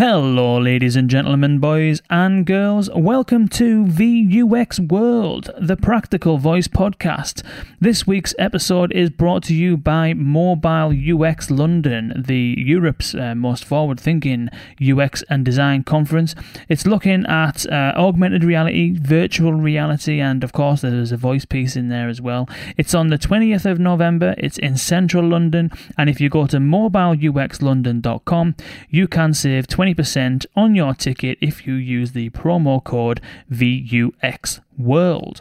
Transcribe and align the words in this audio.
Hello, 0.00 0.56
ladies 0.56 0.96
and 0.96 1.10
gentlemen, 1.10 1.58
boys 1.58 2.00
and 2.08 2.46
girls. 2.46 2.88
Welcome 2.94 3.48
to 3.48 3.84
VUX 3.84 4.90
World, 4.90 5.50
the 5.60 5.76
Practical 5.76 6.38
Voice 6.38 6.68
Podcast. 6.68 7.42
This 7.80 8.06
week's 8.06 8.34
episode 8.38 8.92
is 8.92 9.10
brought 9.10 9.42
to 9.42 9.54
you 9.54 9.76
by 9.76 10.14
Mobile 10.14 10.90
UX 10.90 11.50
London, 11.50 12.14
the 12.16 12.54
Europe's 12.56 13.14
uh, 13.14 13.34
most 13.34 13.62
forward-thinking 13.62 14.48
UX 14.80 15.22
and 15.28 15.44
design 15.44 15.84
conference. 15.84 16.34
It's 16.70 16.86
looking 16.86 17.26
at 17.26 17.70
uh, 17.70 17.92
augmented 17.94 18.42
reality, 18.42 18.96
virtual 18.98 19.52
reality, 19.52 20.18
and 20.18 20.42
of 20.42 20.54
course, 20.54 20.80
there's 20.80 21.12
a 21.12 21.18
voice 21.18 21.44
piece 21.44 21.76
in 21.76 21.90
there 21.90 22.08
as 22.08 22.22
well. 22.22 22.48
It's 22.78 22.94
on 22.94 23.08
the 23.08 23.18
20th 23.18 23.70
of 23.70 23.78
November. 23.78 24.34
It's 24.38 24.56
in 24.56 24.78
central 24.78 25.28
London, 25.28 25.70
and 25.98 26.08
if 26.08 26.22
you 26.22 26.30
go 26.30 26.46
to 26.46 26.56
mobileuxlondon.com, 26.56 28.54
you 28.88 29.06
can 29.06 29.34
save 29.34 29.66
20 29.66 29.89
20% 29.94 30.46
on 30.56 30.74
your 30.74 30.94
ticket 30.94 31.38
if 31.40 31.66
you 31.66 31.74
use 31.74 32.12
the 32.12 32.30
promo 32.30 32.82
code 32.82 33.20
VUXWorld 33.50 35.40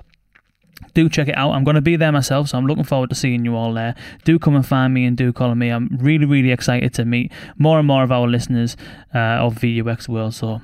do 0.94 1.08
check 1.08 1.28
it 1.28 1.38
out. 1.38 1.52
I'm 1.52 1.64
going 1.64 1.76
to 1.76 1.82
be 1.82 1.96
there 1.98 2.12
myself, 2.12 2.50
so 2.50 2.58
I'm 2.58 2.66
looking 2.66 2.84
forward 2.84 3.10
to 3.10 3.16
seeing 3.16 3.46
you 3.46 3.56
all 3.56 3.74
there. 3.74 3.96
Do 4.24 4.40
come 4.40 4.56
and 4.56 4.66
find 4.66 4.94
me 4.94 5.06
and 5.06 5.16
do 5.16 5.32
call 5.32 5.54
me. 5.54 5.70
I'm 5.70 5.98
really, 6.00 6.26
really 6.26 6.52
excited 6.52 6.94
to 6.96 7.06
meet 7.06 7.32
more 7.58 7.78
and 7.78 7.88
more 7.88 8.02
of 8.04 8.12
our 8.12 8.28
listeners 8.28 8.76
uh, 9.14 9.46
of 9.46 9.56
VUX 9.56 10.08
World. 10.08 10.34
So, 10.34 10.62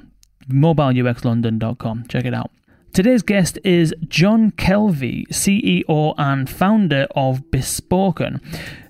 mobileuxlondon.com. 0.49 2.07
Check 2.07 2.25
it 2.25 2.33
out. 2.33 2.49
Today's 2.93 3.21
guest 3.21 3.59
is 3.63 3.93
John 4.07 4.51
Kelvie, 4.51 5.25
CEO 5.31 6.15
and 6.17 6.49
founder 6.49 7.07
of 7.15 7.51
Bespoken 7.51 8.41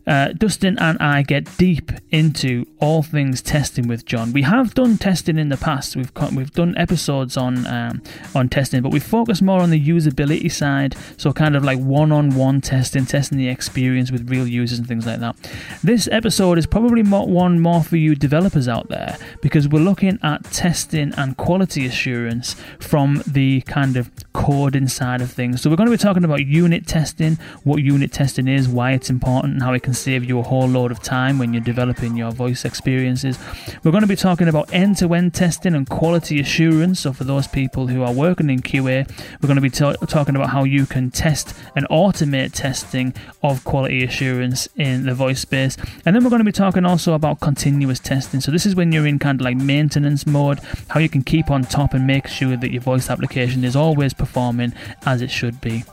uh, 0.07 0.29
Dustin 0.33 0.77
and 0.79 0.97
I 0.99 1.23
get 1.23 1.57
deep 1.57 1.91
into 2.11 2.65
all 2.79 3.03
things 3.03 3.41
testing 3.41 3.87
with 3.87 4.05
John. 4.05 4.33
We 4.33 4.43
have 4.43 4.73
done 4.73 4.97
testing 4.97 5.37
in 5.37 5.49
the 5.49 5.57
past. 5.57 5.95
We've 5.95 6.11
we've 6.35 6.51
done 6.51 6.77
episodes 6.77 7.37
on 7.37 7.65
um, 7.67 8.01
on 8.33 8.49
testing, 8.49 8.81
but 8.81 8.91
we 8.91 8.99
focus 8.99 9.41
more 9.41 9.61
on 9.61 9.69
the 9.71 9.87
usability 9.87 10.51
side. 10.51 10.95
So 11.17 11.33
kind 11.33 11.55
of 11.55 11.63
like 11.63 11.79
one-on-one 11.79 12.61
testing, 12.61 13.05
testing 13.05 13.37
the 13.37 13.49
experience 13.49 14.11
with 14.11 14.29
real 14.29 14.47
users 14.47 14.79
and 14.79 14.87
things 14.87 15.05
like 15.05 15.19
that. 15.19 15.35
This 15.83 16.07
episode 16.11 16.57
is 16.57 16.65
probably 16.65 17.03
more, 17.03 17.27
one 17.27 17.59
more 17.59 17.83
for 17.83 17.97
you 17.97 18.15
developers 18.15 18.67
out 18.67 18.89
there 18.89 19.17
because 19.41 19.67
we're 19.67 19.79
looking 19.79 20.19
at 20.21 20.43
testing 20.45 21.13
and 21.17 21.37
quality 21.37 21.85
assurance 21.85 22.55
from 22.79 23.23
the 23.25 23.61
kind 23.61 23.97
of 23.97 24.11
coding 24.33 24.87
side 24.87 25.21
of 25.21 25.31
things. 25.31 25.61
So 25.61 25.69
we're 25.69 25.75
going 25.75 25.89
to 25.89 25.97
be 25.97 25.97
talking 25.97 26.23
about 26.23 26.45
unit 26.45 26.85
testing, 26.87 27.37
what 27.63 27.81
unit 27.81 28.11
testing 28.11 28.47
is, 28.47 28.67
why 28.67 28.91
it's 28.91 29.09
important, 29.09 29.53
and 29.53 29.63
how 29.63 29.73
it 29.73 29.83
can 29.83 29.94
save 29.95 30.23
you 30.23 30.39
a 30.39 30.43
whole 30.43 30.67
load 30.67 30.91
of 30.91 31.01
time 31.01 31.39
when 31.39 31.53
you're 31.53 31.63
developing 31.63 32.15
your 32.15 32.31
voice 32.31 32.65
experiences. 32.65 33.39
We're 33.83 33.91
going 33.91 34.01
to 34.01 34.07
be 34.07 34.15
talking 34.15 34.47
about 34.47 34.71
end 34.73 34.97
to 34.97 35.13
end 35.13 35.33
testing 35.33 35.73
and 35.73 35.89
quality 35.89 36.39
assurance. 36.39 36.99
So, 37.01 37.13
for 37.13 37.23
those 37.23 37.47
people 37.47 37.87
who 37.87 38.03
are 38.03 38.11
working 38.11 38.49
in 38.49 38.61
QA, 38.61 39.09
we're 39.41 39.47
going 39.47 39.55
to 39.55 39.61
be 39.61 39.69
talking 39.69 40.35
about 40.35 40.49
how 40.49 40.63
you 40.63 40.85
can 40.85 41.11
test 41.11 41.53
and 41.75 41.87
automate 41.89 42.53
testing 42.53 43.13
of 43.41 43.63
quality 43.63 44.03
assurance 44.03 44.67
in 44.75 45.05
the 45.05 45.13
voice 45.13 45.39
space. 45.39 45.77
And 46.05 46.15
then 46.15 46.23
we're 46.23 46.29
going 46.29 46.41
to 46.41 46.45
be 46.45 46.51
talking 46.51 46.85
also 46.85 47.13
about 47.13 47.39
continuous 47.39 47.99
testing. 47.99 48.41
So, 48.41 48.51
this 48.51 48.65
is 48.65 48.75
when 48.75 48.91
you're 48.91 49.07
in 49.07 49.19
kind 49.19 49.39
of 49.39 49.45
like 49.45 49.57
maintenance 49.57 50.27
mode, 50.27 50.59
how 50.89 50.99
you 50.99 51.09
can 51.09 51.23
keep 51.23 51.49
on 51.49 51.63
top 51.63 51.93
and 51.93 52.05
make 52.05 52.27
sure 52.27 52.57
that 52.57 52.71
your 52.71 52.81
voice 52.81 53.09
application 53.09 53.63
is 53.63 53.75
always 53.75 54.13
performing 54.13 54.73
as 55.05 55.21
it 55.21 55.31
should 55.31 55.61
be. 55.61 55.83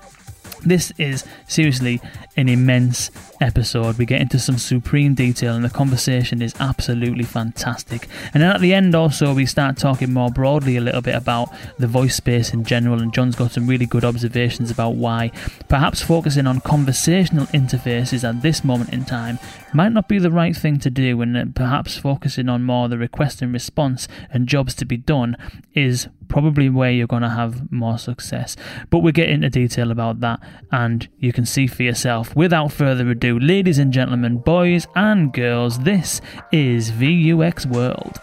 This 0.64 0.92
is 0.96 1.24
seriously 1.48 2.00
an 2.36 2.48
immense 2.48 3.10
episode. 3.40 3.98
We 3.98 4.06
get 4.06 4.20
into 4.20 4.38
some 4.38 4.58
supreme 4.58 5.14
detail, 5.14 5.54
and 5.54 5.64
the 5.64 5.70
conversation 5.70 6.40
is 6.40 6.54
absolutely 6.60 7.24
fantastic. 7.24 8.08
And 8.32 8.42
then 8.42 8.50
at 8.50 8.60
the 8.60 8.72
end, 8.72 8.94
also, 8.94 9.34
we 9.34 9.44
start 9.44 9.76
talking 9.76 10.12
more 10.12 10.30
broadly 10.30 10.76
a 10.76 10.80
little 10.80 11.02
bit 11.02 11.16
about 11.16 11.48
the 11.78 11.88
voice 11.88 12.14
space 12.14 12.54
in 12.54 12.64
general. 12.64 13.02
And 13.02 13.12
John's 13.12 13.34
got 13.34 13.50
some 13.50 13.66
really 13.66 13.86
good 13.86 14.04
observations 14.04 14.70
about 14.70 14.94
why 14.94 15.32
perhaps 15.68 16.00
focusing 16.00 16.46
on 16.46 16.60
conversational 16.60 17.46
interfaces 17.46 18.22
at 18.26 18.42
this 18.42 18.62
moment 18.62 18.92
in 18.92 19.04
time 19.04 19.40
might 19.74 19.92
not 19.92 20.08
be 20.08 20.18
the 20.18 20.30
right 20.30 20.54
thing 20.54 20.78
to 20.78 20.90
do, 20.90 21.20
and 21.22 21.56
perhaps 21.56 21.96
focusing 21.96 22.48
on 22.48 22.62
more 22.62 22.88
the 22.88 22.98
request 22.98 23.42
and 23.42 23.52
response 23.52 24.06
and 24.30 24.46
jobs 24.46 24.74
to 24.76 24.84
be 24.84 24.96
done 24.96 25.36
is 25.74 26.08
probably 26.28 26.68
where 26.68 26.90
you're 26.90 27.06
going 27.06 27.22
to 27.22 27.28
have 27.28 27.70
more 27.70 27.98
success. 27.98 28.56
But 28.88 29.00
we 29.00 29.12
get 29.12 29.28
into 29.28 29.50
detail 29.50 29.90
about 29.90 30.20
that, 30.20 30.40
and 30.70 31.08
you 31.18 31.32
can 31.32 31.44
see 31.44 31.66
for 31.66 31.82
yourself. 31.82 32.34
Without 32.34 32.72
further 32.72 33.10
ado, 33.10 33.38
ladies 33.38 33.78
and 33.78 33.92
gentlemen, 33.92 34.38
boys 34.38 34.86
and 34.94 35.32
girls, 35.32 35.80
this 35.80 36.20
is 36.50 36.90
VUX 36.90 37.66
World. 37.66 38.18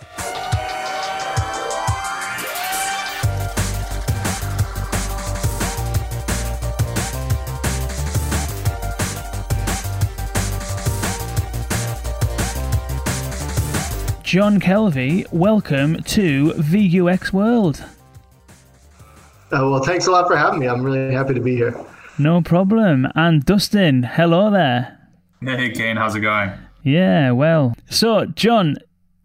John 14.30 14.60
Kelvie, 14.60 15.26
welcome 15.32 16.04
to 16.04 16.54
VUX 16.54 17.34
World. 17.34 17.84
Uh, 19.52 19.66
well, 19.66 19.82
thanks 19.82 20.06
a 20.06 20.12
lot 20.12 20.28
for 20.28 20.38
having 20.38 20.60
me. 20.60 20.68
I'm 20.68 20.84
really 20.84 21.12
happy 21.12 21.34
to 21.34 21.40
be 21.40 21.56
here. 21.56 21.76
No 22.20 22.42
problem. 22.42 23.08
And 23.16 23.46
Dustin, 23.46 24.04
hello 24.04 24.52
there. 24.52 25.00
Hey, 25.42 25.72
Kane, 25.72 25.96
how's 25.96 26.16
it 26.16 26.20
going? 26.20 26.52
Yeah, 26.84 27.32
well. 27.32 27.76
So, 27.90 28.26
John, 28.26 28.76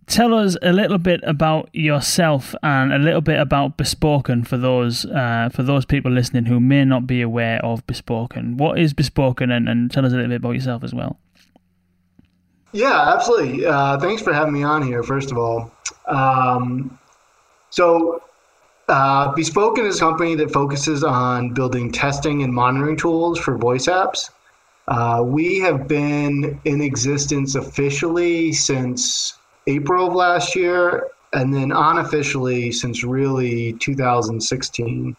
tell 0.06 0.32
us 0.32 0.56
a 0.62 0.72
little 0.72 0.98
bit 0.98 1.18
about 1.24 1.68
yourself 1.74 2.54
and 2.62 2.92
a 2.92 2.98
little 2.98 3.20
bit 3.20 3.40
about 3.40 3.76
Bespoken 3.76 4.44
for 4.44 4.56
those 4.56 5.06
uh, 5.06 5.48
for 5.52 5.64
those 5.64 5.84
people 5.84 6.12
listening 6.12 6.44
who 6.44 6.60
may 6.60 6.84
not 6.84 7.04
be 7.04 7.20
aware 7.20 7.64
of 7.64 7.84
Bespoken. 7.88 8.58
What 8.58 8.78
is 8.78 8.94
Bespoken, 8.94 9.50
and, 9.50 9.68
and 9.68 9.90
tell 9.90 10.06
us 10.06 10.12
a 10.12 10.14
little 10.14 10.30
bit 10.30 10.36
about 10.36 10.52
yourself 10.52 10.84
as 10.84 10.94
well. 10.94 11.18
Yeah, 12.70 13.12
absolutely. 13.12 13.66
Uh, 13.66 13.98
thanks 13.98 14.22
for 14.22 14.32
having 14.32 14.54
me 14.54 14.62
on 14.62 14.82
here. 14.82 15.02
First 15.02 15.32
of 15.32 15.38
all, 15.38 15.72
um, 16.06 16.96
so 17.70 18.22
uh, 18.88 19.32
Bespoken 19.32 19.86
is 19.86 19.96
a 19.96 20.00
company 20.00 20.34
that 20.36 20.52
focuses 20.52 21.02
on 21.04 21.54
building 21.54 21.90
testing 21.90 22.42
and 22.42 22.52
monitoring 22.52 22.96
tools 22.96 23.38
for 23.38 23.56
voice 23.56 23.86
apps. 23.86 24.30
Uh, 24.88 25.22
we 25.24 25.58
have 25.60 25.88
been 25.88 26.60
in 26.64 26.82
existence 26.82 27.54
officially 27.54 28.52
since 28.52 29.38
April 29.66 30.08
of 30.08 30.14
last 30.14 30.54
year, 30.54 31.08
and 31.32 31.52
then 31.54 31.72
unofficially 31.72 32.70
since 32.70 33.02
really 33.02 33.72
2016. 33.74 35.16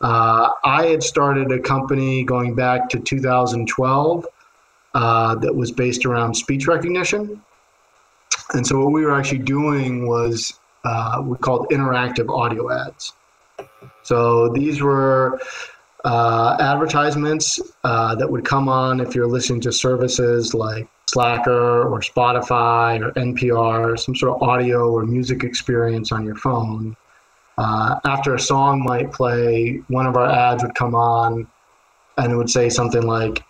Uh, 0.00 0.50
I 0.64 0.86
had 0.86 1.02
started 1.02 1.52
a 1.52 1.58
company 1.60 2.24
going 2.24 2.54
back 2.54 2.88
to 2.88 2.98
2012 2.98 4.26
uh, 4.94 5.34
that 5.36 5.54
was 5.54 5.70
based 5.70 6.04
around 6.04 6.34
speech 6.34 6.66
recognition. 6.66 7.40
And 8.54 8.66
so, 8.66 8.80
what 8.80 8.92
we 8.92 9.04
were 9.04 9.14
actually 9.14 9.38
doing 9.38 10.08
was 10.08 10.59
uh, 10.84 11.22
we 11.24 11.36
called 11.38 11.68
interactive 11.70 12.28
audio 12.28 12.70
ads. 12.72 13.14
So 14.02 14.48
these 14.48 14.80
were 14.80 15.40
uh, 16.04 16.56
advertisements 16.60 17.60
uh, 17.84 18.14
that 18.14 18.30
would 18.30 18.44
come 18.44 18.68
on 18.68 19.00
if 19.00 19.14
you're 19.14 19.26
listening 19.26 19.60
to 19.62 19.72
services 19.72 20.54
like 20.54 20.88
Slacker 21.06 21.82
or 21.82 22.00
Spotify 22.00 23.00
or 23.00 23.12
NPR, 23.12 23.98
some 23.98 24.14
sort 24.16 24.36
of 24.36 24.48
audio 24.48 24.90
or 24.90 25.04
music 25.04 25.44
experience 25.44 26.12
on 26.12 26.24
your 26.24 26.36
phone. 26.36 26.96
Uh, 27.58 27.96
after 28.06 28.34
a 28.34 28.40
song 28.40 28.82
might 28.82 29.12
play, 29.12 29.82
one 29.88 30.06
of 30.06 30.16
our 30.16 30.30
ads 30.30 30.62
would 30.62 30.74
come 30.74 30.94
on 30.94 31.46
and 32.16 32.32
it 32.32 32.36
would 32.36 32.48
say 32.48 32.68
something 32.68 33.02
like, 33.02 33.44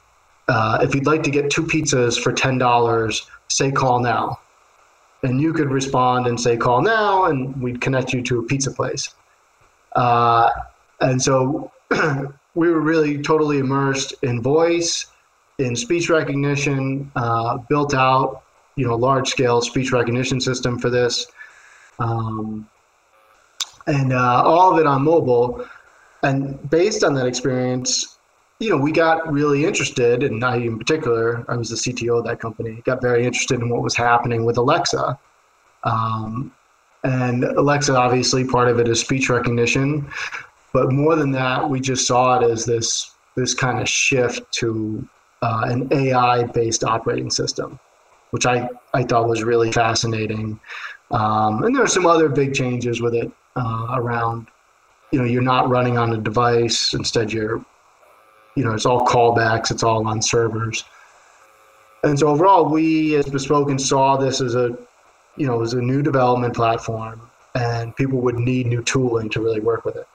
uh, 0.48 0.78
if 0.82 0.94
you'd 0.94 1.06
like 1.06 1.22
to 1.22 1.30
get 1.30 1.48
two 1.48 1.62
pizzas 1.62 2.20
for 2.20 2.32
$10, 2.32 3.26
say 3.48 3.70
call 3.70 4.00
now 4.00 4.40
and 5.22 5.40
you 5.40 5.52
could 5.52 5.70
respond 5.70 6.26
and 6.26 6.40
say 6.40 6.56
call 6.56 6.82
now 6.82 7.24
and 7.24 7.60
we'd 7.60 7.80
connect 7.80 8.12
you 8.12 8.22
to 8.22 8.38
a 8.40 8.42
pizza 8.42 8.70
place. 8.70 9.14
Uh, 9.96 10.50
and 11.00 11.20
so 11.20 11.70
we 12.54 12.70
were 12.70 12.80
really 12.80 13.20
totally 13.20 13.58
immersed 13.58 14.14
in 14.22 14.40
voice 14.40 15.06
in 15.58 15.76
speech 15.76 16.08
recognition 16.08 17.10
uh, 17.16 17.58
built 17.68 17.94
out 17.94 18.42
you 18.76 18.86
know 18.86 18.94
large 18.94 19.28
scale 19.28 19.60
speech 19.60 19.92
recognition 19.92 20.40
system 20.40 20.78
for 20.78 20.90
this. 20.90 21.26
Um, 21.98 22.68
and 23.86 24.12
uh, 24.12 24.42
all 24.44 24.72
of 24.72 24.78
it 24.78 24.86
on 24.86 25.02
mobile. 25.02 25.66
And 26.22 26.70
based 26.70 27.02
on 27.02 27.14
that 27.14 27.26
experience 27.26 28.18
you 28.60 28.68
know, 28.68 28.76
we 28.76 28.92
got 28.92 29.32
really 29.32 29.64
interested, 29.64 30.22
and 30.22 30.44
I 30.44 30.56
in 30.56 30.78
particular, 30.78 31.44
I 31.48 31.56
was 31.56 31.70
the 31.70 31.76
CTO 31.76 32.18
of 32.18 32.24
that 32.26 32.40
company, 32.40 32.82
got 32.84 33.00
very 33.00 33.24
interested 33.24 33.58
in 33.58 33.70
what 33.70 33.82
was 33.82 33.96
happening 33.96 34.44
with 34.44 34.58
Alexa. 34.58 35.18
Um, 35.84 36.52
and 37.02 37.44
Alexa, 37.44 37.96
obviously, 37.96 38.44
part 38.44 38.68
of 38.68 38.78
it 38.78 38.86
is 38.86 39.00
speech 39.00 39.30
recognition, 39.30 40.10
but 40.74 40.92
more 40.92 41.16
than 41.16 41.32
that, 41.32 41.68
we 41.68 41.80
just 41.80 42.06
saw 42.06 42.38
it 42.38 42.50
as 42.50 42.66
this 42.66 43.12
this 43.34 43.54
kind 43.54 43.80
of 43.80 43.88
shift 43.88 44.42
to 44.52 45.08
uh, 45.40 45.62
an 45.64 45.88
AI-based 45.90 46.84
operating 46.84 47.30
system, 47.30 47.80
which 48.32 48.44
I 48.44 48.68
I 48.92 49.04
thought 49.04 49.26
was 49.26 49.42
really 49.42 49.72
fascinating. 49.72 50.60
Um, 51.10 51.64
and 51.64 51.74
there 51.74 51.82
are 51.82 51.88
some 51.88 52.06
other 52.06 52.28
big 52.28 52.52
changes 52.52 53.00
with 53.00 53.14
it 53.14 53.32
uh, 53.56 53.86
around, 53.94 54.48
you 55.12 55.18
know, 55.18 55.24
you're 55.24 55.42
not 55.42 55.68
running 55.70 55.96
on 55.96 56.12
a 56.12 56.18
device. 56.18 56.92
Instead, 56.94 57.32
you're, 57.32 57.64
you 58.54 58.64
know, 58.64 58.72
it's 58.72 58.86
all 58.86 59.06
callbacks. 59.06 59.70
It's 59.70 59.82
all 59.82 60.06
on 60.06 60.20
servers. 60.20 60.84
And 62.02 62.18
so 62.18 62.28
overall, 62.28 62.68
we 62.68 63.14
as 63.16 63.26
Bespoken 63.26 63.78
saw 63.78 64.16
this 64.16 64.40
as 64.40 64.54
a, 64.54 64.76
you 65.36 65.46
know, 65.46 65.62
as 65.62 65.74
a 65.74 65.80
new 65.80 66.02
development 66.02 66.54
platform, 66.54 67.20
and 67.54 67.94
people 67.96 68.20
would 68.20 68.38
need 68.38 68.66
new 68.66 68.82
tooling 68.82 69.28
to 69.30 69.40
really 69.40 69.60
work 69.60 69.84
with 69.84 69.96
it. 69.96 70.08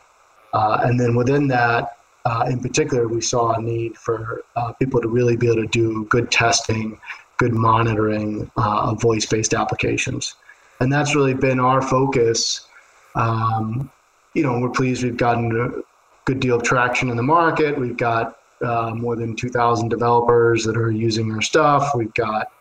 Uh, 0.53 0.79
and 0.83 0.99
then 0.99 1.15
within 1.15 1.47
that, 1.47 1.97
uh, 2.25 2.45
in 2.49 2.59
particular, 2.59 3.07
we 3.07 3.21
saw 3.21 3.53
a 3.53 3.61
need 3.61 3.95
for 3.97 4.43
uh, 4.55 4.71
people 4.73 4.99
to 4.99 5.07
really 5.07 5.35
be 5.35 5.47
able 5.47 5.61
to 5.61 5.67
do 5.67 6.05
good 6.05 6.31
testing, 6.31 6.99
good 7.37 7.53
monitoring 7.53 8.49
uh, 8.57 8.89
of 8.89 9.01
voice-based 9.01 9.53
applications, 9.53 10.35
and 10.79 10.91
that's 10.91 11.13
really 11.13 11.35
been 11.35 11.59
our 11.59 11.81
focus. 11.81 12.67
Um, 13.13 13.91
you 14.33 14.43
know, 14.43 14.59
we're 14.59 14.69
pleased 14.69 15.03
we've 15.03 15.15
gotten 15.15 15.83
good 16.25 16.39
deal 16.39 16.55
of 16.55 16.63
traction 16.63 17.09
in 17.09 17.17
the 17.17 17.23
market. 17.23 17.77
We've 17.77 17.97
got 17.97 18.39
uh, 18.63 18.93
more 18.95 19.15
than 19.15 19.35
2,000 19.35 19.89
developers 19.89 20.63
that 20.63 20.75
are 20.77 20.91
using 20.91 21.31
our 21.31 21.41
stuff. 21.41 21.91
We've 21.95 22.13
got 22.13 22.51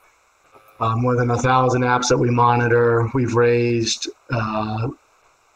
uh, 0.81 0.97
more 0.97 1.17
than 1.17 1.31
a 1.31 1.39
thousand 1.39 1.83
apps 1.83 2.09
that 2.09 2.19
we 2.19 2.31
monitor. 2.31 3.09
We've 3.15 3.35
raised 3.35 4.09
uh, 4.31 4.89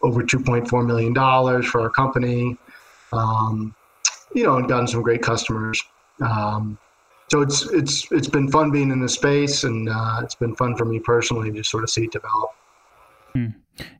over 0.02 0.22
2.4 0.22 0.86
million 0.86 1.12
dollars 1.12 1.66
for 1.66 1.80
our 1.80 1.90
company. 1.90 2.56
Um, 3.12 3.74
you 4.34 4.44
know, 4.44 4.56
and 4.56 4.68
gotten 4.68 4.86
some 4.86 5.02
great 5.02 5.22
customers. 5.22 5.82
Um, 6.20 6.78
so 7.30 7.42
it's 7.42 7.66
it's 7.70 8.10
it's 8.10 8.28
been 8.28 8.50
fun 8.50 8.70
being 8.70 8.90
in 8.90 9.00
the 9.00 9.08
space, 9.08 9.64
and 9.64 9.88
uh, 9.88 10.20
it's 10.22 10.34
been 10.34 10.54
fun 10.54 10.76
for 10.76 10.84
me 10.84 10.98
personally 10.98 11.50
to 11.52 11.62
sort 11.62 11.84
of 11.84 11.90
see 11.90 12.04
it 12.04 12.12
develop. 12.12 12.50
Hmm. 13.32 13.46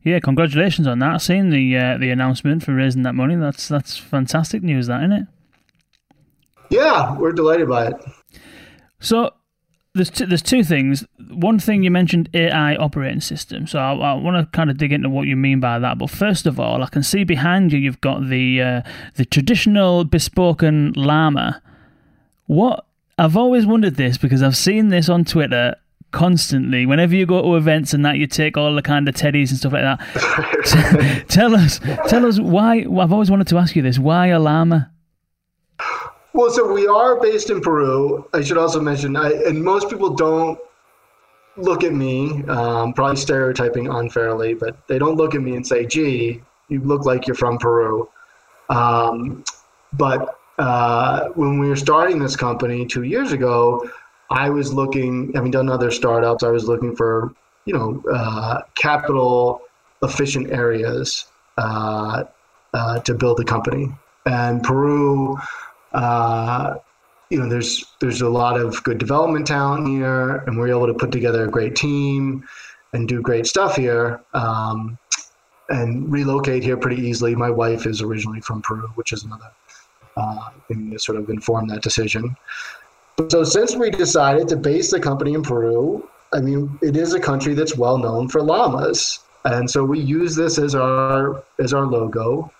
Yeah, 0.03 0.19
congratulations 0.19 0.87
on 0.87 0.99
that. 0.99 1.21
Seeing 1.21 1.49
the 1.49 1.77
uh, 1.77 1.97
the 1.97 2.09
announcement 2.09 2.63
for 2.63 2.73
raising 2.73 3.03
that 3.03 3.13
money, 3.13 3.35
that's 3.35 3.67
that's 3.67 3.97
fantastic 3.97 4.63
news, 4.63 4.87
that 4.87 5.01
isn't 5.01 5.13
it? 5.13 5.27
Yeah, 6.69 7.17
we're 7.17 7.31
delighted 7.31 7.67
by 7.67 7.87
it. 7.87 7.95
So 8.99 9.31
there's 9.95 10.09
two, 10.09 10.25
there's 10.25 10.41
two 10.41 10.63
things. 10.63 11.05
One 11.29 11.59
thing 11.59 11.83
you 11.83 11.91
mentioned 11.91 12.29
AI 12.33 12.75
operating 12.75 13.21
system. 13.21 13.67
So 13.67 13.79
I, 13.79 13.93
I 13.93 14.13
want 14.13 14.37
to 14.37 14.57
kind 14.57 14.69
of 14.69 14.77
dig 14.77 14.91
into 14.91 15.09
what 15.09 15.27
you 15.27 15.35
mean 15.35 15.59
by 15.59 15.79
that. 15.79 15.97
But 15.97 16.09
first 16.09 16.45
of 16.45 16.59
all, 16.59 16.83
I 16.83 16.87
can 16.87 17.03
see 17.03 17.23
behind 17.23 17.73
you 17.73 17.79
you've 17.79 18.01
got 18.01 18.27
the 18.27 18.61
uh, 18.61 18.81
the 19.15 19.25
traditional 19.25 20.03
bespoken 20.05 20.93
llama. 20.95 21.61
What 22.45 22.85
I've 23.17 23.37
always 23.37 23.65
wondered 23.65 23.95
this 23.95 24.17
because 24.17 24.43
I've 24.43 24.57
seen 24.57 24.89
this 24.89 25.09
on 25.09 25.25
Twitter 25.25 25.75
constantly. 26.11 26.85
Whenever 26.85 27.15
you 27.15 27.25
go 27.25 27.41
to 27.41 27.55
events 27.55 27.93
and 27.93 28.05
that, 28.05 28.17
you 28.17 28.27
take 28.27 28.57
all 28.57 28.73
the 28.75 28.81
kind 28.81 29.07
of 29.07 29.15
teddies 29.15 29.49
and 29.49 29.57
stuff 29.57 29.73
like 29.73 29.83
that. 29.83 31.25
tell 31.29 31.55
us, 31.55 31.79
tell 32.07 32.25
us 32.25 32.39
why. 32.39 32.79
I've 32.79 33.13
always 33.13 33.31
wanted 33.31 33.47
to 33.47 33.57
ask 33.57 33.75
you 33.75 33.81
this: 33.81 33.99
Why 33.99 34.27
a 34.27 34.39
llama? 34.39 34.91
Well, 36.33 36.51
so 36.51 36.71
we 36.71 36.87
are 36.87 37.19
based 37.19 37.49
in 37.49 37.59
Peru. 37.59 38.27
I 38.33 38.41
should 38.41 38.57
also 38.57 38.79
mention, 38.79 39.15
I, 39.15 39.31
and 39.47 39.63
most 39.63 39.89
people 39.89 40.11
don't 40.11 40.59
look 41.57 41.83
at 41.83 41.93
me, 41.93 42.43
um, 42.43 42.93
probably 42.93 43.17
stereotyping 43.17 43.87
unfairly, 43.87 44.53
but 44.53 44.87
they 44.87 44.99
don't 44.99 45.15
look 45.15 45.35
at 45.35 45.41
me 45.41 45.55
and 45.55 45.65
say, 45.65 45.85
gee, 45.85 46.41
you 46.69 46.79
look 46.81 47.05
like 47.05 47.27
you're 47.27 47.35
from 47.35 47.57
Peru. 47.57 48.07
Um, 48.69 49.43
but 49.93 50.39
uh, 50.59 51.29
when 51.29 51.59
we 51.59 51.67
were 51.67 51.75
starting 51.75 52.19
this 52.19 52.35
company 52.35 52.85
two 52.85 53.03
years 53.03 53.31
ago, 53.31 53.89
I 54.29 54.49
was 54.49 54.73
looking, 54.73 55.31
having 55.33 55.51
done 55.51 55.69
other 55.69 55.91
startups, 55.91 56.43
I 56.43 56.49
was 56.49 56.65
looking 56.65 56.95
for, 56.95 57.33
you 57.65 57.73
know, 57.73 58.03
uh, 58.11 58.61
capital 58.75 59.61
efficient 60.01 60.51
areas 60.51 61.25
uh, 61.57 62.23
uh 62.73 62.99
to 62.99 63.13
build 63.13 63.39
a 63.39 63.43
company. 63.43 63.89
And 64.25 64.63
Peru, 64.63 65.37
uh, 65.93 66.75
you 67.29 67.39
know, 67.39 67.49
there's 67.49 67.85
there's 67.99 68.21
a 68.21 68.29
lot 68.29 68.59
of 68.59 68.81
good 68.83 68.97
development 68.97 69.47
talent 69.47 69.87
here, 69.87 70.37
and 70.47 70.57
we're 70.57 70.69
able 70.69 70.87
to 70.87 70.93
put 70.93 71.11
together 71.11 71.45
a 71.45 71.49
great 71.49 71.75
team 71.75 72.47
and 72.93 73.07
do 73.07 73.21
great 73.21 73.45
stuff 73.45 73.75
here, 73.75 74.21
um, 74.33 74.97
and 75.69 76.11
relocate 76.11 76.63
here 76.63 76.77
pretty 76.77 77.01
easily. 77.01 77.35
My 77.35 77.49
wife 77.49 77.85
is 77.85 78.01
originally 78.01 78.41
from 78.41 78.61
Peru, 78.61 78.87
which 78.95 79.11
is 79.11 79.23
another 79.23 79.51
uh, 80.17 80.49
thing 80.67 80.89
that 80.89 81.01
sort 81.01 81.17
of 81.17 81.29
informed 81.29 81.69
that 81.69 81.81
decision. 81.81 82.35
So 83.27 83.43
since 83.43 83.75
we 83.75 83.89
decided 83.89 84.47
to 84.47 84.55
base 84.55 84.91
the 84.91 84.99
company 84.99 85.33
in 85.33 85.43
Peru, 85.43 86.07
I 86.31 86.39
mean, 86.39 86.79
it 86.81 86.95
is 86.95 87.13
a 87.13 87.19
country 87.19 87.53
that's 87.53 87.75
well 87.75 87.97
known 87.97 88.29
for 88.29 88.41
llamas, 88.41 89.19
and 89.43 89.69
so 89.69 89.83
we 89.83 89.99
use 89.99 90.35
this 90.35 90.57
as 90.57 90.73
our 90.73 91.43
as 91.59 91.73
our 91.73 91.85
logo. 91.85 92.51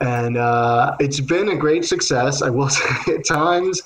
And 0.00 0.36
uh, 0.36 0.96
it's 1.00 1.20
been 1.20 1.48
a 1.48 1.56
great 1.56 1.84
success. 1.84 2.42
I 2.42 2.50
will 2.50 2.68
say 2.70 3.14
at 3.14 3.24
times 3.24 3.82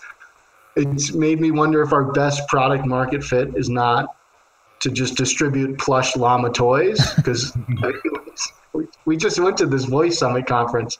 it's 0.76 1.14
made 1.14 1.40
me 1.40 1.52
wonder 1.52 1.82
if 1.82 1.92
our 1.92 2.12
best 2.12 2.46
product 2.48 2.86
market 2.86 3.24
fit 3.24 3.56
is 3.56 3.70
not 3.70 4.14
to 4.80 4.90
just 4.90 5.16
distribute 5.16 5.78
plush 5.78 6.16
llama 6.16 6.50
toys 6.50 7.14
because 7.14 7.56
we 9.04 9.16
just 9.16 9.38
went 9.38 9.56
to 9.58 9.66
this 9.66 9.84
voice 9.84 10.18
summit 10.18 10.46
conference. 10.46 10.98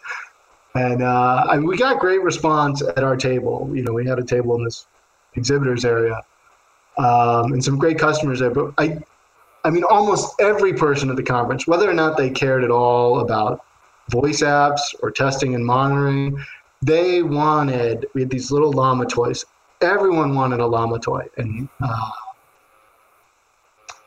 And 0.75 1.03
uh, 1.03 1.61
we 1.63 1.77
got 1.77 1.99
great 1.99 2.23
response 2.23 2.83
at 2.83 3.03
our 3.03 3.17
table. 3.17 3.71
You 3.75 3.83
know 3.83 3.93
we 3.93 4.07
had 4.07 4.19
a 4.19 4.25
table 4.25 4.55
in 4.57 4.65
this 4.65 4.87
exhibitors 5.35 5.85
area 5.85 6.21
um, 6.99 7.53
and 7.53 7.65
some 7.65 7.79
great 7.79 7.99
customers 7.99 8.41
there 8.41 8.50
but 8.50 8.73
i 8.79 8.99
i 9.65 9.71
mean 9.71 9.85
almost 9.85 10.35
every 10.41 10.73
person 10.73 11.11
at 11.11 11.17
the 11.17 11.23
conference 11.23 11.67
whether 11.67 11.88
or 11.88 11.94
not 11.94 12.17
they 12.17 12.31
cared 12.31 12.65
at 12.65 12.71
all 12.71 13.21
about 13.21 13.65
voice 14.11 14.43
apps 14.43 14.81
or 15.00 15.11
testing 15.11 15.55
and 15.55 15.65
monitoring. 15.65 16.38
They 16.82 17.23
wanted 17.23 18.06
we 18.15 18.23
had 18.23 18.31
these 18.31 18.50
little 18.50 18.73
llama 18.73 19.06
toys. 19.06 19.44
Everyone 19.81 20.35
wanted 20.35 20.61
a 20.61 20.67
llama 20.67 20.99
toy, 20.99 21.27
and 21.37 21.69
uh, 21.83 22.11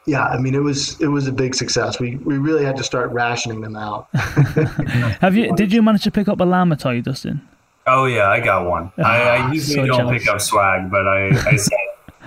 yeah, 0.05 0.25
I 0.25 0.37
mean 0.37 0.53
it 0.53 0.61
was 0.61 0.99
it 1.01 1.07
was 1.07 1.27
a 1.27 1.31
big 1.31 1.55
success. 1.55 1.99
We 1.99 2.17
we 2.17 2.37
really 2.37 2.65
had 2.65 2.75
to 2.77 2.83
start 2.83 3.11
rationing 3.11 3.61
them 3.61 3.75
out. 3.75 4.07
Have 5.21 5.35
you? 5.35 5.55
Did 5.55 5.71
you 5.71 5.81
manage 5.81 6.03
to 6.03 6.11
pick 6.11 6.27
up 6.27 6.39
a 6.39 6.43
llama 6.43 6.75
toy, 6.75 7.01
Dustin? 7.01 7.47
Oh 7.85 8.05
yeah, 8.05 8.29
I 8.29 8.39
got 8.39 8.67
one. 8.67 8.91
Oh, 8.97 9.03
I, 9.03 9.17
I, 9.17 9.39
ah, 9.39 9.51
usually 9.51 9.75
so 9.75 9.85
don't 9.85 9.97
jealous. 9.97 10.23
pick 10.23 10.33
up 10.33 10.41
swag, 10.41 10.89
but 10.89 11.07
I, 11.07 11.27
I 11.27 11.55
said 11.55 11.77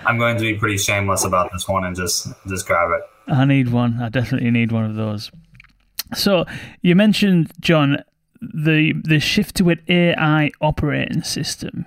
I'm 0.05 0.19
going 0.19 0.37
to 0.37 0.43
be 0.43 0.55
pretty 0.55 0.79
shameless 0.79 1.25
about 1.25 1.51
this 1.53 1.69
one 1.69 1.85
and 1.85 1.97
just 1.97 2.29
just 2.47 2.67
grab 2.67 2.91
it. 2.91 3.03
I 3.33 3.45
need 3.45 3.71
one. 3.71 4.01
I 4.01 4.09
definitely 4.09 4.51
need 4.51 4.71
one 4.73 4.85
of 4.85 4.95
those. 4.95 5.31
So 6.15 6.45
you 6.83 6.95
mentioned 6.95 7.53
John 7.61 7.99
the 8.41 8.93
the 9.05 9.19
shift 9.19 9.57
to 9.57 9.71
an 9.71 9.83
AI 9.89 10.51
operating 10.61 11.23
system. 11.23 11.87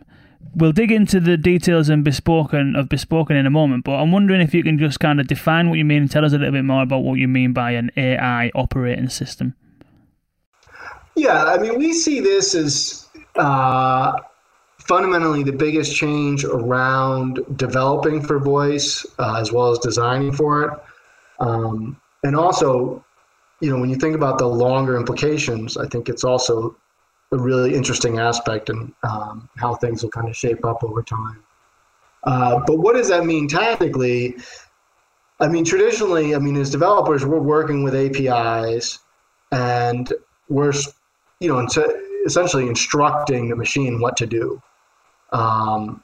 We'll 0.56 0.72
dig 0.72 0.92
into 0.92 1.20
the 1.20 1.38
details 1.38 1.90
and 1.90 2.04
bespoken 2.04 2.76
of 2.76 2.90
bespoken 2.90 3.36
in 3.36 3.46
a 3.46 3.52
moment, 3.52 3.84
but 3.84 3.94
I'm 3.94 4.12
wondering 4.12 4.42
if 4.42 4.54
you 4.54 4.64
can 4.64 4.80
just 4.80 5.00
kind 5.00 5.20
of 5.20 5.28
define 5.28 5.70
what 5.70 5.78
you 5.78 5.86
mean 5.86 6.04
and 6.04 6.12
tell 6.12 6.26
us 6.26 6.34
a 6.34 6.40
little 6.40 6.52
bit 6.52 6.66
more 6.66 6.82
about 6.82 7.04
what 7.04 7.20
you 7.20 7.28
mean 7.28 7.54
by 7.54 7.72
an 7.72 7.92
AI 7.96 8.50
operating 8.56 9.10
system. 9.10 9.54
Yeah, 11.16 11.46
I 11.46 11.58
mean, 11.58 11.78
we 11.78 11.94
see 11.94 12.20
this 12.20 12.56
as 12.56 13.09
uh, 13.40 14.14
fundamentally 14.78 15.44
the 15.44 15.52
biggest 15.52 15.96
change 15.96 16.44
around 16.44 17.40
developing 17.56 18.22
for 18.22 18.40
voice 18.40 19.06
uh, 19.18 19.38
as 19.40 19.52
well 19.52 19.72
as 19.72 19.80
designing 19.80 20.32
for 20.32 20.64
it. 20.64 20.80
Um, 21.40 22.00
and 22.24 22.36
also 22.36 23.04
you 23.60 23.70
know, 23.70 23.80
when 23.80 23.90
you 23.90 23.96
think 23.96 24.16
about 24.16 24.38
the 24.38 24.48
longer 24.48 24.98
implications, 24.98 25.78
I 25.78 25.88
think 25.88 26.10
it's 26.10 26.24
also 26.24 26.76
a 27.32 27.38
really 27.38 27.76
interesting 27.76 28.20
aspect 28.20 28.70
and 28.70 28.94
um, 29.04 29.50
how 29.58 29.76
things 29.76 30.02
will 30.02 30.10
kind 30.10 30.30
of 30.30 30.36
shape 30.36 30.66
up 30.66 30.84
over 30.84 31.04
time. 31.04 31.44
Uh, 32.24 32.60
but 32.66 32.80
what 32.80 32.96
does 32.96 33.10
that 33.10 33.26
mean 33.26 33.48
tactically? 33.48 34.38
I 35.40 35.48
mean, 35.48 35.64
traditionally, 35.64 36.36
I 36.36 36.40
mean, 36.40 36.56
as 36.58 36.70
developers, 36.70 37.26
we're 37.26 37.40
working 37.40 37.84
with 37.84 37.96
APIs 37.96 39.00
and 39.52 40.12
we're, 40.50 40.74
you 41.40 41.48
know, 41.48 41.60
essentially 42.30 42.68
instructing 42.68 43.50
the 43.50 43.56
machine 43.56 44.00
what 44.00 44.16
to 44.18 44.28
do. 44.28 44.62
Um, 45.32 46.04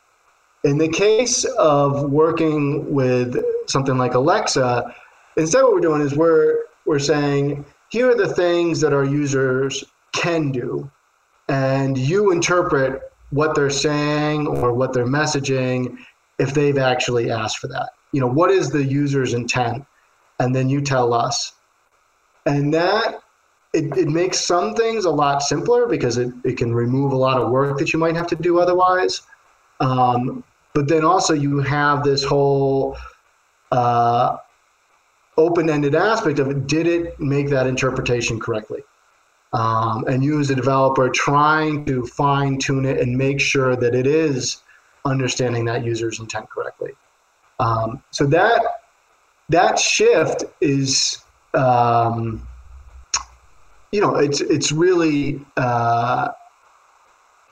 in 0.63 0.79
the 0.79 0.89
case 0.89 1.45
of 1.57 2.09
working 2.11 2.91
with 2.91 3.37
something 3.67 3.97
like 3.97 4.15
Alexa, 4.15 4.93
instead 5.37 5.61
what 5.63 5.73
we're 5.73 5.79
doing 5.79 6.01
is 6.01 6.15
we're 6.15 6.63
we're 6.85 6.99
saying 6.99 7.63
here 7.89 8.09
are 8.09 8.15
the 8.15 8.33
things 8.33 8.81
that 8.81 8.91
our 8.91 9.03
users 9.03 9.83
can 10.13 10.51
do, 10.51 10.89
and 11.49 11.97
you 11.97 12.31
interpret 12.31 13.01
what 13.29 13.53
they're 13.53 13.69
saying 13.69 14.47
or 14.47 14.73
what 14.73 14.93
they're 14.93 15.05
messaging 15.05 15.97
if 16.39 16.53
they've 16.53 16.77
actually 16.77 17.29
asked 17.29 17.59
for 17.59 17.67
that. 17.67 17.89
You 18.11 18.21
know, 18.21 18.27
what 18.27 18.49
is 18.49 18.69
the 18.69 18.83
user's 18.83 19.33
intent? 19.33 19.85
And 20.39 20.55
then 20.55 20.69
you 20.69 20.81
tell 20.81 21.13
us. 21.13 21.53
And 22.45 22.73
that 22.73 23.21
it, 23.75 23.97
it 23.97 24.07
makes 24.07 24.39
some 24.39 24.73
things 24.73 25.05
a 25.05 25.09
lot 25.11 25.41
simpler 25.41 25.85
because 25.85 26.17
it, 26.17 26.33
it 26.43 26.57
can 26.57 26.73
remove 26.73 27.11
a 27.11 27.17
lot 27.17 27.39
of 27.39 27.49
work 27.49 27.77
that 27.77 27.91
you 27.91 27.99
might 27.99 28.15
have 28.15 28.27
to 28.27 28.35
do 28.35 28.59
otherwise. 28.59 29.21
Um, 29.81 30.43
but 30.73 30.87
then 30.87 31.03
also 31.03 31.33
you 31.33 31.59
have 31.59 32.03
this 32.03 32.23
whole 32.23 32.97
uh, 33.71 34.37
open-ended 35.37 35.93
aspect 35.95 36.39
of 36.39 36.49
it, 36.49 36.67
did 36.67 36.87
it 36.87 37.19
make 37.19 37.49
that 37.49 37.67
interpretation 37.67 38.39
correctly? 38.39 38.81
Um, 39.51 40.05
and 40.07 40.23
you 40.23 40.39
as 40.39 40.49
a 40.49 40.55
developer 40.55 41.09
trying 41.09 41.85
to 41.85 42.05
fine 42.05 42.57
tune 42.57 42.85
it 42.85 42.99
and 42.99 43.17
make 43.17 43.39
sure 43.39 43.75
that 43.75 43.93
it 43.93 44.07
is 44.07 44.63
understanding 45.05 45.65
that 45.65 45.83
user's 45.83 46.19
intent 46.19 46.49
correctly. 46.49 46.91
Um, 47.59 48.03
so 48.11 48.25
that 48.27 48.61
that 49.49 49.77
shift 49.77 50.43
is, 50.59 51.19
um, 51.53 52.45
you 53.91 54.01
know, 54.01 54.15
it's 54.15 54.41
it's 54.41 54.71
really 54.71 55.39
uh, 55.57 56.29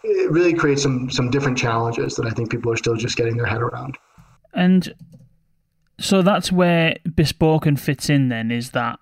it 0.04 0.32
really 0.32 0.54
creates 0.54 0.84
some 0.84 1.10
some 1.10 1.30
different 1.30 1.58
challenges 1.58 2.16
that 2.16 2.26
I 2.26 2.32
think 2.32 2.52
people 2.52 2.72
are 2.72 2.78
still 2.78 2.96
just 2.96 3.18
getting 3.18 3.38
their 3.38 3.46
head 3.46 3.62
around. 3.62 3.98
And 4.54 4.94
so 6.00 6.22
that's 6.22 6.52
where 6.52 6.98
Bespoken 7.16 7.78
fits 7.78 8.10
in. 8.10 8.30
Then 8.30 8.52
is 8.52 8.72
that 8.72 9.00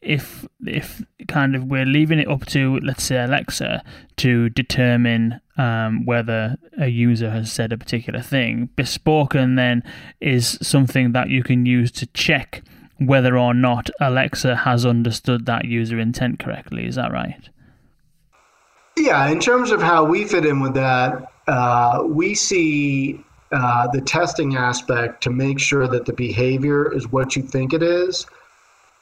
if 0.00 0.46
if 0.64 1.02
kind 1.26 1.56
of 1.56 1.64
we're 1.64 1.84
leaving 1.84 2.20
it 2.20 2.28
up 2.28 2.46
to 2.46 2.78
let's 2.80 3.02
say 3.02 3.22
Alexa 3.22 3.82
to 4.18 4.48
determine 4.50 5.40
um, 5.58 6.04
whether 6.04 6.56
a 6.78 6.86
user 6.86 7.30
has 7.30 7.50
said 7.50 7.72
a 7.72 7.78
particular 7.78 8.20
thing, 8.20 8.68
Bespoken 8.76 9.56
then 9.56 9.82
is 10.20 10.58
something 10.62 11.12
that 11.12 11.30
you 11.30 11.42
can 11.42 11.66
use 11.66 11.90
to 11.92 12.06
check 12.08 12.62
whether 12.98 13.36
or 13.36 13.54
not 13.54 13.90
Alexa 14.00 14.56
has 14.56 14.86
understood 14.86 15.46
that 15.46 15.66
user 15.66 15.98
intent 15.98 16.38
correctly. 16.38 16.86
Is 16.86 16.94
that 16.94 17.12
right? 17.12 17.48
Yeah, 18.96 19.28
in 19.28 19.40
terms 19.40 19.70
of 19.70 19.82
how 19.82 20.04
we 20.04 20.24
fit 20.24 20.46
in 20.46 20.60
with 20.60 20.74
that, 20.74 21.30
uh, 21.46 22.02
we 22.06 22.34
see 22.34 23.20
uh, 23.52 23.88
the 23.88 24.00
testing 24.00 24.56
aspect 24.56 25.22
to 25.24 25.30
make 25.30 25.60
sure 25.60 25.86
that 25.86 26.06
the 26.06 26.12
behavior 26.12 26.92
is 26.94 27.10
what 27.12 27.36
you 27.36 27.42
think 27.42 27.74
it 27.74 27.82
is 27.82 28.26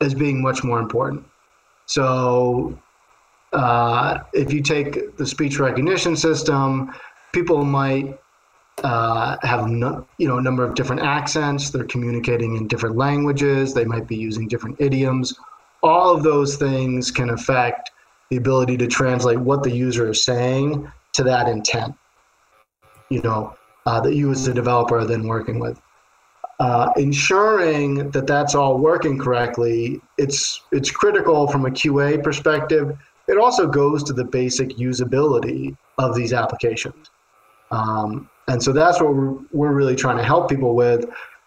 as 0.00 0.12
being 0.14 0.42
much 0.42 0.64
more 0.64 0.80
important. 0.80 1.24
So, 1.86 2.76
uh, 3.52 4.18
if 4.32 4.52
you 4.52 4.62
take 4.62 5.16
the 5.16 5.26
speech 5.26 5.60
recognition 5.60 6.16
system, 6.16 6.92
people 7.32 7.64
might 7.64 8.18
uh, 8.84 9.36
have 9.42 9.66
no, 9.66 10.06
you 10.18 10.28
know 10.28 10.38
a 10.38 10.42
number 10.42 10.62
of 10.62 10.74
different 10.74 11.02
accents. 11.02 11.70
They're 11.70 11.84
communicating 11.84 12.56
in 12.56 12.68
different 12.68 12.96
languages. 12.96 13.74
They 13.74 13.84
might 13.84 14.06
be 14.06 14.16
using 14.16 14.46
different 14.46 14.76
idioms. 14.78 15.34
All 15.82 16.14
of 16.14 16.22
those 16.22 16.56
things 16.56 17.10
can 17.10 17.30
affect 17.30 17.90
the 18.30 18.36
ability 18.36 18.76
to 18.78 18.86
translate 18.86 19.38
what 19.38 19.62
the 19.62 19.70
user 19.70 20.10
is 20.10 20.24
saying 20.24 20.90
to 21.14 21.24
that 21.24 21.48
intent. 21.48 21.94
You 23.08 23.22
know, 23.22 23.56
uh, 23.86 24.00
that 24.02 24.14
you 24.14 24.30
as 24.30 24.46
a 24.48 24.54
developer 24.54 24.98
are 24.98 25.04
then 25.04 25.26
working 25.26 25.58
with. 25.58 25.80
Uh, 26.60 26.92
ensuring 26.96 28.10
that 28.10 28.26
that's 28.26 28.54
all 28.54 28.78
working 28.78 29.18
correctly, 29.18 30.00
it's 30.18 30.62
it's 30.72 30.90
critical 30.90 31.48
from 31.48 31.66
a 31.66 31.70
QA 31.70 32.22
perspective. 32.22 32.96
It 33.28 33.38
also 33.38 33.66
goes 33.66 34.04
to 34.04 34.12
the 34.12 34.24
basic 34.24 34.70
usability 34.76 35.76
of 35.98 36.14
these 36.14 36.32
applications, 36.32 37.10
um, 37.70 38.28
and 38.48 38.62
so 38.62 38.72
that's 38.72 39.00
what 39.00 39.14
we're, 39.14 39.72
really 39.72 39.96
trying 39.96 40.18
to 40.18 40.24
help 40.24 40.48
people 40.48 40.74
with. 40.74 41.04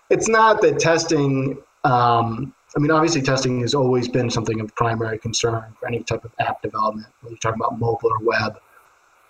It's 0.09 0.27
not 0.27 0.61
that 0.61 0.79
testing 0.79 1.57
um, 1.83 2.53
I 2.75 2.79
mean, 2.79 2.91
obviously, 2.91 3.21
testing 3.21 3.61
has 3.61 3.73
always 3.73 4.07
been 4.07 4.29
something 4.29 4.59
of 4.59 4.75
primary 4.75 5.17
concern 5.17 5.73
for 5.79 5.87
any 5.87 6.03
type 6.03 6.25
of 6.25 6.31
app 6.39 6.61
development, 6.61 7.07
whether 7.21 7.31
you're 7.31 7.39
talking 7.39 7.61
about 7.61 7.79
mobile 7.79 8.09
or 8.11 8.19
web. 8.23 8.59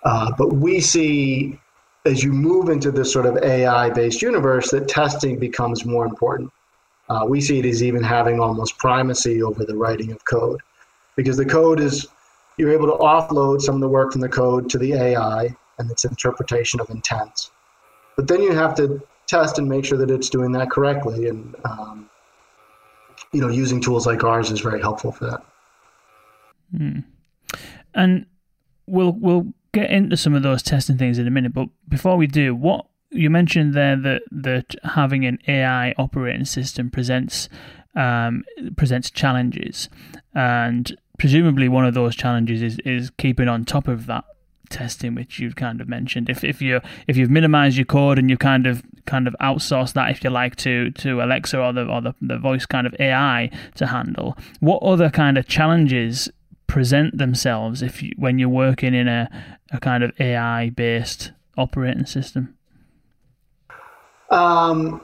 Uh, 0.04 0.32
but 0.38 0.54
we 0.54 0.80
see 0.80 1.60
as 2.06 2.24
you 2.24 2.32
move 2.32 2.70
into 2.70 2.92
this 2.92 3.12
sort 3.12 3.26
of 3.26 3.38
AI 3.44 3.90
based 3.90 4.22
universe 4.22 4.72
that 4.72 4.88
testing 4.88 5.38
becomes 5.38 5.86
more 5.86 6.06
important. 6.06 6.52
Uh, 7.10 7.26
we 7.28 7.40
see 7.40 7.60
it 7.60 7.66
as 7.66 7.84
even 7.84 8.04
having 8.04 8.40
almost 8.40 8.78
primacy 8.78 9.42
over 9.42 9.64
the 9.64 9.76
writing 9.76 10.12
of 10.12 10.24
code 10.26 10.62
because 11.16 11.38
the 11.38 11.46
code 11.46 11.80
is, 11.80 12.08
you're 12.58 12.72
able 12.72 12.88
to 12.88 12.98
offload 13.04 13.62
some 13.62 13.76
of 13.76 13.82
the 13.82 13.88
work 13.88 14.12
from 14.12 14.22
the 14.22 14.30
code 14.30 14.70
to 14.70 14.78
the 14.78 14.94
AI 14.94 15.56
and 15.80 15.92
its 15.92 16.06
interpretation 16.06 16.80
of 16.80 16.90
intents. 16.90 17.52
But 18.18 18.28
then 18.28 18.42
you 18.42 18.52
have 18.52 18.76
to 18.76 19.02
test 19.28 19.58
and 19.58 19.70
make 19.70 19.86
sure 19.86 19.98
that 19.98 20.12
it's 20.12 20.30
doing 20.30 20.52
that 20.54 20.70
correctly. 20.70 21.30
And 21.30 21.56
um, 21.64 22.10
you 23.32 23.40
know, 23.40 23.48
using 23.48 23.80
tools 23.80 24.06
like 24.06 24.24
ours 24.24 24.52
is 24.52 24.60
very 24.60 24.82
helpful 24.82 25.12
for 25.12 25.26
that. 25.26 25.46
Hmm. 26.76 27.00
And 27.94 28.26
we'll 28.88 29.14
we'll 29.14 29.54
get 29.74 29.92
into 29.92 30.18
some 30.18 30.34
of 30.34 30.44
those 30.44 30.64
testing 30.64 30.98
things 30.98 31.18
in 31.20 31.28
a 31.28 31.32
minute, 31.32 31.54
but 31.54 31.70
before 31.88 32.18
we 32.18 32.28
do, 32.28 32.56
what 32.56 32.88
you 33.12 33.30
mentioned 33.30 33.74
there 33.74 33.96
that 33.96 34.24
that 34.32 34.76
having 34.84 35.26
an 35.26 35.40
AI 35.48 35.94
operating 35.98 36.46
system 36.46 36.90
presents 36.90 37.48
um, 37.96 38.44
presents 38.76 39.10
challenges, 39.12 39.90
and 40.34 40.96
presumably 41.20 41.70
one 41.70 41.86
of 41.86 41.94
those 41.94 42.16
challenges 42.16 42.62
is 42.62 42.80
is 42.80 43.12
keeping 43.12 43.48
on 43.48 43.66
top 43.66 43.88
of 43.88 44.08
that 44.08 44.26
testing 44.70 45.16
which 45.16 45.40
you've 45.40 45.56
kind 45.56 45.82
of 45.82 45.88
mentioned. 45.88 46.30
If 46.30 46.44
if 46.44 46.62
you 46.62 46.82
if 47.08 47.18
you've 47.18 47.30
minimized 47.30 47.78
your 47.78 47.86
code 47.86 48.20
and 48.20 48.30
you 48.30 48.38
kind 48.38 48.68
of 48.68 48.84
kind 49.06 49.28
of 49.28 49.36
outsource 49.42 49.94
that 49.94 50.12
if 50.12 50.24
you 50.24 50.30
like 50.30 50.56
to 50.58 50.92
to 50.92 51.22
Alexa 51.22 51.60
or 51.60 51.74
the 51.74 51.86
or 51.86 52.02
the, 52.02 52.14
the 52.22 52.38
voice 52.38 52.66
kind 52.66 52.86
of 52.86 52.96
AI 53.00 53.50
to 53.76 53.88
handle 53.88 54.38
what 54.60 54.84
other 54.84 55.10
kind 55.10 55.38
of 55.38 55.48
challenges 55.48 56.30
present 56.68 57.18
themselves 57.18 57.82
if 57.82 58.04
you, 58.04 58.12
when 58.18 58.38
you're 58.38 58.50
working 58.50 58.94
in 58.94 59.08
a, 59.08 59.30
a 59.72 59.80
kind 59.80 60.04
of 60.04 60.12
AI 60.20 60.70
based 60.70 61.32
operating 61.58 62.06
system? 62.06 62.56
Um 64.30 65.02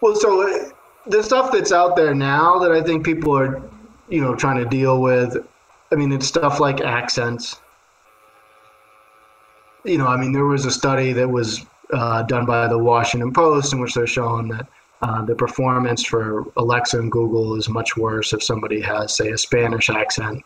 well 0.00 0.16
so 0.16 0.42
uh, 0.42 0.70
the 1.06 1.22
stuff 1.22 1.52
that's 1.52 1.72
out 1.72 1.94
there 1.96 2.14
now 2.14 2.58
that 2.58 2.72
I 2.72 2.82
think 2.82 3.04
people 3.04 3.36
are 3.36 3.62
you 4.08 4.20
know 4.20 4.34
trying 4.34 4.56
to 4.56 4.68
deal 4.68 5.00
with 5.00 5.36
I 5.92 5.94
mean 5.94 6.10
it's 6.10 6.26
stuff 6.26 6.58
like 6.58 6.80
accents 6.80 7.60
you 9.84 9.98
know, 9.98 10.06
I 10.06 10.16
mean, 10.16 10.32
there 10.32 10.44
was 10.44 10.66
a 10.66 10.70
study 10.70 11.12
that 11.12 11.28
was 11.28 11.64
uh, 11.92 12.22
done 12.22 12.46
by 12.46 12.68
the 12.68 12.78
Washington 12.78 13.32
Post 13.32 13.72
in 13.72 13.80
which 13.80 13.94
they're 13.94 14.06
showing 14.06 14.48
that 14.48 14.66
uh, 15.02 15.24
the 15.24 15.34
performance 15.34 16.04
for 16.04 16.44
Alexa 16.56 16.98
and 16.98 17.10
Google 17.10 17.56
is 17.56 17.68
much 17.68 17.96
worse 17.96 18.32
if 18.32 18.42
somebody 18.42 18.80
has, 18.80 19.16
say, 19.16 19.30
a 19.30 19.38
Spanish 19.38 19.88
accent, 19.88 20.44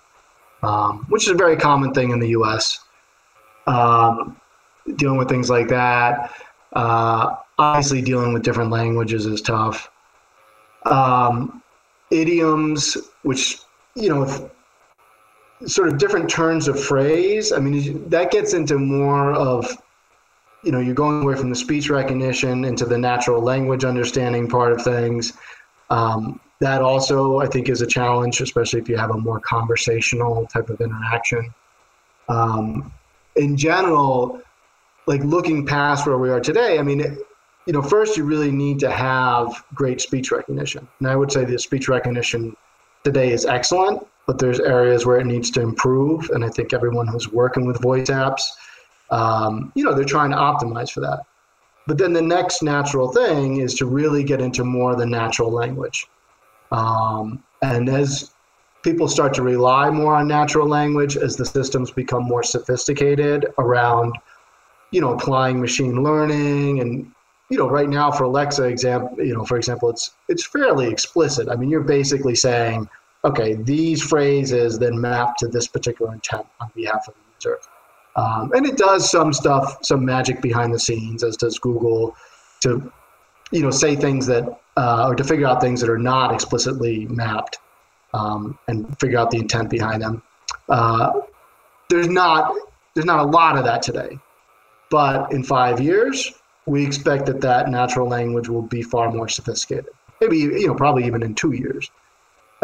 um, 0.63 1.05
which 1.09 1.25
is 1.25 1.31
a 1.31 1.35
very 1.35 1.57
common 1.57 1.93
thing 1.93 2.11
in 2.11 2.21
the 2.21 2.29
U.S. 2.29 2.81
Um, 3.67 4.41
dealing 4.97 5.19
with 5.19 5.29
things 5.29 5.51
like 5.51 5.69
that, 5.69 6.33
uh, 6.75 7.37
obviously, 7.59 8.01
dealing 8.03 8.33
with 8.33 8.43
different 8.43 8.71
languages 8.71 9.27
is 9.27 9.43
tough. 9.43 9.91
Um, 10.87 11.63
idioms, 12.11 12.97
which 13.23 13.59
you 13.97 14.09
know, 14.09 14.23
if, 14.23 14.41
sort 15.67 15.89
of 15.89 15.99
different 15.99 16.29
turns 16.29 16.69
of 16.69 16.83
phrase. 16.83 17.53
I 17.53 17.59
mean, 17.59 18.09
that 18.09 18.31
gets 18.31 18.55
into 18.55 18.79
more 18.79 19.33
of, 19.33 19.67
you 20.63 20.73
know, 20.73 20.81
you're 20.81 20.95
going 20.95 21.23
away 21.23 21.37
from 21.37 21.51
the 21.51 21.57
speech 21.57 21.91
recognition 21.91 22.65
into 22.65 22.85
the 22.85 22.99
natural 22.99 23.43
language 23.43 23.85
understanding 23.85 24.49
part 24.49 24.73
of 24.73 24.83
things. 24.83 25.35
Um, 25.91 26.41
that 26.61 26.83
also, 26.83 27.41
I 27.41 27.47
think, 27.47 27.69
is 27.69 27.83
a 27.83 27.87
challenge, 27.87 28.41
especially 28.41 28.81
if 28.81 28.89
you 28.89 28.97
have 28.97 29.11
a 29.11 29.19
more 29.19 29.41
conversational 29.41 30.47
type 30.47 30.71
of 30.71 30.81
interaction. 30.81 31.53
Um, 32.29 32.93
in 33.37 33.57
general, 33.57 34.41
like 35.07 35.23
looking 35.23 35.67
past 35.67 36.07
where 36.07 36.19
we 36.19 36.31
are 36.31 36.41
today, 36.41 36.79
I 36.79 36.83
mean, 36.83 37.01
you 37.67 37.73
know, 37.73 37.83
first 37.83 38.17
you 38.17 38.25
really 38.25 38.51
need 38.51 38.79
to 38.81 38.91
have 38.91 39.65
great 39.75 40.01
speech 40.01 40.31
recognition. 40.31 40.87
And 41.01 41.09
I 41.09 41.17
would 41.17 41.31
say 41.31 41.45
the 41.45 41.59
speech 41.59 41.89
recognition 41.89 42.57
today 43.03 43.33
is 43.33 43.45
excellent 43.45 44.07
but 44.27 44.39
there's 44.39 44.61
areas 44.61 45.05
where 45.07 45.19
it 45.19 45.27
needs 45.27 45.51
to 45.51 45.61
improve. 45.61 46.31
And 46.31 46.45
I 46.45 46.49
think 46.49 46.73
everyone 46.73 47.07
who's 47.07 47.31
working 47.31 47.67
with 47.67 47.81
voice 47.83 48.09
apps, 48.09 48.43
um, 49.11 49.73
you 49.75 49.85
know, 49.85 49.95
they're 49.95 50.05
trying 50.05 50.31
to 50.31 50.37
optimize 50.37 50.91
for 50.91 51.01
that. 51.01 51.21
But 51.87 51.99
then 51.99 52.13
the 52.13 52.23
next 52.23 52.63
natural 52.63 53.13
thing 53.13 53.59
is 53.59 53.75
to 53.75 53.87
really 53.87 54.25
get 54.25 54.41
into 54.41 54.65
more 54.65 54.93
of 54.93 54.99
the 54.99 55.07
natural 55.07 55.51
language. 55.51 56.07
Um, 56.73 57.43
and 57.61 57.89
as 57.89 58.33
people 58.83 59.07
start 59.09 59.35
to 59.35 59.43
rely 59.43 59.91
more 59.91 60.15
on 60.15 60.27
natural 60.27 60.67
language, 60.67 61.17
as 61.17 61.37
the 61.37 61.45
systems 61.45 61.91
become 61.91 62.25
more 62.25 62.43
sophisticated 62.43 63.47
around, 63.59 64.15
you 64.91 65.01
know, 65.01 65.13
applying 65.13 65.61
machine 65.61 66.03
learning 66.03 66.81
and 66.81 67.11
you 67.51 67.59
know, 67.59 67.69
right 67.69 67.89
now 67.89 68.11
for 68.11 68.25
Alexa 68.25 68.65
example, 68.65 69.23
you 69.23 69.35
know, 69.35 69.45
for 69.45 69.57
example, 69.57 69.91
it's 69.91 70.13
it's 70.29 70.47
fairly 70.47 70.89
explicit. 70.89 71.49
I 71.49 71.57
mean, 71.57 71.69
you're 71.69 71.83
basically 71.83 72.35
saying, 72.35 72.89
okay, 73.25 73.55
these 73.55 74.03
phrases 74.03 74.79
then 74.79 75.01
map 75.01 75.37
to 75.39 75.49
this 75.49 75.67
particular 75.67 76.13
intent 76.13 76.47
on 76.61 76.71
behalf 76.75 77.09
of 77.09 77.15
the 77.15 77.21
user. 77.49 77.59
Um, 78.17 78.53
and 78.55 78.67
it 78.67 78.77
does 78.77 79.11
some 79.11 79.33
stuff, 79.33 79.79
some 79.83 80.05
magic 80.05 80.41
behind 80.41 80.73
the 80.73 80.79
scenes, 80.79 81.25
as 81.25 81.37
does 81.37 81.59
Google, 81.59 82.15
to 82.61 82.93
you 83.51 83.63
know 83.63 83.71
say 83.71 83.97
things 83.97 84.27
that 84.27 84.45
uh, 84.77 85.09
or 85.09 85.15
to 85.15 85.25
figure 85.25 85.47
out 85.47 85.61
things 85.61 85.81
that 85.81 85.91
are 85.91 85.99
not 85.99 86.33
explicitly 86.33 87.07
mapped 87.07 87.59
um, 88.13 88.59
and 88.69 88.99
figure 89.01 89.19
out 89.19 89.31
the 89.31 89.39
intent 89.39 89.69
behind 89.69 90.03
them. 90.03 90.23
Uh, 90.69 91.21
there's 91.89 92.09
not 92.09 92.55
there's 92.95 93.07
not 93.07 93.19
a 93.19 93.25
lot 93.25 93.59
of 93.59 93.65
that 93.65 93.83
today, 93.83 94.19
but 94.91 95.33
in 95.33 95.43
five 95.43 95.81
years, 95.81 96.33
we 96.67 96.87
expect 96.87 97.27
that 97.27 97.41
that 97.41 97.69
natural 97.69 98.09
language 98.09 98.49
will 98.49 98.63
be 98.63 98.83
far 98.83 99.11
more 99.11 99.29
sophisticated. 99.29 99.91
Maybe 100.21 100.39
you 100.39 100.69
know 100.69 100.75
probably 100.75 101.05
even 101.05 101.23
in 101.23 101.35
two 101.35 101.53
years. 101.53 101.91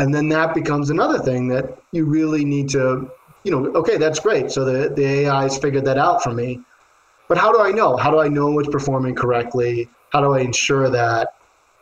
And 0.00 0.14
then 0.14 0.28
that 0.30 0.54
becomes 0.54 0.88
another 0.88 1.19
thing 1.19 1.47
that 1.49 1.78
you 1.92 2.07
really 2.07 2.45
need 2.45 2.71
to, 2.71 3.11
you 3.45 3.50
know, 3.50 3.66
okay, 3.75 3.99
that's 3.99 4.19
great. 4.19 4.50
So 4.50 4.64
the, 4.64 4.88
the 4.88 5.04
AI 5.04 5.42
has 5.42 5.59
figured 5.59 5.85
that 5.85 5.99
out 5.99 6.23
for 6.23 6.33
me. 6.33 6.61
But 7.28 7.37
how 7.37 7.52
do 7.52 7.61
I 7.61 7.71
know? 7.71 7.97
How 7.97 8.11
do 8.11 8.19
I 8.19 8.26
know 8.26 8.59
it's 8.59 8.69
performing 8.69 9.14
correctly? 9.14 9.90
How 10.11 10.21
do 10.21 10.33
I 10.33 10.40
ensure 10.40 10.88
that? 10.88 11.35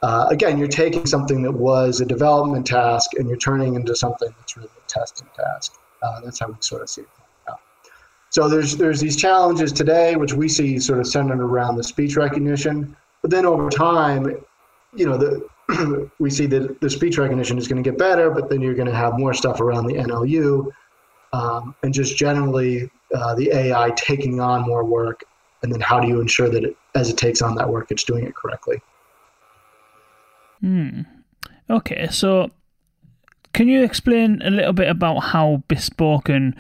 Uh, 0.02 0.26
again, 0.30 0.58
you're 0.58 0.68
taking 0.68 1.06
something 1.06 1.42
that 1.42 1.52
was 1.52 2.00
a 2.00 2.06
development 2.06 2.66
task 2.66 3.10
and 3.18 3.28
you're 3.28 3.38
turning 3.38 3.75
into 3.75 3.94
something 3.94 4.28
that's 4.38 4.56
really 4.56 4.68
a 4.68 4.88
testing 4.88 5.28
task. 5.37 5.75
Uh, 6.02 6.20
that's 6.20 6.40
how 6.40 6.48
we 6.48 6.54
sort 6.60 6.82
of 6.82 6.90
see 6.90 7.02
it. 7.02 7.08
So 8.30 8.46
there's 8.48 8.76
there's 8.76 9.00
these 9.00 9.16
challenges 9.16 9.72
today, 9.72 10.14
which 10.16 10.34
we 10.34 10.48
see 10.48 10.78
sort 10.78 10.98
of 10.98 11.06
centered 11.06 11.40
around 11.40 11.76
the 11.76 11.84
speech 11.84 12.14
recognition. 12.14 12.94
But 13.22 13.30
then 13.30 13.46
over 13.46 13.70
time, 13.70 14.26
you 14.94 15.06
know, 15.06 15.16
the, 15.16 15.48
we 16.18 16.30
see 16.30 16.46
that 16.46 16.80
the 16.80 16.88
speech 16.88 17.18
recognition 17.18 17.58
is 17.58 17.68
going 17.68 17.82
to 17.82 17.88
get 17.88 17.98
better, 17.98 18.30
but 18.30 18.48
then 18.48 18.60
you're 18.60 18.75
going 18.75 18.88
to 18.88 18.94
have 18.94 19.18
more 19.18 19.34
stuff 19.34 19.60
around 19.60 19.87
the 19.87 19.94
NLU, 19.94 20.70
um, 21.32 21.75
and 21.82 21.92
just 21.92 22.16
generally 22.16 22.90
uh, 23.14 23.34
the 23.34 23.50
AI 23.52 23.90
taking 23.96 24.40
on 24.40 24.62
more 24.62 24.84
work. 24.84 25.25
And 25.62 25.72
then 25.72 25.80
how 25.80 25.98
do 26.00 26.06
you 26.06 26.20
ensure 26.20 26.48
that 26.48 26.64
it, 26.64 26.76
as 26.94 27.10
it 27.10 27.16
takes 27.16 27.42
on 27.42 27.56
that 27.56 27.68
work, 27.68 27.90
it's 27.90 28.04
doing 28.04 28.25
it 28.25 28.34
correctly? 28.34 28.80
Hmm. 30.60 31.02
Okay, 31.68 32.08
so 32.10 32.50
can 33.52 33.68
you 33.68 33.82
explain 33.82 34.40
a 34.42 34.50
little 34.50 34.72
bit 34.72 34.88
about 34.88 35.18
how 35.18 35.62
Bespoken 35.68 36.54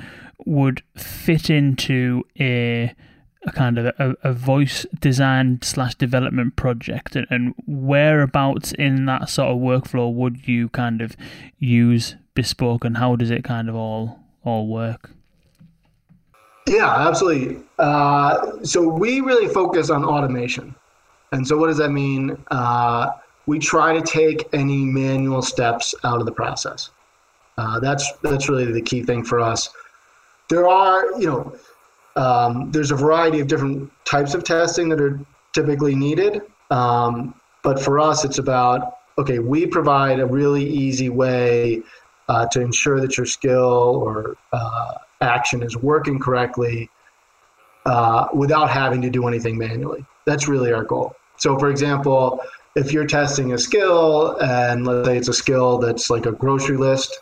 would 0.46 0.82
fit 0.96 1.48
into 1.48 2.24
a 2.38 2.94
a 3.46 3.52
kind 3.52 3.78
of 3.78 3.86
a, 3.86 4.16
a 4.22 4.32
voice 4.32 4.84
design 4.98 5.60
slash 5.62 5.94
development 5.94 6.56
project 6.56 7.14
and, 7.14 7.26
and 7.30 7.54
whereabouts 7.66 8.72
in 8.72 9.06
that 9.06 9.28
sort 9.28 9.50
of 9.50 9.58
workflow 9.58 10.12
would 10.12 10.48
you 10.48 10.68
kind 10.70 11.00
of 11.00 11.16
use 11.58 12.16
bespoke 12.34 12.84
and 12.84 12.96
how 12.96 13.14
does 13.16 13.30
it 13.30 13.44
kind 13.44 13.68
of 13.68 13.74
all 13.74 14.18
all 14.44 14.66
work? 14.66 15.10
Yeah 16.66 17.06
absolutely. 17.08 17.62
Uh, 17.78 18.62
so 18.64 18.88
we 18.88 19.20
really 19.20 19.52
focus 19.52 19.90
on 19.90 20.04
automation. 20.04 20.74
And 21.32 21.46
so 21.46 21.56
what 21.56 21.68
does 21.68 21.78
that 21.78 21.90
mean? 21.90 22.36
Uh, 22.50 23.10
we 23.46 23.58
try 23.58 23.98
to 23.98 24.02
take 24.02 24.48
any 24.52 24.84
manual 24.84 25.42
steps 25.42 25.94
out 26.04 26.20
of 26.20 26.26
the 26.26 26.32
process. 26.32 26.90
Uh, 27.56 27.80
that's 27.80 28.12
that's 28.22 28.48
really 28.48 28.70
the 28.70 28.82
key 28.82 29.02
thing 29.02 29.24
for 29.24 29.40
us. 29.40 29.70
There 30.48 30.68
are, 30.68 31.18
you 31.18 31.26
know, 31.26 31.56
um, 32.18 32.70
there's 32.72 32.90
a 32.90 32.96
variety 32.96 33.38
of 33.40 33.46
different 33.46 33.90
types 34.04 34.34
of 34.34 34.42
testing 34.42 34.88
that 34.88 35.00
are 35.00 35.18
typically 35.54 35.94
needed. 35.94 36.42
Um, 36.70 37.34
but 37.62 37.80
for 37.80 38.00
us, 38.00 38.24
it's 38.24 38.38
about 38.38 38.94
okay, 39.18 39.40
we 39.40 39.66
provide 39.66 40.20
a 40.20 40.26
really 40.26 40.64
easy 40.64 41.08
way 41.08 41.82
uh, 42.28 42.46
to 42.46 42.60
ensure 42.60 43.00
that 43.00 43.16
your 43.16 43.26
skill 43.26 44.00
or 44.04 44.36
uh, 44.52 44.94
action 45.20 45.62
is 45.62 45.76
working 45.76 46.20
correctly 46.20 46.88
uh, 47.84 48.28
without 48.32 48.70
having 48.70 49.02
to 49.02 49.10
do 49.10 49.26
anything 49.26 49.58
manually. 49.58 50.04
That's 50.24 50.46
really 50.46 50.72
our 50.72 50.84
goal. 50.84 51.16
So, 51.36 51.58
for 51.58 51.68
example, 51.68 52.40
if 52.76 52.92
you're 52.92 53.06
testing 53.06 53.54
a 53.54 53.58
skill, 53.58 54.36
and 54.40 54.86
let's 54.86 55.06
say 55.08 55.16
it's 55.16 55.28
a 55.28 55.32
skill 55.32 55.78
that's 55.78 56.10
like 56.10 56.26
a 56.26 56.32
grocery 56.32 56.76
list, 56.76 57.20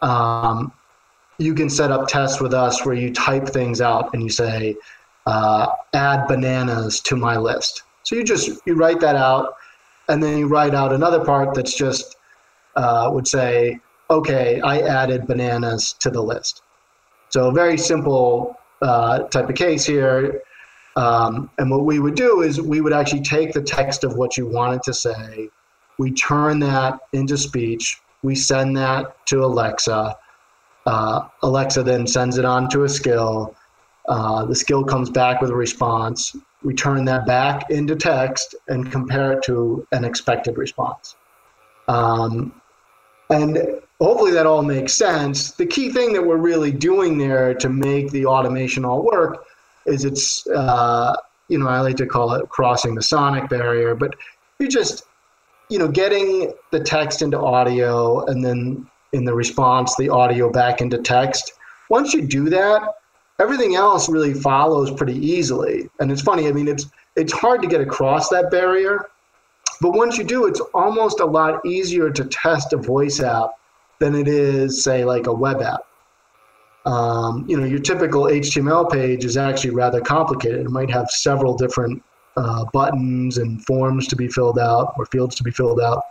um, 0.00 0.72
you 1.38 1.54
can 1.54 1.68
set 1.68 1.90
up 1.90 2.08
tests 2.08 2.40
with 2.40 2.54
us 2.54 2.84
where 2.84 2.94
you 2.94 3.12
type 3.12 3.48
things 3.48 3.80
out 3.80 4.12
and 4.12 4.22
you 4.22 4.28
say, 4.28 4.76
uh, 5.26 5.66
add 5.94 6.26
bananas 6.28 7.00
to 7.00 7.16
my 7.16 7.36
list. 7.36 7.82
So 8.02 8.16
you 8.16 8.24
just 8.24 8.60
you 8.66 8.74
write 8.74 9.00
that 9.00 9.16
out, 9.16 9.54
and 10.08 10.22
then 10.22 10.38
you 10.38 10.48
write 10.48 10.74
out 10.74 10.92
another 10.92 11.24
part 11.24 11.54
that's 11.54 11.74
just 11.74 12.16
uh, 12.76 13.10
would 13.12 13.28
say, 13.28 13.80
okay, 14.10 14.60
I 14.60 14.80
added 14.80 15.26
bananas 15.26 15.94
to 16.00 16.10
the 16.10 16.20
list. 16.20 16.62
So 17.28 17.48
a 17.48 17.52
very 17.52 17.78
simple 17.78 18.56
uh, 18.82 19.20
type 19.24 19.48
of 19.48 19.54
case 19.54 19.84
here. 19.84 20.42
Um, 20.96 21.48
and 21.58 21.70
what 21.70 21.86
we 21.86 21.98
would 21.98 22.14
do 22.14 22.42
is 22.42 22.60
we 22.60 22.82
would 22.82 22.92
actually 22.92 23.22
take 23.22 23.52
the 23.52 23.62
text 23.62 24.04
of 24.04 24.16
what 24.16 24.36
you 24.36 24.46
wanted 24.46 24.82
to 24.82 24.92
say, 24.92 25.48
we 25.98 26.10
turn 26.12 26.58
that 26.60 26.98
into 27.12 27.38
speech, 27.38 28.00
we 28.22 28.34
send 28.34 28.76
that 28.76 29.24
to 29.26 29.44
Alexa, 29.44 30.16
uh, 30.86 31.28
Alexa 31.42 31.82
then 31.82 32.06
sends 32.06 32.38
it 32.38 32.44
on 32.44 32.68
to 32.70 32.84
a 32.84 32.88
skill. 32.88 33.54
Uh, 34.08 34.44
the 34.44 34.54
skill 34.54 34.82
comes 34.84 35.10
back 35.10 35.40
with 35.40 35.50
a 35.50 35.54
response. 35.54 36.36
We 36.62 36.74
turn 36.74 37.04
that 37.06 37.26
back 37.26 37.70
into 37.70 37.96
text 37.96 38.54
and 38.68 38.90
compare 38.90 39.32
it 39.32 39.44
to 39.44 39.86
an 39.92 40.04
expected 40.04 40.58
response. 40.58 41.16
Um, 41.88 42.60
and 43.30 43.80
hopefully 44.00 44.32
that 44.32 44.46
all 44.46 44.62
makes 44.62 44.94
sense. 44.94 45.52
The 45.52 45.66
key 45.66 45.90
thing 45.90 46.12
that 46.12 46.24
we're 46.24 46.36
really 46.36 46.72
doing 46.72 47.18
there 47.18 47.54
to 47.54 47.68
make 47.68 48.10
the 48.10 48.26
automation 48.26 48.84
all 48.84 49.04
work 49.04 49.44
is 49.86 50.04
it's, 50.04 50.46
uh, 50.48 51.14
you 51.48 51.58
know, 51.58 51.68
I 51.68 51.80
like 51.80 51.96
to 51.96 52.06
call 52.06 52.32
it 52.34 52.48
crossing 52.48 52.94
the 52.94 53.02
sonic 53.02 53.48
barrier, 53.48 53.94
but 53.94 54.14
you're 54.58 54.68
just, 54.68 55.04
you 55.68 55.78
know, 55.78 55.88
getting 55.88 56.52
the 56.70 56.80
text 56.80 57.22
into 57.22 57.38
audio 57.38 58.24
and 58.26 58.44
then 58.44 58.86
in 59.12 59.24
the 59.24 59.34
response, 59.34 59.94
the 59.96 60.08
audio 60.08 60.50
back 60.50 60.80
into 60.80 60.98
text. 60.98 61.52
Once 61.90 62.14
you 62.14 62.22
do 62.22 62.48
that, 62.48 62.82
everything 63.38 63.74
else 63.74 64.08
really 64.08 64.34
follows 64.34 64.90
pretty 64.90 65.16
easily. 65.16 65.88
And 66.00 66.10
it's 66.10 66.22
funny, 66.22 66.48
I 66.48 66.52
mean, 66.52 66.68
it's 66.68 66.86
it's 67.14 67.32
hard 67.32 67.60
to 67.60 67.68
get 67.68 67.82
across 67.82 68.30
that 68.30 68.50
barrier, 68.50 69.06
but 69.82 69.90
once 69.90 70.16
you 70.16 70.24
do, 70.24 70.46
it's 70.46 70.60
almost 70.72 71.20
a 71.20 71.26
lot 71.26 71.64
easier 71.66 72.08
to 72.10 72.24
test 72.24 72.72
a 72.72 72.78
voice 72.78 73.20
app 73.20 73.50
than 73.98 74.14
it 74.14 74.28
is, 74.28 74.82
say, 74.82 75.04
like 75.04 75.26
a 75.26 75.32
web 75.32 75.60
app. 75.60 75.80
Um, 76.86 77.44
you 77.48 77.56
know, 77.56 77.64
your 77.66 77.80
typical 77.80 78.24
HTML 78.24 78.90
page 78.90 79.24
is 79.24 79.36
actually 79.36 79.70
rather 79.70 80.00
complicated. 80.00 80.60
It 80.60 80.70
might 80.70 80.90
have 80.90 81.10
several 81.10 81.54
different 81.54 82.02
uh, 82.36 82.64
buttons 82.72 83.38
and 83.38 83.64
forms 83.64 84.08
to 84.08 84.16
be 84.16 84.26
filled 84.26 84.58
out 84.58 84.94
or 84.96 85.06
fields 85.06 85.34
to 85.36 85.42
be 85.42 85.50
filled 85.50 85.80
out. 85.80 86.02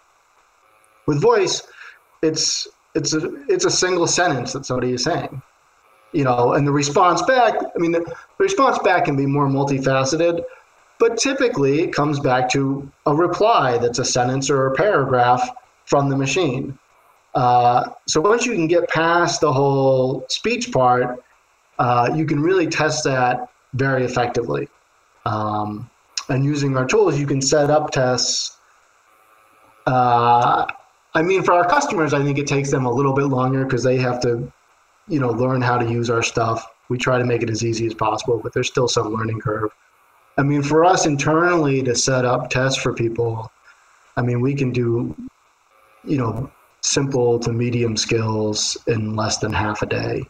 With 1.07 1.19
voice, 1.19 1.63
it's 2.21 2.67
it's 2.95 3.13
a 3.13 3.45
it's 3.47 3.65
a 3.65 3.71
single 3.71 4.07
sentence 4.07 4.53
that 4.53 4.65
somebody 4.65 4.93
is 4.93 5.03
saying 5.03 5.41
you 6.11 6.23
know 6.23 6.53
and 6.53 6.67
the 6.67 6.71
response 6.71 7.21
back 7.23 7.55
i 7.55 7.79
mean 7.79 7.91
the, 7.91 8.15
response 8.37 8.77
back 8.79 9.05
can 9.05 9.15
be 9.15 9.25
more 9.25 9.47
multifaceted 9.47 10.43
but 11.01 11.17
typically 11.17 11.81
it 11.81 11.91
comes 11.91 12.19
back 12.19 12.47
to 12.47 12.89
a 13.07 13.15
reply 13.15 13.75
that's 13.79 13.97
a 13.97 14.05
sentence 14.05 14.51
or 14.51 14.67
a 14.67 14.75
paragraph 14.75 15.49
from 15.85 16.09
the 16.09 16.15
machine. 16.15 16.77
Uh, 17.33 17.89
so 18.07 18.21
once 18.21 18.45
you 18.45 18.53
can 18.53 18.67
get 18.67 18.87
past 18.87 19.41
the 19.41 19.51
whole 19.51 20.25
speech 20.29 20.71
part 20.71 21.23
uh, 21.79 22.11
you 22.15 22.25
can 22.25 22.39
really 22.39 22.67
test 22.67 23.03
that 23.03 23.49
very 23.73 24.03
effectively. 24.05 24.67
Um, 25.25 25.89
and 26.29 26.45
using 26.45 26.77
our 26.77 26.85
tools 26.85 27.19
you 27.19 27.25
can 27.25 27.41
set 27.41 27.71
up 27.71 27.89
tests 27.89 28.57
uh, 29.87 30.67
I 31.13 31.21
mean, 31.21 31.43
for 31.43 31.53
our 31.53 31.67
customers, 31.67 32.13
I 32.13 32.23
think 32.23 32.37
it 32.37 32.47
takes 32.47 32.71
them 32.71 32.85
a 32.85 32.91
little 32.91 33.13
bit 33.13 33.25
longer 33.25 33.65
because 33.65 33.83
they 33.83 33.97
have 33.97 34.21
to, 34.21 34.51
you 35.07 35.19
know, 35.19 35.29
learn 35.29 35.61
how 35.61 35.77
to 35.77 35.89
use 35.89 36.09
our 36.09 36.23
stuff. 36.23 36.65
We 36.89 36.97
try 36.97 37.17
to 37.17 37.25
make 37.25 37.43
it 37.43 37.49
as 37.49 37.63
easy 37.63 37.85
as 37.85 37.93
possible, 37.93 38.39
but 38.41 38.53
there's 38.53 38.67
still 38.67 38.87
some 38.87 39.13
learning 39.13 39.41
curve. 39.41 39.71
I 40.37 40.43
mean, 40.43 40.63
for 40.63 40.85
us 40.85 41.05
internally 41.05 41.83
to 41.83 41.95
set 41.95 42.23
up 42.23 42.49
tests 42.49 42.81
for 42.81 42.93
people, 42.93 43.51
I 44.15 44.21
mean, 44.21 44.39
we 44.39 44.55
can 44.55 44.71
do, 44.71 45.15
you 46.05 46.17
know, 46.17 46.49
simple 46.81 47.39
to 47.39 47.51
medium 47.51 47.97
skills 47.97 48.77
in 48.87 49.15
less 49.15 49.37
than 49.37 49.51
half 49.51 49.81
a 49.81 49.85
day 49.85 50.23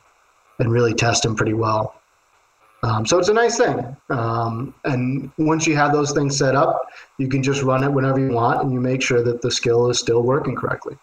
and 0.60 0.72
really 0.72 0.94
test 0.94 1.24
them 1.24 1.36
pretty 1.36 1.54
well. 1.54 2.01
Um, 2.84 3.06
so 3.06 3.20
it's 3.20 3.30
a 3.30 3.34
nice 3.34 3.58
thing. 3.58 3.96
Um, 4.10 4.74
and 4.86 5.32
once 5.38 5.68
you 5.68 5.76
have 5.76 5.94
those 5.94 6.12
things 6.12 6.38
set 6.38 6.56
up, 6.56 6.82
you 7.18 7.28
can 7.28 7.44
just 7.44 7.62
run 7.62 7.84
it 7.84 7.92
whenever 7.92 8.20
you 8.20 8.32
want 8.32 8.62
and 8.64 8.74
you 8.74 8.80
make 8.80 9.02
sure 9.02 9.22
that 9.24 9.42
the 9.42 9.52
skill 9.52 9.90
is 9.90 10.00
still 10.00 10.24
working 10.24 10.56
correctly. 10.56 10.98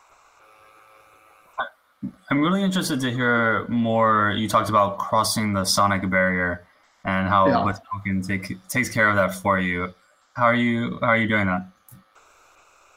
I'm 2.31 2.41
really 2.41 2.63
interested 2.63 3.01
to 3.01 3.11
hear 3.11 3.67
more. 3.69 4.35
You 4.37 4.49
talked 4.49 4.69
about 4.69 4.99
crossing 4.99 5.53
the 5.53 5.65
sonic 5.65 6.09
barrier 6.11 6.67
and 7.05 7.29
how 7.29 7.49
yeah. 7.49 7.65
with 7.65 7.81
token 7.93 8.23
take, 8.23 8.57
takes 8.69 8.89
care 8.89 9.09
of 9.09 9.17
that 9.17 9.35
for 9.35 9.59
you. 9.59 9.95
How 10.35 10.45
are 10.45 10.55
you 10.55 10.99
how 11.01 11.09
are 11.09 11.17
you 11.17 11.29
doing 11.29 11.47
that? 11.47 11.67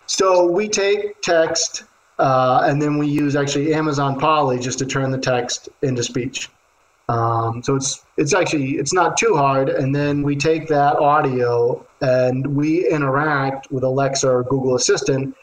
So 0.06 0.46
we 0.46 0.67
take 0.67 1.22
text 1.22 1.86
uh, 2.20 2.62
and 2.65 2.82
then 2.82 2.98
we 2.98 3.08
use 3.08 3.36
actually 3.36 3.74
Amazon 3.74 4.20
Polly 4.20 4.60
just 4.60 4.78
to 4.80 4.86
turn 4.86 5.10
the 5.12 5.17
text 5.17 5.70
into 5.82 6.04
speech. 6.04 6.50
Um, 7.12 7.62
so 7.62 7.76
it's 7.76 8.06
it's 8.15 8.34
actually 8.34 8.78
it's 8.78 8.93
not 8.93 9.17
too 9.17 9.36
hard, 9.36 9.67
and 9.67 9.93
then 9.93 10.24
we 10.24 10.36
take 10.36 10.69
that 10.69 10.95
audio 10.95 11.86
and 12.00 12.47
we 12.56 12.88
interact 12.89 13.69
with 13.69 13.84
Alexa 13.84 14.30
or 14.30 14.43
Google 14.43 14.76
Assistant 14.76 15.36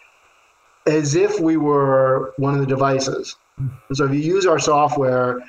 as 0.86 1.14
if 1.14 1.38
we 1.40 1.58
were 1.58 2.32
one 2.38 2.54
of 2.54 2.60
the 2.60 2.66
devices. 2.66 3.36
So 3.92 4.06
if 4.06 4.12
you 4.12 4.20
use 4.20 4.46
our 4.46 4.58
software, 4.58 5.40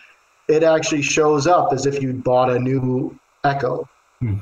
it 0.50 0.62
actually 0.64 1.04
shows 1.04 1.48
up 1.48 1.72
as 1.72 1.86
if 1.86 2.02
you 2.02 2.12
bought 2.12 2.50
a 2.50 2.60
new 2.60 3.18
Echo. 3.46 3.88
Hmm. 4.20 4.40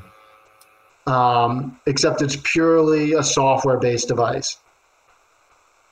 Um, 1.06 1.80
except 1.86 2.20
it's 2.22 2.36
purely 2.42 3.12
a 3.12 3.22
software-based 3.22 4.08
device. 4.08 4.58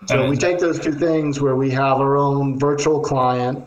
So 0.06 0.28
we 0.28 0.36
take 0.36 0.58
those 0.58 0.78
two 0.78 0.92
things 0.92 1.40
where 1.40 1.56
we 1.56 1.70
have 1.70 1.98
our 1.98 2.16
own 2.16 2.58
virtual 2.58 3.00
client, 3.00 3.66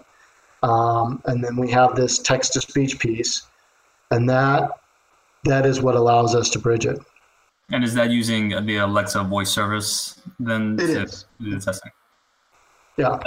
um, 0.63 1.21
and 1.25 1.43
then 1.43 1.55
we 1.55 1.69
have 1.71 1.95
this 1.95 2.19
text 2.19 2.53
to 2.53 2.61
speech 2.61 2.99
piece, 2.99 3.43
and 4.11 4.29
that 4.29 4.71
that 5.45 5.65
is 5.65 5.81
what 5.81 5.95
allows 5.95 6.35
us 6.35 6.49
to 6.51 6.59
bridge 6.59 6.85
it. 6.85 6.99
And 7.71 7.83
is 7.83 7.93
that 7.93 8.09
using 8.09 8.65
the 8.65 8.77
Alexa 8.77 9.23
voice 9.23 9.49
service 9.49 10.19
then 10.39 10.77
it 10.79 10.87
to 10.87 11.03
is. 11.03 11.25
the 11.39 11.59
testing? 11.59 11.91
Yeah. 12.97 13.19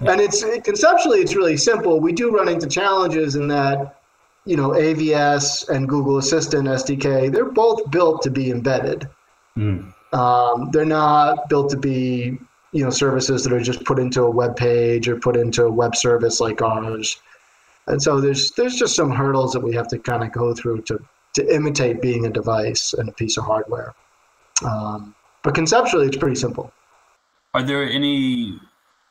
And 0.00 0.20
it's 0.20 0.44
conceptually 0.64 1.20
it's 1.20 1.36
really 1.36 1.56
simple. 1.56 2.00
We 2.00 2.12
do 2.12 2.30
run 2.30 2.48
into 2.48 2.66
challenges 2.66 3.36
in 3.36 3.46
that, 3.48 4.00
you 4.44 4.56
know, 4.56 4.70
AVS 4.70 5.68
and 5.68 5.88
Google 5.88 6.18
Assistant 6.18 6.66
SDK, 6.66 7.32
they're 7.32 7.50
both 7.50 7.90
built 7.90 8.22
to 8.22 8.30
be 8.30 8.50
embedded. 8.50 9.08
Mm. 9.56 9.92
Um, 10.12 10.70
they're 10.72 10.84
not 10.84 11.48
built 11.48 11.70
to 11.70 11.76
be, 11.76 12.38
you 12.74 12.82
know, 12.82 12.90
services 12.90 13.44
that 13.44 13.52
are 13.52 13.60
just 13.60 13.84
put 13.84 14.00
into 14.00 14.22
a 14.24 14.30
web 14.30 14.56
page 14.56 15.08
or 15.08 15.16
put 15.16 15.36
into 15.36 15.64
a 15.64 15.70
web 15.70 15.94
service 15.94 16.40
like 16.40 16.60
ours. 16.60 17.22
And 17.86 18.02
so 18.02 18.20
there's 18.20 18.50
there's 18.52 18.76
just 18.76 18.96
some 18.96 19.10
hurdles 19.10 19.52
that 19.52 19.60
we 19.60 19.74
have 19.76 19.86
to 19.88 19.98
kind 19.98 20.24
of 20.24 20.32
go 20.32 20.52
through 20.54 20.82
to 20.82 20.98
to 21.34 21.54
imitate 21.54 22.02
being 22.02 22.26
a 22.26 22.30
device 22.30 22.92
and 22.92 23.08
a 23.08 23.12
piece 23.12 23.36
of 23.36 23.44
hardware. 23.44 23.94
Um, 24.64 25.14
but 25.44 25.54
conceptually, 25.54 26.08
it's 26.08 26.16
pretty 26.16 26.34
simple. 26.34 26.72
Are 27.54 27.62
there 27.62 27.88
any? 27.88 28.58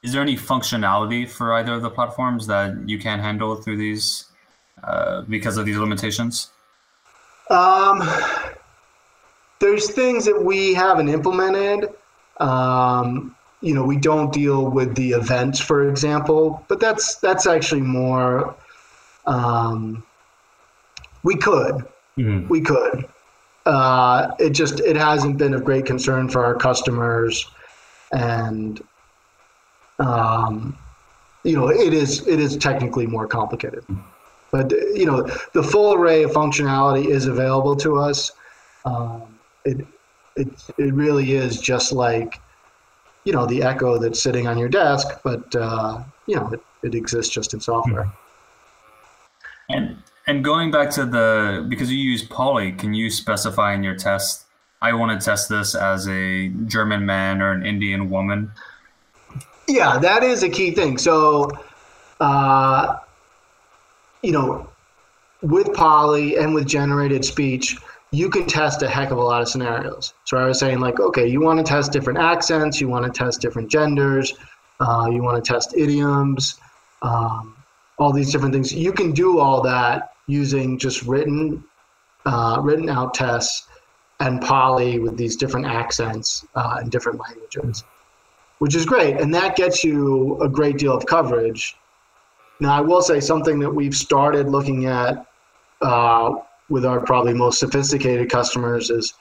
Is 0.04 0.12
there 0.12 0.22
any 0.22 0.36
functionality 0.36 1.30
for 1.30 1.54
either 1.54 1.76
of 1.76 1.84
the 1.84 1.90
platforms 1.90 2.46
that 2.48 2.90
you 2.90 3.00
can't 3.00 3.22
handle 3.22 3.56
through 3.56 3.78
these 3.78 4.26
uh, 4.84 5.22
because 5.22 5.56
of 5.56 5.66
these 5.66 5.78
limitations? 5.78 6.52
Um, 7.50 8.04
there's 9.60 9.92
things 9.92 10.26
that 10.26 10.44
we 10.44 10.74
haven't 10.74 11.08
implemented. 11.08 11.94
Um, 12.42 13.34
you 13.64 13.74
know, 13.74 13.84
we 13.84 13.98
don't 13.98 14.32
deal 14.32 14.70
with 14.70 14.96
the 14.96 15.12
events, 15.12 15.60
for 15.60 15.90
example, 15.90 16.64
but 16.68 16.80
that's 16.80 17.16
that's 17.16 17.48
actually 17.48 17.82
more. 17.82 18.56
Um, 19.26 20.04
we 21.24 21.38
could, 21.38 21.86
Mm-hmm. 22.18 22.48
We 22.48 22.62
could. 22.62 23.06
Uh, 23.66 24.32
it 24.40 24.52
just 24.52 24.80
it 24.82 24.96
hasn't 24.96 25.38
been 25.38 25.54
of 25.54 25.64
great 25.64 25.86
concern 25.86 26.28
for 26.30 26.44
our 26.44 26.56
customers, 26.56 27.50
and 28.12 28.82
um, 30.00 30.78
you 31.44 31.56
know 31.56 31.70
it 31.70 31.94
is 31.94 32.28
it 32.28 32.40
is 32.40 32.58
technically 32.58 33.08
more 33.08 33.26
complicated. 33.26 33.86
But 34.52 34.72
you 34.72 35.06
know 35.06 35.24
the 35.54 35.64
full 35.64 35.94
array 35.94 36.24
of 36.24 36.32
functionality 36.32 37.08
is 37.08 37.26
available 37.26 37.76
to 37.78 37.98
us. 37.98 38.32
Um, 38.86 39.40
it 39.64 39.86
it 40.36 40.50
it 40.78 40.94
really 40.94 41.34
is 41.34 41.60
just 41.60 41.94
like 41.94 42.40
you 43.24 43.34
know 43.34 43.46
the 43.46 43.64
Echo 43.64 43.98
that's 43.98 44.22
sitting 44.22 44.48
on 44.48 44.58
your 44.58 44.70
desk, 44.70 45.20
but 45.24 45.56
uh, 45.56 46.04
you 46.28 46.36
know 46.36 46.50
it, 46.50 46.62
it 46.84 46.96
exists 46.96 47.34
just 47.34 47.54
in 47.54 47.60
software. 47.60 48.12
And 49.70 49.98
and 50.28 50.44
going 50.44 50.72
back 50.72 50.90
to 50.92 51.06
the 51.06 51.66
because 51.68 51.92
you 51.92 51.98
use 51.98 52.24
Polly, 52.24 52.72
can 52.72 52.94
you 52.94 53.10
specify 53.10 53.74
in 53.74 53.84
your 53.84 53.96
test? 53.96 54.46
I 54.82 54.94
want 54.94 55.18
to 55.18 55.24
test 55.24 55.50
this 55.50 55.76
as 55.76 56.08
a 56.08 56.50
German 56.66 57.06
man 57.06 57.42
or 57.42 57.52
an 57.52 57.66
Indian 57.66 58.10
woman. 58.10 58.52
Yeah, 59.68 59.98
that 60.00 60.24
is 60.24 60.44
a 60.44 60.50
key 60.50 60.72
thing. 60.72 60.98
So, 60.98 61.50
uh, 62.20 62.98
you 64.22 64.34
know, 64.34 64.70
with 65.42 65.74
Polly 65.74 66.36
and 66.36 66.54
with 66.54 66.68
generated 66.68 67.24
speech, 67.24 67.78
you 68.14 68.30
can 68.30 68.46
test 68.46 68.84
a 68.84 68.88
heck 68.88 69.10
of 69.10 69.18
a 69.18 69.22
lot 69.22 69.42
of 69.42 69.50
scenarios. 69.50 70.14
So 70.26 70.38
I 70.38 70.46
was 70.46 70.60
saying, 70.60 70.80
like, 70.80 71.00
okay, 71.00 71.28
you 71.28 71.42
want 71.42 71.58
to 71.58 71.64
test 71.64 71.92
different 71.92 72.20
accents, 72.20 72.80
you 72.80 72.88
want 72.88 73.06
to 73.06 73.12
test 73.12 73.42
different 73.42 73.72
genders, 73.72 74.36
uh, 74.80 75.10
you 75.12 75.24
want 75.24 75.44
to 75.44 75.54
test 75.54 75.74
idioms, 75.76 76.60
um, 77.02 77.56
all 77.98 78.14
these 78.14 78.32
different 78.32 78.54
things. 78.54 78.72
You 78.72 78.94
can 78.94 79.14
do 79.14 79.40
all 79.40 79.62
that 79.64 80.14
using 80.28 80.78
just 80.78 81.02
written 81.04 81.64
uh, 82.26 82.60
written 82.62 82.88
out 82.88 83.16
tests 83.16 83.68
and 84.20 84.40
Polly 84.42 85.00
with 85.00 85.18
these 85.18 85.36
different 85.36 85.66
accents 85.66 86.46
uh, 86.56 86.78
in 86.82 86.90
different 86.90 87.20
languages, 87.20 87.84
which 88.60 88.76
is 88.76 88.86
great, 88.86 89.20
and 89.20 89.34
that 89.34 89.56
gets 89.56 89.84
you 89.84 90.40
a 90.42 90.48
great 90.48 90.78
deal 90.78 90.96
of 90.96 91.06
coverage. 91.08 91.76
Now, 92.60 92.78
I 92.78 92.82
will 92.82 93.02
say 93.02 93.20
something 93.20 93.60
that 93.60 93.70
we've 93.70 93.96
started 93.96 94.48
looking 94.48 94.86
at 94.86 95.26
uh, 95.82 96.36
with 96.70 96.86
our 96.86 97.00
probably 97.00 97.34
most 97.34 97.60
sophisticated 97.60 98.30
customers 98.30 98.90
is 98.90 99.14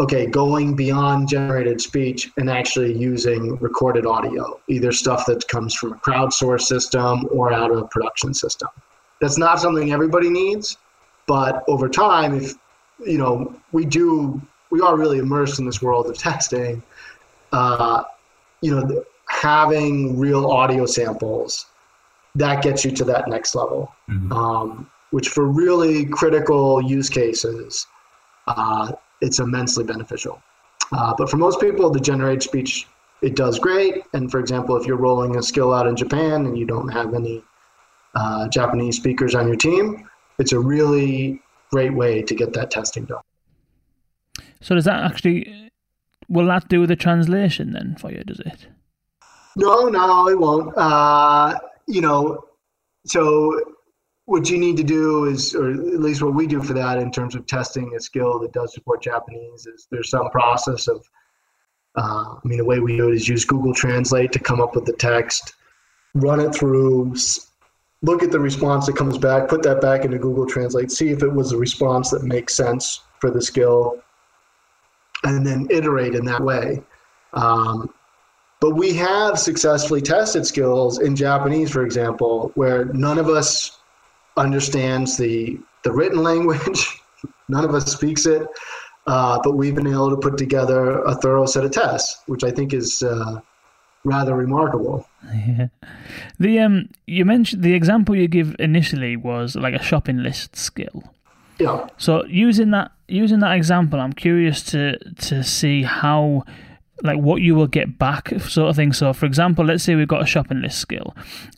okay, 0.00 0.26
going 0.26 0.76
beyond 0.76 1.28
generated 1.28 1.80
speech 1.80 2.30
and 2.36 2.48
actually 2.48 2.92
using 2.92 3.56
recorded 3.56 4.06
audio, 4.06 4.60
either 4.68 4.92
stuff 4.92 5.26
that 5.26 5.46
comes 5.48 5.74
from 5.74 5.92
a 5.92 5.96
crowdsourced 5.96 6.62
system 6.62 7.28
or 7.32 7.52
out 7.52 7.72
of 7.72 7.78
a 7.78 7.84
production 7.88 8.32
system. 8.32 8.68
That's 9.20 9.38
not 9.38 9.58
something 9.58 9.92
everybody 9.92 10.30
needs, 10.30 10.78
but 11.26 11.64
over 11.66 11.88
time, 11.88 12.36
if 12.36 12.54
you 13.04 13.18
know, 13.18 13.54
we 13.72 13.84
do, 13.84 14.40
we 14.70 14.80
are 14.80 14.96
really 14.96 15.18
immersed 15.18 15.58
in 15.58 15.66
this 15.66 15.82
world 15.82 16.06
of 16.06 16.16
testing. 16.16 16.82
Uh, 17.52 18.04
you 18.60 18.74
know, 18.74 19.04
having 19.28 20.18
real 20.18 20.50
audio 20.50 20.86
samples 20.86 21.66
that 22.34 22.62
gets 22.62 22.84
you 22.84 22.90
to 22.92 23.04
that 23.04 23.28
next 23.28 23.54
level, 23.54 23.92
mm-hmm. 24.08 24.32
um, 24.32 24.90
which 25.10 25.28
for 25.28 25.46
really 25.46 26.04
critical 26.04 26.82
use 26.82 27.08
cases, 27.08 27.86
uh, 28.46 28.92
it's 29.20 29.38
immensely 29.38 29.84
beneficial. 29.84 30.42
Uh, 30.92 31.14
but 31.16 31.28
for 31.28 31.36
most 31.36 31.60
people, 31.60 31.90
the 31.90 32.00
generate 32.00 32.42
speech 32.42 32.86
it 33.20 33.34
does 33.34 33.58
great. 33.58 34.04
And 34.12 34.30
for 34.30 34.38
example, 34.38 34.76
if 34.76 34.86
you're 34.86 34.96
rolling 34.96 35.36
a 35.36 35.42
skill 35.42 35.72
out 35.74 35.86
in 35.86 35.96
Japan 35.96 36.46
and 36.46 36.56
you 36.56 36.66
don't 36.66 36.88
have 36.88 37.14
any 37.14 37.42
uh, 38.14 38.48
Japanese 38.48 38.96
speakers 38.96 39.34
on 39.34 39.46
your 39.48 39.56
team, 39.56 40.08
it's 40.38 40.52
a 40.52 40.58
really 40.58 41.42
great 41.70 41.92
way 41.94 42.22
to 42.22 42.34
get 42.34 42.52
that 42.52 42.70
testing 42.70 43.04
done. 43.04 43.22
So 44.60 44.74
does 44.74 44.84
that 44.84 45.02
actually 45.02 45.70
will 46.28 46.46
that 46.46 46.68
do 46.68 46.86
the 46.86 46.96
translation 46.96 47.72
then 47.72 47.96
for 47.98 48.12
you? 48.12 48.22
Does 48.24 48.40
it? 48.40 48.68
No, 49.56 49.88
no, 49.88 50.28
it 50.28 50.38
won't. 50.38 50.76
Uh, 50.76 51.58
you 51.86 52.00
know, 52.00 52.44
so 53.06 53.60
what 54.28 54.50
you 54.50 54.58
need 54.58 54.76
to 54.76 54.82
do 54.82 55.24
is, 55.24 55.54
or 55.54 55.70
at 55.70 56.00
least 56.00 56.22
what 56.22 56.34
we 56.34 56.46
do 56.46 56.62
for 56.62 56.74
that 56.74 56.98
in 56.98 57.10
terms 57.10 57.34
of 57.34 57.46
testing 57.46 57.94
a 57.96 58.00
skill 58.00 58.38
that 58.40 58.52
does 58.52 58.74
support 58.74 59.02
Japanese, 59.02 59.66
is 59.66 59.88
there's 59.90 60.10
some 60.10 60.28
process 60.30 60.86
of. 60.86 61.04
Uh, 61.96 62.34
I 62.34 62.40
mean, 62.44 62.58
the 62.58 62.64
way 62.64 62.78
we 62.78 62.96
do 62.96 63.08
it 63.08 63.14
is 63.14 63.28
use 63.28 63.44
Google 63.44 63.72
Translate 63.74 64.30
to 64.32 64.38
come 64.38 64.60
up 64.60 64.74
with 64.74 64.84
the 64.84 64.92
text, 64.92 65.54
run 66.14 66.38
it 66.38 66.54
through 66.54 67.14
look 68.02 68.22
at 68.22 68.30
the 68.30 68.38
response 68.38 68.86
that 68.86 68.96
comes 68.96 69.18
back, 69.18 69.48
put 69.48 69.62
that 69.62 69.80
back 69.80 70.04
into 70.04 70.18
Google 70.18 70.46
Translate, 70.46 70.90
see 70.90 71.08
if 71.08 71.22
it 71.22 71.32
was 71.32 71.52
a 71.52 71.56
response 71.56 72.10
that 72.10 72.22
makes 72.22 72.54
sense 72.54 73.00
for 73.20 73.30
the 73.30 73.42
skill, 73.42 74.00
and 75.24 75.44
then 75.44 75.66
iterate 75.70 76.14
in 76.14 76.24
that 76.26 76.40
way. 76.40 76.82
Um, 77.32 77.92
but 78.60 78.74
we 78.74 78.92
have 78.94 79.38
successfully 79.38 80.00
tested 80.00 80.46
skills 80.46 81.00
in 81.00 81.16
Japanese, 81.16 81.70
for 81.70 81.84
example, 81.84 82.52
where 82.54 82.84
none 82.86 83.18
of 83.18 83.28
us 83.28 83.77
understands 84.38 85.16
the 85.16 85.58
the 85.84 85.92
written 85.92 86.22
language, 86.22 87.00
none 87.48 87.64
of 87.64 87.74
us 87.74 87.92
speaks 87.92 88.26
it, 88.26 88.46
uh, 89.06 89.38
but 89.42 89.52
we've 89.52 89.74
been 89.74 89.86
able 89.86 90.10
to 90.10 90.16
put 90.16 90.36
together 90.36 91.02
a 91.02 91.14
thorough 91.14 91.46
set 91.46 91.64
of 91.64 91.70
tests, 91.70 92.22
which 92.26 92.44
I 92.44 92.50
think 92.50 92.72
is 92.72 93.02
uh, 93.02 93.40
rather 94.04 94.34
remarkable. 94.34 95.06
Yeah. 95.24 95.68
The 96.38 96.58
um, 96.60 96.88
you 97.06 97.24
mentioned 97.24 97.62
the 97.62 97.74
example 97.74 98.16
you 98.16 98.28
give 98.28 98.54
initially 98.58 99.16
was 99.16 99.56
like 99.56 99.74
a 99.74 99.82
shopping 99.82 100.22
list 100.22 100.56
skill. 100.56 101.04
Yeah. 101.58 101.88
So 101.96 102.24
using 102.26 102.70
that 102.72 102.92
using 103.08 103.40
that 103.40 103.56
example, 103.56 104.00
I'm 104.00 104.12
curious 104.12 104.62
to 104.64 104.98
to 104.98 105.42
see 105.42 105.82
how 105.82 106.44
like 107.02 107.18
what 107.18 107.42
you 107.42 107.54
will 107.54 107.66
get 107.66 107.98
back 107.98 108.28
sort 108.40 108.70
of 108.70 108.76
thing. 108.76 108.92
So 108.92 109.12
for 109.12 109.26
example, 109.26 109.64
let's 109.64 109.84
say 109.84 109.94
we've 109.94 110.08
got 110.08 110.22
a 110.22 110.26
shopping 110.26 110.60
list 110.60 110.78
skill 110.78 111.14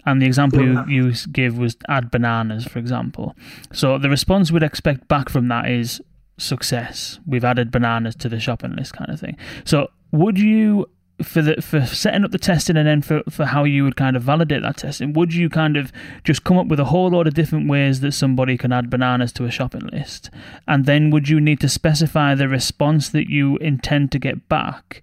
and 0.07 0.21
the 0.21 0.27
example 0.27 0.65
yeah. 0.65 0.85
you, 0.87 1.09
you 1.09 1.15
give 1.33 1.59
was 1.59 1.77
add 1.89 2.11
bananas, 2.11 2.65
for 2.65 2.79
example. 2.79 3.35
So 3.73 3.99
the 3.99 4.11
response 4.11 4.51
we'd 4.51 4.63
expect 4.63 5.09
back 5.09 5.29
from 5.29 5.49
that 5.49 5.71
is 5.71 6.01
success. 6.39 7.21
We've 7.27 7.45
added 7.45 7.71
bananas 7.71 8.17
to 8.17 8.29
the 8.29 8.41
shopping 8.41 8.77
list 8.77 8.95
kind 8.95 9.11
of 9.11 9.21
thing. 9.21 9.37
So 9.65 9.91
would 10.13 10.39
you 10.39 10.89
for 11.23 11.43
the 11.43 11.61
for 11.61 11.85
setting 11.85 12.25
up 12.25 12.31
the 12.31 12.39
testing 12.39 12.77
and 12.77 12.87
then 12.87 13.03
for, 13.03 13.23
for 13.29 13.45
how 13.45 13.65
you 13.65 13.85
would 13.85 13.97
kind 13.97 14.17
of 14.17 14.23
validate 14.23 14.63
that 14.63 14.79
testing, 14.79 15.13
would 15.13 15.35
you 15.35 15.49
kind 15.49 15.77
of 15.77 15.93
just 16.25 16.45
come 16.45 16.59
up 16.59 16.67
with 16.69 16.81
a 16.81 16.87
whole 16.87 17.11
lot 17.11 17.27
of 17.27 17.35
different 17.35 17.69
ways 17.69 18.01
that 18.01 18.13
somebody 18.13 18.57
can 18.57 18.73
add 18.73 18.91
bananas 18.91 19.33
to 19.33 19.45
a 19.45 19.51
shopping 19.51 19.87
list? 19.93 20.31
And 20.67 20.87
then 20.87 21.11
would 21.11 21.29
you 21.29 21.41
need 21.41 21.61
to 21.61 21.69
specify 21.69 22.35
the 22.35 22.49
response 22.49 23.11
that 23.11 23.29
you 23.29 23.57
intend 23.59 24.13
to 24.13 24.19
get 24.19 24.49
back? 24.49 25.03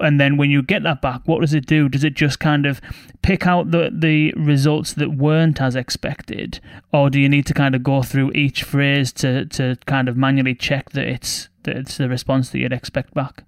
And 0.00 0.20
then 0.20 0.36
when 0.36 0.50
you 0.50 0.62
get 0.62 0.82
that 0.82 1.00
back, 1.02 1.22
what 1.26 1.40
does 1.40 1.54
it 1.54 1.66
do? 1.66 1.88
Does 1.88 2.04
it 2.04 2.14
just 2.14 2.40
kind 2.40 2.66
of 2.66 2.80
pick 3.22 3.46
out 3.46 3.70
the, 3.70 3.90
the 3.92 4.32
results 4.34 4.94
that 4.94 5.12
weren't 5.12 5.60
as 5.60 5.76
expected? 5.76 6.60
Or 6.92 7.10
do 7.10 7.20
you 7.20 7.28
need 7.28 7.46
to 7.46 7.54
kind 7.54 7.74
of 7.74 7.82
go 7.82 8.02
through 8.02 8.32
each 8.32 8.62
phrase 8.62 9.12
to, 9.14 9.46
to 9.46 9.76
kind 9.86 10.08
of 10.08 10.16
manually 10.16 10.54
check 10.54 10.90
that 10.90 11.06
it's 11.06 11.48
that 11.64 11.76
it's 11.76 11.96
the 11.96 12.08
response 12.08 12.50
that 12.50 12.58
you'd 12.58 12.72
expect 12.72 13.14
back? 13.14 13.44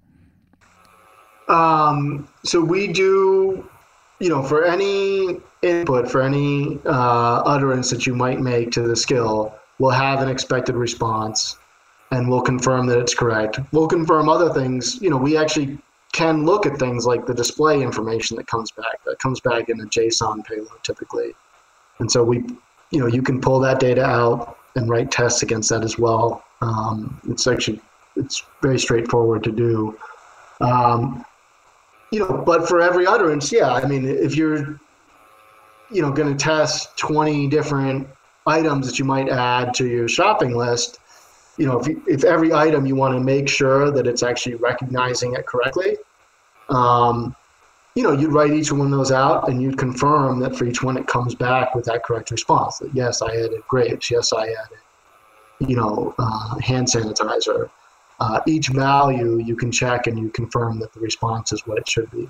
Um, 1.47 2.27
so 2.43 2.61
we 2.61 2.87
do, 2.87 3.69
you 4.19 4.29
know, 4.29 4.41
for 4.41 4.63
any 4.63 5.39
input, 5.61 6.09
for 6.09 6.21
any 6.21 6.79
uh, 6.85 7.41
utterance 7.45 7.89
that 7.89 8.07
you 8.07 8.15
might 8.15 8.39
make 8.39 8.71
to 8.71 8.81
the 8.81 8.95
skill, 8.95 9.53
we'll 9.79 9.91
have 9.91 10.21
an 10.21 10.29
expected 10.29 10.75
response 10.75 11.57
and 12.11 12.29
we'll 12.29 12.41
confirm 12.41 12.87
that 12.87 12.99
it's 12.99 13.13
correct. 13.13 13.59
We'll 13.71 13.87
confirm 13.87 14.29
other 14.29 14.53
things. 14.53 15.01
You 15.01 15.09
know, 15.09 15.17
we 15.17 15.37
actually 15.37 15.77
can 16.15 16.45
look 16.45 16.65
at 16.65 16.79
things 16.79 17.05
like 17.05 17.25
the 17.25 17.33
display 17.33 17.81
information 17.81 18.37
that 18.37 18.47
comes 18.47 18.71
back. 18.71 19.03
That 19.05 19.19
comes 19.19 19.41
back 19.41 19.67
in 19.67 19.81
a 19.81 19.83
JSON 19.83 20.45
payload 20.45 20.81
typically. 20.81 21.33
And 21.99 22.09
so 22.09 22.23
we, 22.23 22.37
you 22.89 22.99
know, 23.01 23.07
you 23.07 23.21
can 23.21 23.41
pull 23.41 23.59
that 23.59 23.81
data 23.81 24.03
out 24.03 24.57
and 24.77 24.89
write 24.89 25.11
tests 25.11 25.43
against 25.43 25.69
that 25.71 25.83
as 25.83 25.99
well. 25.99 26.41
Um, 26.61 27.19
it's 27.27 27.47
actually 27.47 27.81
it's 28.15 28.45
very 28.61 28.79
straightforward 28.79 29.43
to 29.43 29.51
do. 29.51 29.97
Um, 30.61 31.25
you 32.11 32.19
know, 32.19 32.43
but 32.45 32.65
for 32.69 32.79
every 32.79 33.05
utterance, 33.05 33.51
yeah, 33.51 33.73
I 33.73 33.85
mean, 33.85 34.05
if 34.07 34.37
you're, 34.37 34.79
you 35.91 36.01
know, 36.01 36.13
going 36.13 36.35
to 36.35 36.41
test 36.41 36.97
20 36.97 37.49
different 37.49 38.07
items 38.47 38.87
that 38.87 38.97
you 38.97 39.03
might 39.03 39.27
add 39.27 39.73
to 39.73 39.85
your 39.85 40.07
shopping 40.07 40.55
list, 40.55 40.99
you 41.57 41.65
know, 41.65 41.79
if, 41.79 41.89
if 42.07 42.23
every 42.23 42.53
item 42.53 42.85
you 42.85 42.95
want 42.95 43.15
to 43.15 43.19
make 43.19 43.49
sure 43.49 43.91
that 43.91 44.07
it's 44.07 44.23
actually 44.23 44.55
recognizing 44.55 45.33
it 45.33 45.45
correctly, 45.45 45.97
um, 46.69 47.35
you 47.95 48.03
know, 48.03 48.11
you'd 48.11 48.33
write 48.33 48.51
each 48.51 48.71
one 48.71 48.81
of 48.81 48.91
those 48.91 49.11
out 49.11 49.49
and 49.49 49.61
you'd 49.61 49.77
confirm 49.77 50.39
that 50.39 50.55
for 50.55 50.65
each 50.65 50.83
one 50.83 50.97
it 50.97 51.07
comes 51.07 51.33
back 51.33 51.73
with 51.73 51.85
that 51.85 52.03
correct 52.03 52.29
response. 52.29 52.77
That 52.79 52.93
yes, 52.93 53.21
I 53.21 53.27
added 53.27 53.61
grapes. 53.67 54.11
Yes, 54.11 54.33
I 54.33 54.43
added, 54.43 54.79
you 55.59 55.77
know, 55.77 56.13
uh, 56.19 56.59
hand 56.59 56.87
sanitizer. 56.87 57.69
Uh, 58.19 58.41
each 58.45 58.69
value 58.69 59.39
you 59.39 59.55
can 59.55 59.71
check 59.71 60.07
and 60.07 60.19
you 60.19 60.29
confirm 60.29 60.79
that 60.79 60.93
the 60.93 60.99
response 60.99 61.53
is 61.53 61.65
what 61.65 61.77
it 61.77 61.87
should 61.87 62.09
be. 62.11 62.29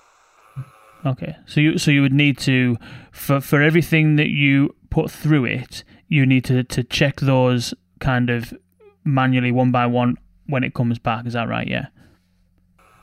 Okay, 1.06 1.36
so 1.46 1.60
you 1.62 1.78
so 1.78 1.92
you 1.92 2.02
would 2.02 2.14
need 2.14 2.38
to 2.40 2.78
for 3.12 3.40
for 3.40 3.62
everything 3.62 4.16
that 4.16 4.30
you 4.30 4.76
put 4.90 5.12
through 5.12 5.46
it, 5.46 5.84
you 6.08 6.26
need 6.26 6.44
to 6.46 6.64
to 6.64 6.84
check 6.84 7.20
those 7.22 7.74
kind 8.00 8.30
of 8.30 8.54
manually 9.04 9.52
one 9.52 9.72
by 9.72 9.86
one 9.86 10.18
when 10.48 10.64
it 10.64 10.74
comes 10.74 10.98
back. 10.98 11.26
Is 11.28 11.34
that 11.34 11.48
right? 11.48 11.68
Yeah. 11.68 11.88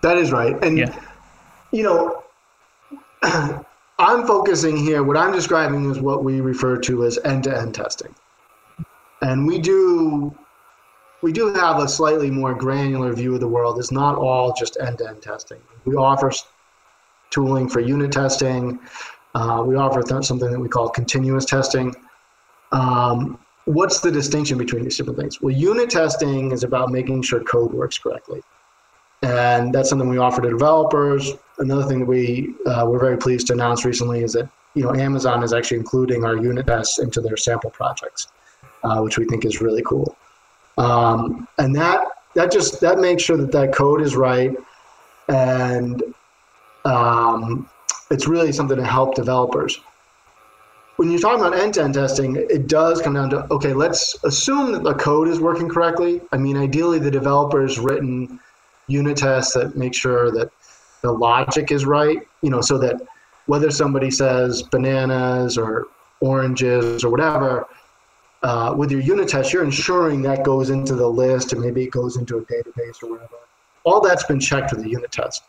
That 0.02 0.16
is 0.16 0.32
right, 0.32 0.56
and 0.64 0.76
yeah. 0.76 0.92
You 1.72 1.82
know, 1.82 2.22
I'm 3.98 4.26
focusing 4.26 4.76
here. 4.76 5.02
What 5.02 5.16
I'm 5.16 5.32
describing 5.32 5.90
is 5.90 6.00
what 6.00 6.22
we 6.22 6.40
refer 6.40 6.76
to 6.78 7.04
as 7.04 7.18
end-to-end 7.24 7.74
testing, 7.74 8.14
and 9.22 9.46
we 9.46 9.58
do 9.58 10.36
we 11.22 11.32
do 11.32 11.52
have 11.54 11.78
a 11.78 11.88
slightly 11.88 12.30
more 12.30 12.54
granular 12.54 13.12
view 13.12 13.34
of 13.34 13.40
the 13.40 13.48
world. 13.48 13.78
It's 13.78 13.92
not 13.92 14.16
all 14.16 14.52
just 14.52 14.76
end-to-end 14.80 15.22
testing. 15.22 15.60
We 15.84 15.94
offer 15.94 16.32
tooling 17.30 17.68
for 17.68 17.80
unit 17.80 18.12
testing. 18.12 18.80
Uh, 19.34 19.62
we 19.64 19.76
offer 19.76 20.02
th- 20.02 20.24
something 20.24 20.50
that 20.50 20.58
we 20.58 20.68
call 20.68 20.88
continuous 20.88 21.44
testing. 21.44 21.94
Um, 22.72 23.38
what's 23.64 24.00
the 24.00 24.10
distinction 24.10 24.58
between 24.58 24.82
these 24.82 24.96
different 24.96 25.18
things? 25.18 25.40
Well, 25.40 25.54
unit 25.54 25.90
testing 25.90 26.50
is 26.50 26.64
about 26.64 26.90
making 26.90 27.22
sure 27.22 27.42
code 27.44 27.72
works 27.72 27.98
correctly. 27.98 28.42
And 29.22 29.72
that's 29.72 29.88
something 29.88 30.08
we 30.08 30.18
offer 30.18 30.42
to 30.42 30.48
developers. 30.48 31.32
Another 31.58 31.84
thing 31.84 32.00
that 32.00 32.06
we 32.06 32.54
uh, 32.66 32.84
we're 32.88 32.98
very 32.98 33.16
pleased 33.16 33.46
to 33.48 33.52
announce 33.52 33.84
recently 33.84 34.22
is 34.22 34.32
that 34.32 34.48
you 34.74 34.82
know 34.82 34.94
Amazon 34.94 35.42
is 35.42 35.52
actually 35.52 35.78
including 35.78 36.24
our 36.24 36.36
unit 36.36 36.66
tests 36.66 36.98
into 36.98 37.20
their 37.20 37.36
sample 37.36 37.70
projects, 37.70 38.28
uh, 38.82 39.00
which 39.00 39.18
we 39.18 39.24
think 39.26 39.44
is 39.44 39.60
really 39.60 39.82
cool. 39.82 40.16
Um, 40.76 41.46
and 41.58 41.74
that 41.76 42.04
that 42.34 42.50
just 42.50 42.80
that 42.80 42.98
makes 42.98 43.22
sure 43.22 43.36
that 43.36 43.52
that 43.52 43.72
code 43.72 44.02
is 44.02 44.16
right, 44.16 44.56
and 45.28 46.02
um, 46.84 47.68
it's 48.10 48.26
really 48.26 48.50
something 48.50 48.76
to 48.76 48.84
help 48.84 49.14
developers 49.14 49.78
when 50.96 51.10
you're 51.10 51.20
talking 51.20 51.44
about 51.44 51.58
end-to-end 51.58 51.94
testing, 51.94 52.36
it 52.36 52.68
does 52.68 53.00
come 53.02 53.14
down 53.14 53.30
to 53.30 53.46
okay, 53.52 53.72
let's 53.72 54.16
assume 54.24 54.72
that 54.72 54.84
the 54.84 54.94
code 54.94 55.26
is 55.26 55.40
working 55.40 55.68
correctly. 55.68 56.20
I 56.32 56.36
mean, 56.36 56.56
ideally, 56.56 56.98
the 56.98 57.10
developer's 57.10 57.78
written 57.78 58.38
unit 58.88 59.16
tests 59.16 59.54
that 59.54 59.76
make 59.76 59.94
sure 59.94 60.30
that 60.32 60.50
the 61.02 61.12
logic 61.12 61.70
is 61.70 61.84
right. 61.84 62.18
You 62.42 62.50
know, 62.50 62.60
so 62.60 62.78
that 62.78 63.00
whether 63.46 63.70
somebody 63.70 64.10
says 64.10 64.62
bananas 64.62 65.58
or 65.58 65.86
oranges 66.20 67.04
or 67.04 67.10
whatever, 67.10 67.66
uh, 68.42 68.74
with 68.76 68.90
your 68.90 69.00
unit 69.00 69.28
test, 69.28 69.52
you're 69.52 69.64
ensuring 69.64 70.22
that 70.22 70.44
goes 70.44 70.70
into 70.70 70.94
the 70.94 71.06
list, 71.06 71.52
and 71.52 71.60
maybe 71.60 71.84
it 71.84 71.90
goes 71.90 72.16
into 72.16 72.38
a 72.38 72.42
database 72.42 73.02
or 73.02 73.10
whatever. 73.10 73.36
All 73.84 74.00
that's 74.00 74.24
been 74.24 74.40
checked 74.40 74.72
with 74.72 74.82
the 74.82 74.90
unit 74.90 75.12
test. 75.12 75.42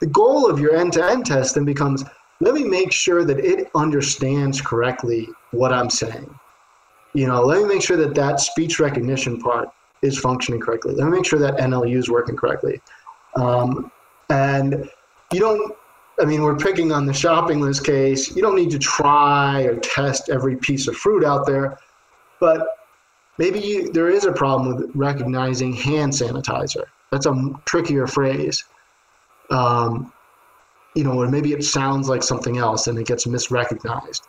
The 0.00 0.06
goal 0.08 0.50
of 0.50 0.58
your 0.58 0.76
end-to-end 0.76 1.26
test 1.26 1.54
then 1.54 1.64
becomes 1.64 2.04
let 2.40 2.54
me 2.54 2.64
make 2.64 2.92
sure 2.92 3.24
that 3.24 3.38
it 3.38 3.70
understands 3.76 4.60
correctly 4.60 5.28
what 5.52 5.72
I'm 5.72 5.88
saying. 5.88 6.28
You 7.14 7.28
know, 7.28 7.42
let 7.42 7.62
me 7.62 7.68
make 7.68 7.82
sure 7.82 7.96
that 7.96 8.16
that 8.16 8.40
speech 8.40 8.80
recognition 8.80 9.40
part 9.40 9.68
is 10.02 10.18
functioning 10.18 10.60
correctly. 10.60 10.94
Let 10.94 11.06
me 11.06 11.12
make 11.12 11.26
sure 11.26 11.38
that 11.38 11.56
NLU 11.56 11.96
is 11.96 12.10
working 12.10 12.36
correctly. 12.36 12.80
Um, 13.36 13.90
and 14.28 14.88
you 15.32 15.40
don't, 15.40 15.74
I 16.20 16.24
mean, 16.24 16.42
we're 16.42 16.56
picking 16.56 16.92
on 16.92 17.06
the 17.06 17.14
shopping 17.14 17.60
list 17.60 17.84
case. 17.84 18.34
You 18.34 18.42
don't 18.42 18.56
need 18.56 18.70
to 18.72 18.78
try 18.78 19.62
or 19.62 19.76
test 19.76 20.28
every 20.28 20.56
piece 20.56 20.88
of 20.88 20.96
fruit 20.96 21.24
out 21.24 21.46
there, 21.46 21.78
but 22.40 22.66
maybe 23.38 23.60
you, 23.60 23.92
there 23.92 24.10
is 24.10 24.24
a 24.24 24.32
problem 24.32 24.76
with 24.76 24.90
recognizing 24.94 25.72
hand 25.72 26.12
sanitizer. 26.12 26.84
That's 27.10 27.26
a 27.26 27.50
trickier 27.64 28.06
phrase. 28.06 28.64
Um, 29.50 30.12
you 30.94 31.04
know, 31.04 31.12
or 31.12 31.28
maybe 31.28 31.52
it 31.52 31.64
sounds 31.64 32.08
like 32.08 32.22
something 32.22 32.58
else 32.58 32.86
and 32.86 32.98
it 32.98 33.06
gets 33.06 33.26
misrecognized. 33.26 34.22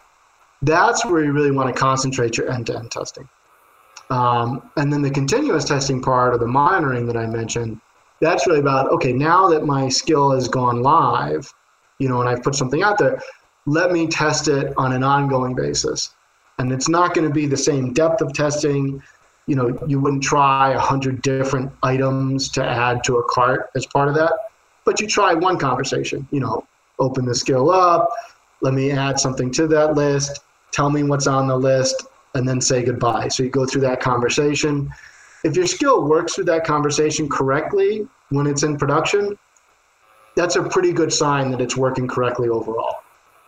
That's 0.62 1.06
where 1.06 1.24
you 1.24 1.34
really 1.34 1.52
want 1.52 1.74
to 1.74 1.80
concentrate 1.80 2.38
your 2.38 2.50
end-to-end 2.50 2.92
testing. 2.92 3.28
Um, 4.10 4.70
and 4.78 4.92
then 4.92 5.02
the 5.02 5.10
continuous 5.10 5.66
testing 5.66 6.02
part 6.02 6.34
or 6.34 6.38
the 6.38 6.48
monitoring 6.48 7.08
that 7.08 7.18
I 7.18 7.26
mentioned, 7.26 7.80
that's 8.22 8.48
really 8.48 8.60
about 8.60 8.90
okay. 8.92 9.12
Now 9.12 9.48
that 9.50 9.66
my 9.66 9.90
skill 9.90 10.32
has 10.32 10.48
gone 10.48 10.82
live, 10.82 11.52
you 12.00 12.10
know, 12.10 12.22
and 12.22 12.30
I've 12.30 12.44
put 12.44 12.56
something 12.56 12.84
out 12.84 12.98
there, 12.98 13.22
let 13.66 13.92
me 13.92 14.08
test 14.08 14.48
it 14.48 14.74
on 14.78 14.94
an 14.94 15.04
ongoing 15.04 15.56
basis. 15.56 16.14
And 16.60 16.72
it's 16.72 16.88
not 16.88 17.14
going 17.14 17.28
to 17.28 17.34
be 17.34 17.48
the 17.48 17.58
same 17.58 17.94
depth 17.94 18.22
of 18.22 18.34
testing. 18.34 19.02
You 19.48 19.56
know, 19.56 19.84
you 19.88 20.00
wouldn't 20.00 20.24
try 20.24 20.74
a 20.74 20.80
hundred 20.80 21.22
different 21.22 21.72
items 21.82 22.50
to 22.50 22.64
add 22.64 23.04
to 23.06 23.18
a 23.18 23.24
cart 23.24 23.72
as 23.76 23.86
part 23.86 24.08
of 24.08 24.16
that 24.16 24.32
but 24.86 25.00
you 25.00 25.08
try 25.08 25.34
one 25.34 25.58
conversation. 25.58 26.28
You 26.32 26.42
know, 26.42 26.68
open 27.00 27.26
the 27.26 27.36
skill 27.36 27.70
up, 27.70 28.10
let 28.62 28.74
me 28.74 28.92
add 28.92 29.20
something 29.20 29.52
to 29.52 29.68
that 29.68 29.96
list, 29.96 30.40
tell 30.72 30.90
me 30.90 31.04
what's 31.04 31.28
on 31.28 31.48
the 31.48 31.58
list, 31.58 32.06
and 32.36 32.48
then 32.48 32.60
say 32.62 32.84
goodbye. 32.84 33.28
So 33.28 33.44
you 33.44 33.50
go 33.50 33.66
through 33.66 33.82
that 33.82 34.00
conversation. 34.00 34.90
If 35.44 35.56
your 35.56 35.68
skill 35.68 36.08
works 36.08 36.36
through 36.36 36.46
that 36.46 36.66
conversation 36.66 37.30
correctly 37.30 38.08
when 38.30 38.48
it's 38.48 38.64
in 38.64 38.78
production, 38.78 39.38
that's 40.36 40.56
a 40.56 40.64
pretty 40.64 40.94
good 40.94 41.14
sign 41.14 41.52
that 41.52 41.62
it's 41.62 41.78
working 41.78 42.08
correctly 42.08 42.50
overall. 42.50 42.98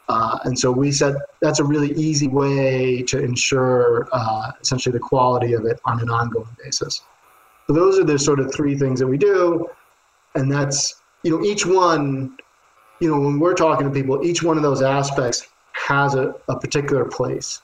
Uh, 0.07 0.37
and 0.43 0.57
so 0.57 0.71
we 0.71 0.91
said 0.91 1.15
that's 1.41 1.59
a 1.59 1.63
really 1.63 1.91
easy 1.93 2.27
way 2.27 3.01
to 3.01 3.23
ensure 3.23 4.07
uh, 4.11 4.51
essentially 4.61 4.93
the 4.93 4.99
quality 4.99 5.53
of 5.53 5.65
it 5.65 5.79
on 5.85 5.99
an 5.99 6.09
ongoing 6.09 6.55
basis. 6.63 7.01
So 7.65 7.73
those 7.73 7.97
are 7.97 8.03
the 8.03 8.19
sort 8.19 8.39
of 8.39 8.53
three 8.53 8.77
things 8.77 8.99
that 8.99 9.07
we 9.07 9.17
do, 9.17 9.67
and 10.35 10.51
that's 10.51 11.01
you 11.25 11.31
know, 11.31 11.43
each 11.43 11.65
one, 11.65 12.37
you 12.99 13.09
know, 13.09 13.19
when 13.19 13.39
we're 13.39 13.55
talking 13.55 13.87
to 13.87 13.91
people, 13.91 14.23
each 14.23 14.43
one 14.43 14.57
of 14.57 14.63
those 14.63 14.83
aspects 14.83 15.47
has 15.73 16.13
a, 16.13 16.35
a 16.47 16.59
particular 16.59 17.03
place, 17.03 17.63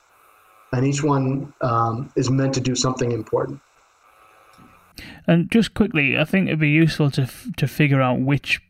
and 0.72 0.86
each 0.86 1.02
one 1.02 1.52
um, 1.60 2.10
is 2.16 2.30
meant 2.30 2.54
to 2.54 2.60
do 2.60 2.74
something 2.74 3.12
important. 3.12 3.60
And 5.26 5.50
just 5.50 5.74
quickly, 5.74 6.18
I 6.18 6.24
think 6.24 6.48
it'd 6.48 6.58
be 6.58 6.70
useful 6.70 7.10
to 7.12 7.28
to 7.56 7.66
figure 7.68 8.00
out 8.00 8.20
which 8.20 8.60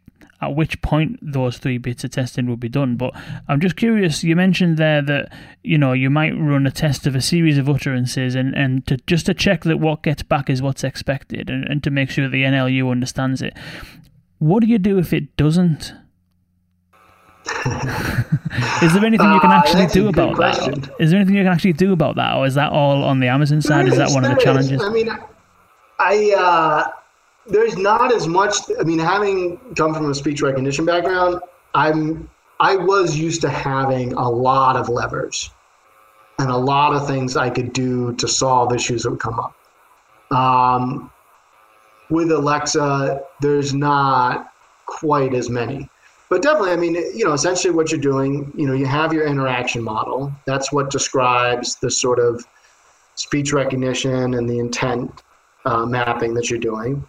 at 0.40 0.56
which 0.56 0.82
point 0.82 1.18
those 1.22 1.58
three 1.58 1.78
bits 1.78 2.02
of 2.04 2.10
testing 2.10 2.48
would 2.48 2.60
be 2.60 2.68
done. 2.68 2.96
But 2.96 3.14
I'm 3.48 3.60
just 3.60 3.76
curious. 3.76 4.24
You 4.24 4.36
mentioned 4.36 4.76
there 4.76 5.00
that 5.02 5.32
you 5.62 5.78
know 5.78 5.92
you 5.92 6.10
might 6.10 6.32
run 6.32 6.66
a 6.66 6.70
test 6.70 7.06
of 7.06 7.14
a 7.14 7.20
series 7.20 7.58
of 7.58 7.68
utterances 7.68 8.34
and 8.34 8.54
and 8.54 8.86
to 8.86 8.96
just 9.06 9.26
to 9.26 9.34
check 9.34 9.62
that 9.64 9.78
what 9.78 10.02
gets 10.02 10.22
back 10.22 10.50
is 10.50 10.60
what's 10.60 10.84
expected 10.84 11.48
and, 11.48 11.64
and 11.64 11.82
to 11.84 11.90
make 11.90 12.10
sure 12.10 12.28
the 12.28 12.44
NLU 12.44 12.90
understands 12.90 13.40
it. 13.40 13.56
What 14.38 14.60
do 14.60 14.66
you 14.66 14.78
do 14.78 14.98
if 14.98 15.12
it 15.12 15.36
doesn't? 15.36 15.94
is 18.82 18.92
there 18.92 19.04
anything 19.04 19.32
you 19.32 19.40
can 19.40 19.50
uh, 19.50 19.54
actually 19.54 19.84
uh, 19.84 19.88
do 19.88 20.08
about 20.08 20.36
that? 20.36 20.90
Is 20.98 21.10
there 21.10 21.20
anything 21.20 21.36
you 21.36 21.42
can 21.42 21.52
actually 21.52 21.72
do 21.72 21.92
about 21.92 22.16
that, 22.16 22.36
or 22.36 22.46
is 22.46 22.54
that 22.54 22.72
all 22.72 23.02
on 23.04 23.20
the 23.20 23.28
Amazon 23.28 23.62
side? 23.62 23.86
Is, 23.86 23.92
is 23.92 23.98
that 23.98 24.10
one 24.10 24.24
of 24.24 24.36
the 24.36 24.42
challenges? 24.42 24.72
Is. 24.72 24.82
I 24.82 24.90
mean, 24.90 25.10
I 25.98 26.34
uh, 26.36 26.92
there's 27.46 27.76
not 27.76 28.14
as 28.14 28.26
much. 28.26 28.56
I 28.78 28.82
mean, 28.82 28.98
having 28.98 29.58
come 29.74 29.94
from 29.94 30.10
a 30.10 30.14
speech 30.14 30.42
recognition 30.42 30.84
background, 30.84 31.40
I'm 31.74 32.28
I 32.60 32.76
was 32.76 33.16
used 33.16 33.40
to 33.40 33.50
having 33.50 34.12
a 34.12 34.28
lot 34.28 34.76
of 34.76 34.88
levers 34.88 35.50
and 36.38 36.50
a 36.50 36.56
lot 36.56 36.94
of 36.94 37.06
things 37.06 37.36
I 37.36 37.50
could 37.50 37.72
do 37.72 38.14
to 38.14 38.28
solve 38.28 38.72
issues 38.74 39.02
that 39.02 39.10
would 39.10 39.20
come 39.20 39.40
up. 39.40 39.54
Um, 40.30 41.10
with 42.10 42.30
Alexa, 42.30 43.22
there's 43.40 43.72
not 43.74 44.52
quite 44.86 45.34
as 45.34 45.48
many. 45.48 45.88
But 46.32 46.40
definitely, 46.40 46.72
I 46.72 46.76
mean, 46.76 46.94
you 46.94 47.26
know, 47.26 47.34
essentially 47.34 47.74
what 47.74 47.92
you're 47.92 48.00
doing, 48.00 48.50
you 48.56 48.66
know, 48.66 48.72
you 48.72 48.86
have 48.86 49.12
your 49.12 49.26
interaction 49.26 49.82
model. 49.82 50.32
That's 50.46 50.72
what 50.72 50.88
describes 50.88 51.76
the 51.76 51.90
sort 51.90 52.18
of 52.18 52.42
speech 53.16 53.52
recognition 53.52 54.32
and 54.32 54.48
the 54.48 54.58
intent 54.58 55.24
uh, 55.66 55.84
mapping 55.84 56.32
that 56.32 56.48
you're 56.48 56.58
doing. 56.58 57.04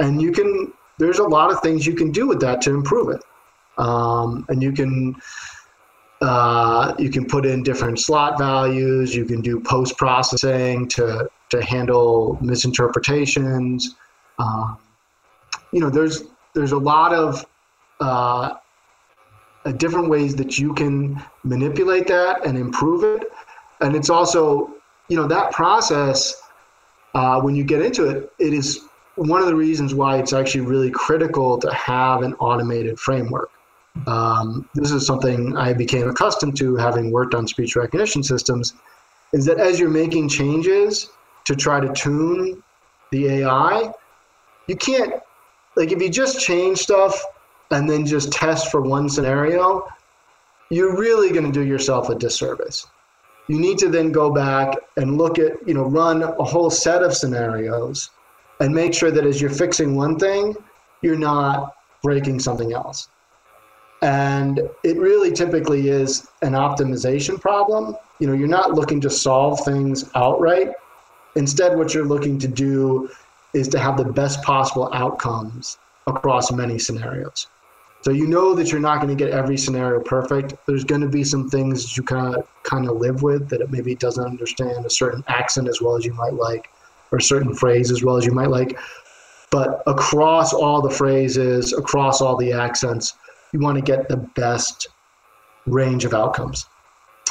And 0.00 0.20
you 0.20 0.32
can, 0.32 0.72
there's 0.98 1.20
a 1.20 1.22
lot 1.22 1.52
of 1.52 1.60
things 1.60 1.86
you 1.86 1.94
can 1.94 2.10
do 2.10 2.26
with 2.26 2.40
that 2.40 2.60
to 2.62 2.70
improve 2.70 3.10
it. 3.10 3.22
Um, 3.78 4.44
and 4.48 4.60
you 4.60 4.72
can, 4.72 5.14
uh, 6.20 6.96
you 6.98 7.10
can 7.10 7.26
put 7.26 7.46
in 7.46 7.62
different 7.62 8.00
slot 8.00 8.38
values. 8.38 9.14
You 9.14 9.24
can 9.24 9.40
do 9.40 9.60
post 9.60 9.96
processing 9.96 10.88
to 10.88 11.30
to 11.50 11.62
handle 11.62 12.38
misinterpretations. 12.40 13.94
Um, 14.40 14.78
you 15.70 15.78
know, 15.78 15.90
there's 15.90 16.24
there's 16.54 16.72
a 16.72 16.78
lot 16.78 17.14
of 17.14 17.46
uh, 18.00 18.54
different 19.72 20.08
ways 20.08 20.36
that 20.36 20.58
you 20.58 20.74
can 20.74 21.22
manipulate 21.42 22.06
that 22.08 22.44
and 22.46 22.58
improve 22.58 23.04
it, 23.04 23.28
and 23.80 23.96
it's 23.96 24.10
also 24.10 24.74
you 25.08 25.16
know 25.16 25.26
that 25.26 25.52
process 25.52 26.42
uh, 27.14 27.40
when 27.40 27.54
you 27.54 27.64
get 27.64 27.80
into 27.80 28.08
it, 28.08 28.32
it 28.38 28.52
is 28.52 28.80
one 29.16 29.40
of 29.40 29.46
the 29.46 29.54
reasons 29.54 29.94
why 29.94 30.18
it's 30.18 30.32
actually 30.32 30.62
really 30.62 30.90
critical 30.90 31.56
to 31.58 31.72
have 31.72 32.22
an 32.22 32.34
automated 32.34 32.98
framework. 32.98 33.50
Um, 34.08 34.68
this 34.74 34.90
is 34.90 35.06
something 35.06 35.56
I 35.56 35.72
became 35.72 36.08
accustomed 36.08 36.56
to 36.58 36.74
having 36.76 37.12
worked 37.12 37.34
on 37.34 37.46
speech 37.46 37.76
recognition 37.76 38.24
systems, 38.24 38.74
is 39.32 39.44
that 39.46 39.58
as 39.58 39.78
you're 39.78 39.88
making 39.88 40.28
changes 40.28 41.10
to 41.44 41.54
try 41.54 41.78
to 41.78 41.92
tune 41.92 42.62
the 43.12 43.28
AI, 43.28 43.92
you 44.66 44.76
can't, 44.76 45.14
like, 45.76 45.92
if 45.92 46.02
you 46.02 46.08
just 46.08 46.40
change 46.40 46.78
stuff 46.78 47.22
and 47.70 47.88
then 47.88 48.06
just 48.06 48.32
test 48.32 48.70
for 48.70 48.80
one 48.80 49.08
scenario, 49.08 49.86
you're 50.70 50.96
really 50.96 51.30
going 51.30 51.44
to 51.44 51.52
do 51.52 51.64
yourself 51.64 52.08
a 52.08 52.14
disservice. 52.14 52.86
You 53.48 53.58
need 53.58 53.78
to 53.78 53.88
then 53.88 54.12
go 54.12 54.32
back 54.32 54.74
and 54.96 55.18
look 55.18 55.38
at, 55.38 55.66
you 55.66 55.74
know, 55.74 55.84
run 55.84 56.22
a 56.22 56.44
whole 56.44 56.70
set 56.70 57.02
of 57.02 57.14
scenarios 57.14 58.10
and 58.60 58.74
make 58.74 58.94
sure 58.94 59.10
that 59.10 59.26
as 59.26 59.40
you're 59.40 59.50
fixing 59.50 59.94
one 59.94 60.18
thing, 60.18 60.56
you're 61.02 61.18
not 61.18 61.76
breaking 62.02 62.40
something 62.40 62.72
else. 62.72 63.08
And 64.00 64.68
it 64.82 64.98
really 64.98 65.32
typically 65.32 65.88
is 65.88 66.28
an 66.42 66.52
optimization 66.52 67.40
problem. 67.40 67.96
You 68.18 68.26
know, 68.26 68.32
you're 68.32 68.48
not 68.48 68.72
looking 68.72 69.00
to 69.02 69.10
solve 69.10 69.60
things 69.64 70.10
outright. 70.14 70.72
Instead, 71.36 71.76
what 71.76 71.92
you're 71.92 72.04
looking 72.04 72.38
to 72.38 72.48
do 72.48 73.10
is 73.54 73.68
to 73.68 73.78
have 73.78 73.96
the 73.96 74.04
best 74.04 74.42
possible 74.42 74.90
outcomes 74.92 75.78
across 76.06 76.52
many 76.52 76.78
scenarios. 76.78 77.46
So 78.02 78.10
you 78.10 78.26
know 78.26 78.54
that 78.54 78.70
you're 78.70 78.82
not 78.82 79.00
going 79.00 79.16
to 79.16 79.24
get 79.24 79.32
every 79.32 79.56
scenario 79.56 79.98
perfect. 79.98 80.54
There's 80.66 80.84
going 80.84 81.00
to 81.00 81.08
be 81.08 81.24
some 81.24 81.48
things 81.48 81.96
you 81.96 82.02
kind 82.02 82.36
of 82.36 82.46
kind 82.62 82.86
of 82.86 82.98
live 82.98 83.22
with 83.22 83.48
that 83.48 83.62
it 83.62 83.70
maybe 83.70 83.94
doesn't 83.94 84.22
understand 84.22 84.84
a 84.84 84.90
certain 84.90 85.24
accent 85.26 85.68
as 85.68 85.80
well 85.80 85.96
as 85.96 86.04
you 86.04 86.12
might 86.12 86.34
like, 86.34 86.68
or 87.10 87.18
a 87.18 87.22
certain 87.22 87.54
phrase 87.54 87.90
as 87.90 88.04
well 88.04 88.16
as 88.16 88.26
you 88.26 88.32
might 88.32 88.50
like. 88.50 88.78
But 89.50 89.82
across 89.86 90.52
all 90.52 90.82
the 90.82 90.90
phrases, 90.90 91.72
across 91.72 92.20
all 92.20 92.36
the 92.36 92.52
accents, 92.52 93.14
you 93.52 93.60
want 93.60 93.76
to 93.76 93.82
get 93.82 94.08
the 94.08 94.18
best 94.18 94.88
range 95.64 96.04
of 96.04 96.12
outcomes. 96.12 96.66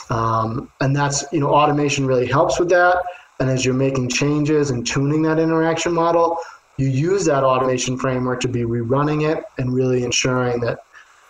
Um, 0.09 0.71
and 0.81 0.95
that's, 0.95 1.23
you 1.31 1.39
know, 1.39 1.53
automation 1.53 2.07
really 2.07 2.25
helps 2.25 2.59
with 2.59 2.69
that. 2.69 3.03
And 3.39 3.49
as 3.49 3.65
you're 3.65 3.73
making 3.75 4.09
changes 4.09 4.71
and 4.71 4.87
tuning 4.87 5.21
that 5.23 5.37
interaction 5.37 5.93
model, 5.93 6.37
you 6.77 6.87
use 6.87 7.25
that 7.25 7.43
automation 7.43 7.97
framework 7.97 8.39
to 8.41 8.47
be 8.47 8.61
rerunning 8.61 9.29
it 9.29 9.43
and 9.57 9.73
really 9.73 10.03
ensuring 10.03 10.59
that, 10.61 10.79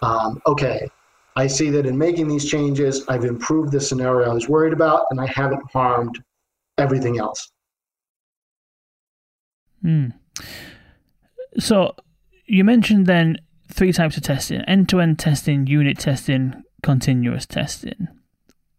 um, 0.01 0.41
okay, 0.47 0.89
I 1.35 1.47
see 1.47 1.69
that 1.71 1.85
in 1.85 1.97
making 1.97 2.27
these 2.27 2.49
changes, 2.49 3.03
I've 3.07 3.25
improved 3.25 3.71
the 3.71 3.81
scenario 3.81 4.29
I 4.29 4.33
was 4.33 4.47
worried 4.47 4.73
about, 4.73 5.07
and 5.09 5.19
I 5.19 5.25
haven't 5.27 5.63
harmed 5.71 6.23
everything 6.77 7.19
else. 7.19 7.51
Hmm. 9.81 10.09
So 11.59 11.95
you 12.45 12.63
mentioned 12.63 13.07
then 13.07 13.37
three 13.71 13.91
types 13.91 14.17
of 14.17 14.23
testing 14.23 14.61
end 14.61 14.89
to 14.89 15.01
end 15.01 15.19
testing, 15.19 15.67
unit 15.67 15.97
testing, 15.99 16.63
continuous 16.81 17.45
testing. 17.45 18.07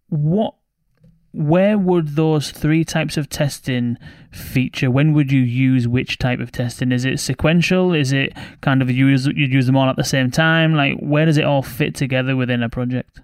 What 0.09 0.55
where 1.35 1.77
would 1.77 2.17
those 2.17 2.51
three 2.53 2.85
types 2.85 3.17
of 3.17 3.29
testing 3.29 3.99
feature? 4.31 4.91
When 4.91 5.13
would 5.15 5.33
you 5.33 5.41
use 5.41 5.89
which 5.89 6.19
type 6.19 6.39
of 6.39 6.53
testing? 6.53 6.93
Is 6.93 7.05
it 7.05 7.19
sequential? 7.19 7.93
Is 7.93 8.13
it 8.13 8.33
kind 8.61 8.81
of 8.81 8.91
you 8.91 9.09
use 9.09 9.27
you 9.27 9.47
use 9.47 9.67
them 9.67 9.77
all 9.77 9.91
at 9.91 9.97
the 9.97 10.05
same 10.05 10.31
time? 10.31 10.75
Like 10.75 10.99
where 11.01 11.27
does 11.27 11.37
it 11.37 11.45
all 11.45 11.63
fit 11.63 11.95
together 11.95 12.37
within 12.37 12.63
a 12.63 12.69
project? 12.69 13.21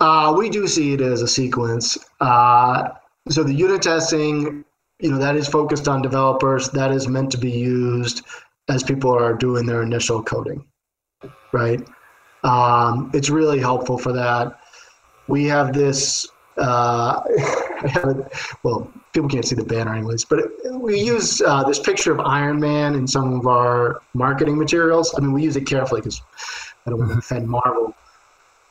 Uh, 0.00 0.34
we 0.36 0.50
do 0.50 0.66
see 0.66 0.92
it 0.92 1.00
as 1.00 1.22
a 1.22 1.28
sequence. 1.28 1.96
Uh, 2.20 2.88
so 3.28 3.42
the 3.42 3.54
unit 3.54 3.82
testing, 3.82 4.64
you 5.00 5.10
know, 5.10 5.18
that 5.18 5.36
is 5.36 5.48
focused 5.48 5.88
on 5.88 6.02
developers. 6.02 6.68
That 6.70 6.92
is 6.92 7.08
meant 7.08 7.30
to 7.32 7.38
be 7.38 7.50
used 7.50 8.22
as 8.68 8.82
people 8.82 9.12
are 9.12 9.34
doing 9.34 9.64
their 9.64 9.82
initial 9.82 10.22
coding, 10.22 10.66
right? 11.52 11.80
Um, 12.44 13.10
it's 13.14 13.30
really 13.30 13.60
helpful 13.60 13.96
for 13.96 14.12
that. 14.12 14.58
We 15.28 15.44
have 15.44 15.72
this. 15.72 16.26
Uh, 16.56 17.22
well, 18.62 18.90
people 19.12 19.28
can't 19.28 19.44
see 19.44 19.54
the 19.54 19.64
banner 19.64 19.94
anyways, 19.94 20.24
but 20.24 20.40
we 20.72 21.00
use 21.00 21.40
uh, 21.40 21.62
this 21.64 21.78
picture 21.78 22.12
of 22.12 22.20
Iron 22.20 22.60
Man 22.60 22.94
in 22.94 23.06
some 23.06 23.32
of 23.34 23.46
our 23.46 24.02
marketing 24.14 24.58
materials. 24.58 25.14
I 25.16 25.20
mean, 25.20 25.32
we 25.32 25.42
use 25.42 25.56
it 25.56 25.66
carefully 25.66 26.00
because 26.00 26.20
I 26.86 26.90
don't 26.90 26.98
want 26.98 27.12
to 27.12 27.18
offend 27.18 27.48
Marvel. 27.48 27.94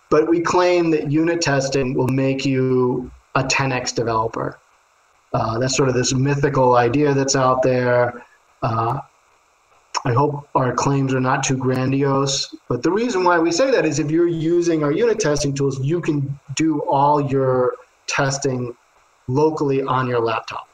But 0.10 0.28
we 0.28 0.42
claim 0.42 0.92
that 0.92 1.10
unit 1.12 1.42
testing 1.42 1.94
will 1.94 2.10
make 2.10 2.46
you 2.46 3.10
a 3.36 3.44
10x 3.44 3.96
developer. 3.96 4.60
Uh, 5.34 5.58
that's 5.58 5.78
sort 5.78 5.88
of 5.88 5.96
this 5.96 6.14
mythical 6.14 6.76
idea 6.76 7.14
that's 7.14 7.36
out 7.36 7.64
there. 7.64 8.24
Uh, 8.62 9.00
I 10.04 10.14
hope 10.14 10.48
our 10.56 10.74
claims 10.74 11.14
are 11.14 11.20
not 11.20 11.44
too 11.44 11.58
grandiose. 11.58 12.56
But 12.68 12.82
the 12.82 12.92
reason 12.92 13.24
why 13.24 13.38
we 13.40 13.52
say 13.52 13.70
that 13.72 13.86
is 13.86 14.00
if 14.00 14.10
you're 14.10 14.28
using 14.28 14.84
our 14.84 14.92
unit 14.92 15.20
testing 15.20 15.54
tools, 15.54 15.80
you 15.80 16.02
can 16.02 16.40
do 16.56 16.80
all 16.82 17.22
your 17.22 17.76
testing 18.08 18.76
locally 19.28 19.84
on 19.84 20.08
your 20.08 20.20
laptop. 20.20 20.68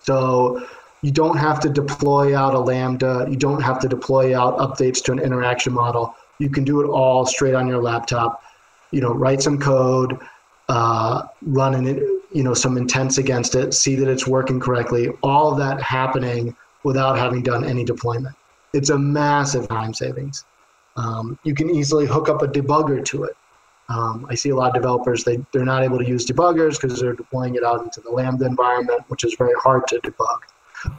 So 0.00 0.66
you 1.02 1.10
don't 1.10 1.36
have 1.36 1.60
to 1.60 1.68
deploy 1.68 2.36
out 2.36 2.54
a 2.54 2.58
Lambda. 2.58 3.26
You 3.30 3.36
don't 3.36 3.62
have 3.62 3.78
to 3.80 3.88
deploy 3.88 4.38
out 4.38 4.58
updates 4.58 5.02
to 5.04 5.12
an 5.12 5.18
interaction 5.18 5.72
model. 5.72 6.14
You 6.38 6.50
can 6.50 6.64
do 6.64 6.80
it 6.82 6.88
all 6.88 7.24
straight 7.24 7.54
on 7.54 7.66
your 7.66 7.82
laptop. 7.82 8.42
You 8.90 9.00
know, 9.00 9.12
write 9.12 9.42
some 9.42 9.58
code, 9.58 10.18
uh, 10.68 11.24
run 11.42 11.74
an, 11.74 11.86
you 12.32 12.42
know 12.42 12.54
some 12.54 12.76
intents 12.76 13.18
against 13.18 13.54
it, 13.54 13.74
see 13.74 13.96
that 13.96 14.08
it's 14.08 14.26
working 14.26 14.60
correctly. 14.60 15.08
All 15.22 15.54
that 15.56 15.80
happening 15.80 16.54
without 16.84 17.18
having 17.18 17.42
done 17.42 17.64
any 17.64 17.84
deployment. 17.84 18.36
It's 18.72 18.90
a 18.90 18.98
massive 18.98 19.68
time 19.68 19.94
savings. 19.94 20.44
Um, 20.96 21.38
you 21.44 21.54
can 21.54 21.70
easily 21.70 22.06
hook 22.06 22.28
up 22.28 22.42
a 22.42 22.48
debugger 22.48 23.04
to 23.06 23.24
it. 23.24 23.36
Um, 23.88 24.26
I 24.28 24.34
see 24.34 24.50
a 24.50 24.56
lot 24.56 24.68
of 24.68 24.74
developers, 24.74 25.24
they, 25.24 25.42
they're 25.52 25.64
not 25.64 25.82
able 25.82 25.98
to 25.98 26.06
use 26.06 26.26
debuggers 26.26 26.78
because 26.78 27.00
they're 27.00 27.14
deploying 27.14 27.54
it 27.54 27.64
out 27.64 27.82
into 27.82 28.02
the 28.02 28.10
Lambda 28.10 28.44
environment, 28.44 29.02
which 29.08 29.24
is 29.24 29.34
very 29.34 29.54
hard 29.62 29.86
to 29.88 29.98
debug. 30.00 30.40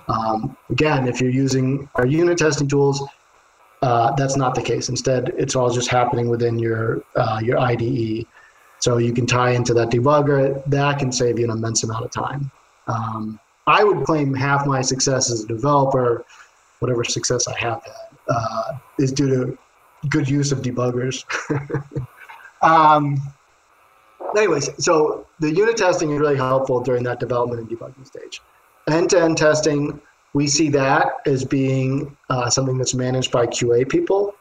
Um, 0.07 0.57
again, 0.69 1.07
if 1.07 1.21
you're 1.21 1.29
using 1.29 1.87
our 1.95 2.07
unit 2.07 2.39
testing 2.39 2.67
tools, 2.67 3.03
uh, 3.83 4.11
that's 4.15 4.35
not 4.35 4.55
the 4.55 4.61
case. 4.61 4.89
Instead, 4.89 5.29
it's 5.37 5.55
all 5.55 5.69
just 5.69 5.89
happening 5.89 6.29
within 6.29 6.57
your, 6.57 7.03
uh, 7.15 7.39
your 7.43 7.59
IDE. 7.59 8.25
So 8.79 8.97
you 8.97 9.13
can 9.13 9.27
tie 9.27 9.51
into 9.51 9.73
that 9.75 9.89
debugger. 9.89 10.63
That 10.65 10.99
can 10.99 11.11
save 11.11 11.37
you 11.37 11.45
an 11.45 11.51
immense 11.51 11.83
amount 11.83 12.05
of 12.05 12.11
time. 12.11 12.51
Um, 12.87 13.39
I 13.69 13.83
would 13.83 14.03
claim 14.03 14.33
half 14.33 14.65
my 14.65 14.81
success 14.81 15.29
as 15.31 15.43
a 15.43 15.47
developer, 15.47 16.25
whatever 16.79 17.03
success 17.03 17.47
I 17.47 17.55
have 17.59 17.83
had, 17.83 18.17
uh, 18.27 18.77
is 18.97 19.11
due 19.11 19.29
to 19.29 19.57
good 20.09 20.27
use 20.27 20.51
of 20.51 20.63
debuggers. 20.63 21.23
um, 22.63 23.21
anyways, 24.35 24.83
so 24.83 25.27
the 25.39 25.53
unit 25.53 25.77
testing 25.77 26.09
is 26.09 26.19
really 26.19 26.35
helpful 26.35 26.81
during 26.81 27.03
that 27.03 27.19
development 27.19 27.61
and 27.61 27.69
debugging 27.69 28.07
stage. 28.07 28.41
End-to-end 28.89 29.37
testing, 29.37 30.01
we 30.33 30.47
see 30.47 30.69
that 30.69 31.17
as 31.27 31.45
being 31.45 32.17
uh, 32.31 32.49
something 32.49 32.75
that's 32.75 32.95
managed 32.95 33.31
by 33.31 33.45
QA 33.45 33.87
people. 33.87 34.33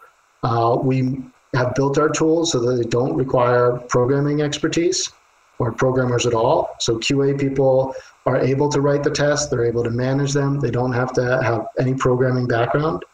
Uh, 0.42 0.78
we 0.80 1.22
have 1.54 1.74
built 1.74 1.98
our 1.98 2.08
tools 2.08 2.52
so 2.52 2.60
that 2.60 2.76
they 2.76 2.88
don't 2.88 3.14
require 3.14 3.72
programming 3.88 4.40
expertise 4.40 5.12
or 5.58 5.72
programmers 5.72 6.26
at 6.26 6.34
all. 6.34 6.70
So 6.80 6.98
QA 6.98 7.38
people 7.38 7.94
are 8.26 8.38
able 8.38 8.68
to 8.70 8.80
write 8.80 9.02
the 9.02 9.10
tests, 9.10 9.48
they're 9.48 9.64
able 9.64 9.82
to 9.84 9.90
manage 9.90 10.32
them, 10.32 10.60
they 10.60 10.70
don't 10.70 10.92
have 10.92 11.12
to 11.14 11.42
have 11.42 11.66
any 11.78 11.94
programming 11.94 12.46
background. 12.46 13.04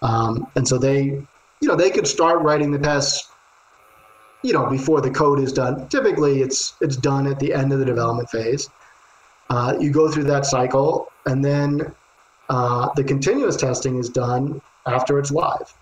Um, 0.00 0.46
and 0.56 0.66
so 0.66 0.78
they, 0.78 1.02
you 1.60 1.68
know, 1.68 1.76
they 1.76 1.90
could 1.90 2.06
start 2.06 2.42
writing 2.42 2.70
the 2.70 2.78
tests, 2.78 3.30
you 4.42 4.52
know, 4.52 4.68
before 4.68 5.00
the 5.00 5.10
code 5.10 5.38
is 5.38 5.52
done. 5.52 5.88
Typically, 5.88 6.42
it's 6.42 6.74
it's 6.80 6.96
done 6.96 7.26
at 7.26 7.38
the 7.38 7.52
end 7.52 7.72
of 7.72 7.78
the 7.78 7.84
development 7.84 8.28
phase. 8.28 8.68
Uh, 9.50 9.76
you 9.78 9.90
go 9.90 10.10
through 10.10 10.24
that 10.24 10.46
cycle, 10.46 11.12
and 11.26 11.44
then 11.44 11.94
uh, 12.48 12.88
the 12.96 13.04
continuous 13.04 13.56
testing 13.56 13.98
is 13.98 14.08
done 14.08 14.60
after 14.86 15.18
it's 15.18 15.30
live. 15.30 15.72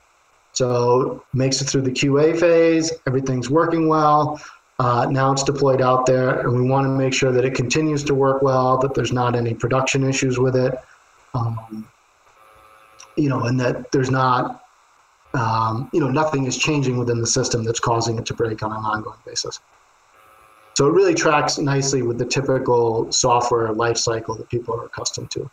So 0.53 1.25
makes 1.33 1.63
it 1.63 1.67
through 1.67 1.83
the 1.83 1.91
QA 1.91 2.39
phase, 2.39 2.93
everything's 3.07 3.49
working 3.49 3.89
well. 3.89 4.41
Uh, 4.81 5.05
now 5.11 5.31
it's 5.31 5.43
deployed 5.43 5.83
out 5.83 6.07
there, 6.07 6.41
and 6.41 6.57
we 6.57 6.67
want 6.67 6.87
to 6.87 6.89
make 6.89 7.13
sure 7.13 7.31
that 7.33 7.45
it 7.45 7.55
continues 7.55 8.03
to 8.03 8.15
work 8.15 8.41
well, 8.41 8.79
that 8.79 8.95
there's 8.95 9.13
not 9.13 9.37
any 9.37 9.53
production 9.53 10.03
issues 10.03 10.39
with 10.39 10.57
it, 10.57 10.75
um, 11.35 11.87
you 13.15 13.29
know, 13.29 13.43
and 13.43 13.61
that 13.61 13.93
there's 13.93 14.11
not, 14.11 14.65
um, 15.35 15.91
you 15.93 16.01
know, 16.01 16.09
nothing 16.09 16.47
is 16.47 16.57
changing 16.57 16.97
within 16.97 17.21
the 17.21 17.27
system 17.27 17.63
that's 17.63 17.79
causing 17.79 18.17
it 18.17 18.25
to 18.25 18.33
break 18.33 18.63
on 18.63 18.73
an 18.73 18.79
ongoing 18.79 19.19
basis. 19.27 19.61
So 20.73 20.87
it 20.87 20.93
really 20.93 21.13
tracks 21.13 21.59
nicely 21.59 22.01
with 22.01 22.17
the 22.17 22.25
typical 22.25 23.13
software 23.13 23.75
life 23.75 23.99
cycle 23.99 24.35
that 24.37 24.49
people 24.49 24.75
are 24.81 24.87
accustomed 24.87 25.31
to. 25.33 25.51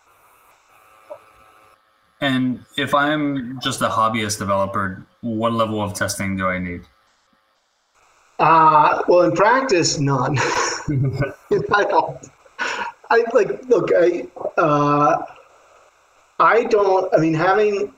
And 2.22 2.64
if 2.78 2.96
I'm 2.96 3.60
just 3.60 3.82
a 3.82 3.90
hobbyist 3.90 4.40
developer, 4.40 5.06
what 5.20 5.52
level 5.52 5.82
of 5.82 5.94
testing 5.94 6.38
do 6.38 6.48
I 6.48 6.60
need? 6.60 6.84
Uh, 8.40 9.02
well, 9.08 9.22
in 9.24 9.32
practice, 9.32 10.00
none. 10.00 10.38
I 11.74 11.84
don't. 11.84 12.30
I 13.10 13.24
like 13.34 13.66
look. 13.68 13.90
I 13.98 14.28
uh, 14.58 15.26
I 16.40 16.66
don't. 16.66 17.14
I 17.14 17.18
mean, 17.18 17.34
having 17.34 17.94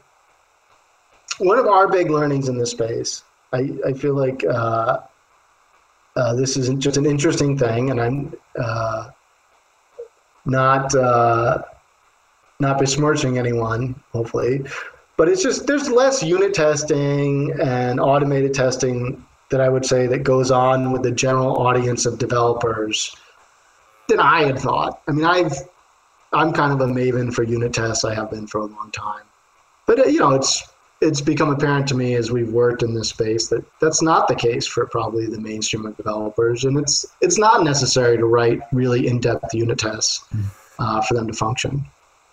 one 1.40 1.58
of 1.58 1.68
our 1.68 1.88
big 1.88 2.10
learnings 2.10 2.48
in 2.48 2.58
this 2.58 2.72
space, 2.72 3.24
I 3.52 3.72
I 3.86 3.94
feel 3.94 4.14
like 4.16 4.46
uh, 4.46 5.00
uh, 6.16 6.36
this 6.36 6.56
is 6.56 6.70
just 6.76 6.98
an 6.98 7.06
interesting 7.06 7.58
thing, 7.58 7.90
and 7.92 8.00
I'm 8.00 8.34
uh, 8.58 9.10
not. 10.46 10.94
Uh, 10.96 11.64
not 12.62 12.78
besmirching 12.78 13.38
anyone, 13.38 13.96
hopefully, 14.12 14.62
but 15.16 15.30
it's 15.30 15.42
just 15.42 15.66
there's 15.66 15.90
less 15.90 16.22
unit 16.22 16.54
testing 16.54 17.58
and 17.62 18.02
automated 18.02 18.54
testing 18.54 19.26
that 19.50 19.62
I 19.62 19.70
would 19.70 19.86
say 19.86 20.08
that 20.08 20.24
goes 20.24 20.52
on 20.52 20.91
with 20.91 21.04
the 21.04 21.12
general 21.12 21.58
audience 21.58 22.06
of 22.06 22.20
developers 22.20 23.16
than 24.08 24.20
I 24.20 24.43
had 24.43 24.60
thought. 24.60 25.02
I 25.08 25.12
mean, 25.12 25.26
I've 25.26 25.54
I'm 26.32 26.54
kind 26.54 26.72
of 26.72 26.82
a 26.82 26.91
maven 26.91 27.34
for 27.34 27.43
unit 27.43 27.74
tests. 27.74 28.04
I 28.06 28.14
have 28.14 28.30
been 28.30 28.45
for 28.45 28.60
a 28.60 28.66
long 28.66 28.91
time, 28.91 29.24
but 29.88 30.00
uh, 30.00 30.04
you 30.06 30.20
know, 30.20 30.32
it's 30.32 30.64
it's 31.02 31.22
become 31.22 31.50
apparent 31.50 31.88
to 31.88 31.95
me 31.95 32.16
as 32.16 32.30
we've 32.30 32.52
worked 32.52 32.84
in 32.84 32.93
this 32.93 33.10
space 33.10 33.47
that 33.47 33.64
that's 33.80 34.02
not 34.02 34.28
the 34.28 34.36
case 34.36 34.68
for 34.68 34.86
probably 34.86 35.28
the 35.28 35.39
mainstream 35.39 35.86
of 35.86 35.95
developers, 35.97 36.66
and 36.66 36.78
it's 36.78 37.06
it's 37.22 37.38
not 37.38 37.64
necessary 37.64 38.18
to 38.18 38.26
write 38.26 38.60
really 38.72 39.08
in-depth 39.08 39.54
unit 39.54 39.80
tests 39.80 40.26
uh, 40.78 41.02
for 41.02 41.14
them 41.14 41.28
to 41.28 41.34
function. 41.34 41.86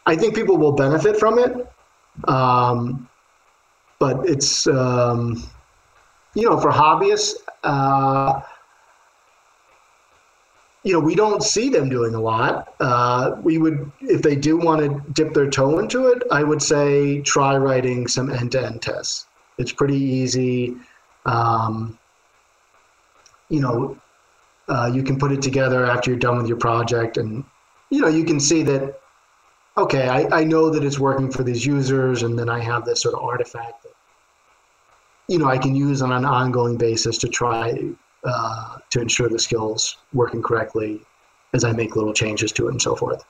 I 0.04 0.16
think 0.16 0.34
people 0.34 0.56
will 0.56 0.72
benefit 0.72 1.16
from 1.16 1.38
it, 1.38 1.66
um, 2.28 3.08
but 3.98 4.28
it's 4.28 4.66
um, 4.66 5.42
you 6.36 6.48
know 6.48 6.60
for 6.60 6.70
hobbyists. 6.70 7.34
Uh, 7.64 8.40
you 10.84 10.92
know, 10.92 11.00
we 11.00 11.16
don't 11.16 11.42
see 11.42 11.68
them 11.68 11.88
doing 11.88 12.14
a 12.14 12.20
lot. 12.20 12.72
Uh, 12.78 13.34
we 13.42 13.58
would, 13.58 13.90
if 14.02 14.22
they 14.22 14.36
do 14.36 14.56
want 14.56 14.80
to 14.80 15.12
dip 15.14 15.34
their 15.34 15.50
toe 15.50 15.80
into 15.80 16.06
it, 16.06 16.22
I 16.30 16.44
would 16.44 16.62
say 16.62 17.20
try 17.22 17.56
writing 17.56 18.06
some 18.06 18.30
end-to-end 18.30 18.82
tests. 18.82 19.26
It's 19.58 19.72
pretty 19.72 19.98
easy. 19.98 20.76
Um, 21.24 21.98
you 23.48 23.60
know, 23.60 23.98
uh, 24.68 24.88
you 24.94 25.02
can 25.02 25.18
put 25.18 25.32
it 25.32 25.42
together 25.42 25.86
after 25.86 26.10
you're 26.10 26.20
done 26.20 26.36
with 26.36 26.46
your 26.46 26.58
project, 26.58 27.16
and 27.16 27.42
you 27.90 28.00
know, 28.00 28.08
you 28.08 28.24
can 28.24 28.38
see 28.38 28.62
that 28.62 29.00
okay, 29.78 30.08
I, 30.08 30.40
I 30.40 30.44
know 30.44 30.70
that 30.70 30.84
it's 30.84 30.98
working 30.98 31.30
for 31.30 31.42
these 31.42 31.66
users, 31.66 32.22
and 32.22 32.38
then 32.38 32.48
I 32.48 32.60
have 32.60 32.84
this 32.84 33.02
sort 33.02 33.14
of 33.14 33.22
artifact 33.22 33.85
you 35.28 35.38
know 35.38 35.46
I 35.46 35.58
can 35.58 35.74
use 35.74 36.02
on 36.02 36.12
an 36.12 36.24
ongoing 36.24 36.76
basis 36.76 37.18
to 37.18 37.28
try 37.28 37.78
uh, 38.24 38.78
to 38.90 39.00
ensure 39.00 39.28
the 39.28 39.38
skills 39.38 39.96
working 40.12 40.42
correctly 40.42 41.00
as 41.54 41.64
I 41.64 41.72
make 41.72 41.96
little 41.96 42.12
changes 42.12 42.52
to 42.52 42.68
it 42.68 42.72
and 42.72 42.82
so 42.82 42.96
forth. 42.96 43.24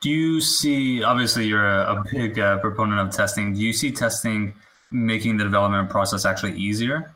Do 0.00 0.10
you 0.10 0.40
see? 0.40 1.02
Obviously, 1.02 1.46
you're 1.46 1.66
a, 1.66 1.96
a 1.96 2.04
big 2.12 2.38
uh, 2.38 2.58
proponent 2.58 3.00
of 3.00 3.14
testing. 3.14 3.54
Do 3.54 3.60
you 3.60 3.72
see 3.72 3.90
testing 3.90 4.54
making 4.90 5.36
the 5.36 5.44
development 5.44 5.90
process 5.90 6.24
actually 6.24 6.56
easier? 6.56 7.12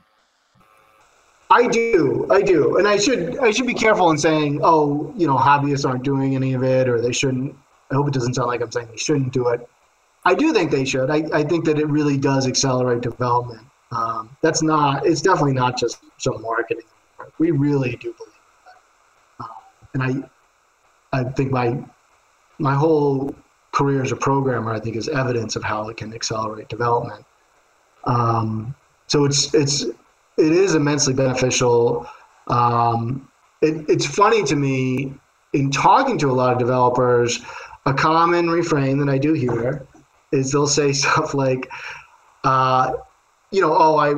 I 1.53 1.67
do, 1.67 2.29
I 2.31 2.43
do, 2.43 2.79
and 2.79 2.87
I 2.87 2.97
should 2.97 3.39
I 3.39 3.51
should 3.51 3.67
be 3.67 3.75
careful 3.75 4.11
in 4.11 4.19
saying, 4.19 4.61
oh, 4.63 5.13
you 5.17 5.27
know, 5.27 5.37
hobbyists 5.37 5.89
aren't 5.89 6.05
doing 6.05 6.37
any 6.37 6.55
of 6.55 6.63
it, 6.63 6.89
or 6.89 7.01
they 7.01 7.13
shouldn't 7.13 7.57
I 7.91 7.95
hope 7.97 8.09
it 8.09 8.15
doesn't 8.15 8.35
sound 8.35 8.49
like 8.49 8.61
I'm 8.61 8.71
saying 8.71 8.89
they 8.91 8.97
shouldn't 8.97 9.33
do 9.33 9.49
it. 9.49 9.69
I 10.25 10.35
do 10.35 10.53
think 10.53 10.71
they 10.71 10.85
should. 10.85 11.11
I, 11.11 11.25
I 11.33 11.43
think 11.43 11.65
that 11.65 11.79
it 11.79 11.87
really 11.87 12.17
does 12.17 12.47
accelerate 12.47 13.01
development. 13.01 13.67
Um, 13.93 14.37
that's 14.43 14.63
not, 14.63 15.07
it's 15.07 15.21
definitely 15.23 15.55
not 15.55 15.79
just 15.79 15.99
some 16.19 16.41
marketing. 16.43 16.85
We 17.39 17.51
really 17.51 17.97
do 17.97 18.15
believe 18.19 18.33
that. 18.67 19.45
Um, 19.45 19.51
and 19.95 20.31
I, 21.13 21.19
I 21.21 21.25
think 21.25 21.51
my, 21.51 21.83
my 22.59 22.75
whole 22.75 23.35
career 23.73 24.03
as 24.03 24.13
a 24.13 24.17
programmer, 24.17 24.73
I 24.73 24.81
think, 24.81 24.97
is 24.97 25.09
evidence 25.09 25.57
of 25.57 25.65
how 25.65 25.89
it 25.89 25.97
can 25.97 26.13
accelerate 26.13 26.69
development. 26.69 27.25
Um, 28.05 28.75
so 29.07 29.25
it's, 29.25 29.53
it's, 29.55 29.83
it 29.83 29.97
is 30.53 30.75
immensely 30.75 31.15
beneficial. 31.15 32.07
Um, 32.47 33.29
it, 33.63 33.89
it's 33.89 34.07
funny 34.07 34.45
to 34.45 34.57
me 34.57 35.15
in 35.53 35.71
talking 35.71 36.19
to 36.19 36.31
a 36.31 36.33
lot 36.33 36.53
of 36.53 36.59
developers 36.59 37.41
a 37.87 37.95
common 37.95 38.51
refrain 38.51 38.99
that 38.99 39.09
I 39.09 39.19
do 39.19 39.33
hear 39.33 39.87
is 40.33 40.53
they'll 40.53 40.67
say 40.67 40.93
stuff 41.03 41.35
like, 41.35 41.71
uh, 42.45 42.95
you 43.51 43.61
know, 43.61 43.77
oh, 43.77 43.97
I, 43.97 44.15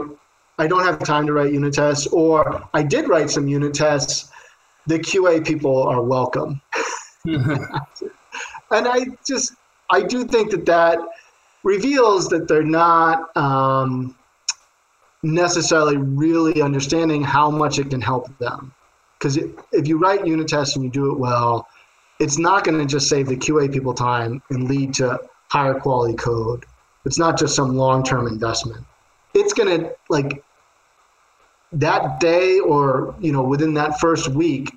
I 0.62 0.66
don't 0.66 0.84
have 0.84 1.02
time 1.04 1.26
to 1.26 1.32
write 1.32 1.52
unit 1.52 1.74
tests, 1.74 2.06
or 2.08 2.62
I 2.74 2.82
did 2.82 3.08
write 3.08 3.30
some 3.30 3.48
unit 3.48 3.74
tests. 3.74 4.30
The 4.86 4.98
QA 4.98 5.44
people 5.44 5.82
are 5.84 6.02
welcome. 6.02 6.60
and 7.24 7.68
I 8.70 9.06
just, 9.26 9.54
I 9.90 10.02
do 10.02 10.24
think 10.24 10.50
that 10.50 10.66
that 10.66 10.98
reveals 11.62 12.28
that 12.28 12.48
they're 12.48 12.62
not 12.62 13.34
um, 13.36 14.16
necessarily 15.22 15.96
really 15.96 16.60
understanding 16.60 17.22
how 17.22 17.50
much 17.50 17.78
it 17.78 17.90
can 17.90 18.00
help 18.00 18.36
them. 18.38 18.74
Because 19.18 19.36
if 19.36 19.86
you 19.86 19.98
write 19.98 20.26
unit 20.26 20.48
tests 20.48 20.74
and 20.74 20.84
you 20.84 20.90
do 20.90 21.12
it 21.12 21.18
well, 21.18 21.68
it's 22.18 22.38
not 22.38 22.64
going 22.64 22.78
to 22.78 22.86
just 22.86 23.08
save 23.08 23.28
the 23.28 23.36
QA 23.36 23.72
people 23.72 23.94
time 23.94 24.42
and 24.50 24.68
lead 24.68 24.94
to 24.94 25.20
higher 25.53 25.74
quality 25.74 26.14
code. 26.14 26.64
It's 27.05 27.18
not 27.18 27.38
just 27.38 27.55
some 27.55 27.76
long 27.76 28.03
term 28.03 28.26
investment. 28.26 28.86
It's 29.34 29.53
going 29.53 29.68
to 29.68 29.94
like 30.09 30.42
that 31.72 32.20
day 32.20 32.59
or 32.59 33.14
you 33.20 33.32
know 33.32 33.42
within 33.42 33.74
that 33.74 34.00
first 34.00 34.28
week 34.28 34.70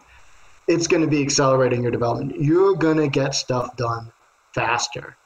it's 0.68 0.88
going 0.88 1.02
to 1.02 1.10
be 1.10 1.22
accelerating 1.22 1.84
your 1.84 1.92
development 1.92 2.40
you're 2.40 2.74
going 2.74 2.96
to 2.96 3.10
get 3.10 3.36
stuff 3.36 3.76
done 3.76 4.10
faster 4.54 5.18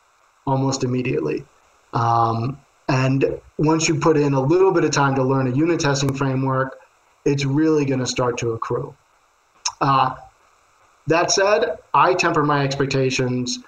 almost 0.47 0.83
immediately 0.83 1.45
um, 1.93 2.59
and 2.87 3.39
once 3.59 3.87
you 3.87 3.93
put 3.93 4.17
in 4.17 4.33
a 4.33 4.41
little 4.41 4.71
bit 4.71 4.83
of 4.83 4.89
time 4.89 5.13
to 5.13 5.21
learn 5.21 5.45
a 5.45 5.55
unit 5.55 5.79
testing 5.79 6.11
framework 6.11 6.79
it's 7.25 7.45
really 7.45 7.85
going 7.85 7.99
to 7.99 8.07
start 8.07 8.35
to 8.35 8.53
accrue 8.53 8.91
uh, 9.81 10.15
that 11.09 11.31
said, 11.31 11.79
I 11.93 12.13
temper 12.13 12.43
my 12.43 12.63
expectations 12.63 13.59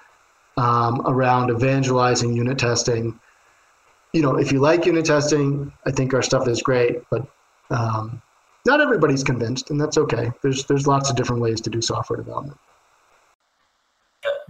um, 0.56 1.02
around 1.06 1.50
evangelizing 1.50 2.34
unit 2.34 2.58
testing. 2.58 3.18
You 4.12 4.22
know, 4.22 4.36
if 4.36 4.52
you 4.52 4.60
like 4.60 4.84
unit 4.86 5.06
testing, 5.06 5.72
I 5.86 5.90
think 5.90 6.12
our 6.12 6.22
stuff 6.22 6.46
is 6.46 6.62
great, 6.62 7.02
but 7.10 7.26
um, 7.70 8.20
not 8.66 8.80
everybody's 8.80 9.24
convinced, 9.24 9.70
and 9.70 9.80
that's 9.80 9.96
okay. 9.98 10.30
There's 10.42 10.64
there's 10.66 10.86
lots 10.86 11.10
of 11.10 11.16
different 11.16 11.42
ways 11.42 11.60
to 11.62 11.70
do 11.70 11.80
software 11.80 12.16
development. 12.16 12.58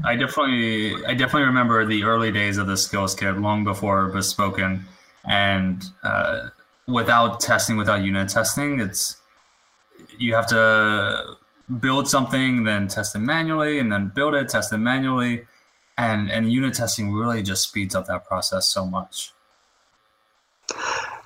I 0.05 0.17
definitely 0.17 1.05
I 1.07 1.15
definitely 1.15 1.45
remember 1.45 1.87
the 1.87 2.03
early 2.03 2.33
days 2.33 2.59
of 2.59 2.67
the 2.67 2.77
skills 2.77 3.15
kit, 3.15 3.39
long 3.39 3.65
before 3.65 4.09
Bespoken, 4.09 4.85
and 5.25 5.85
uh, 6.03 6.49
without 6.87 7.41
testing, 7.41 7.77
without 7.77 8.03
unit 8.03 8.29
testing, 8.29 8.81
it's 8.81 9.17
you 10.19 10.35
have 10.35 10.47
to 10.49 11.37
build 11.81 12.09
something, 12.09 12.65
then 12.65 12.89
test 12.89 13.15
it 13.15 13.21
manually, 13.21 13.79
and 13.79 13.91
then 13.91 14.11
build 14.15 14.35
it, 14.35 14.49
test 14.49 14.73
it 14.73 14.79
manually, 14.79 15.47
and 15.99 16.31
and 16.31 16.53
unit 16.53 16.75
testing 16.75 17.13
really 17.13 17.43
just 17.43 17.69
speeds 17.69 17.95
up 17.95 18.07
that 18.07 18.25
process 18.27 18.67
so 18.67 18.87
much. 18.87 19.33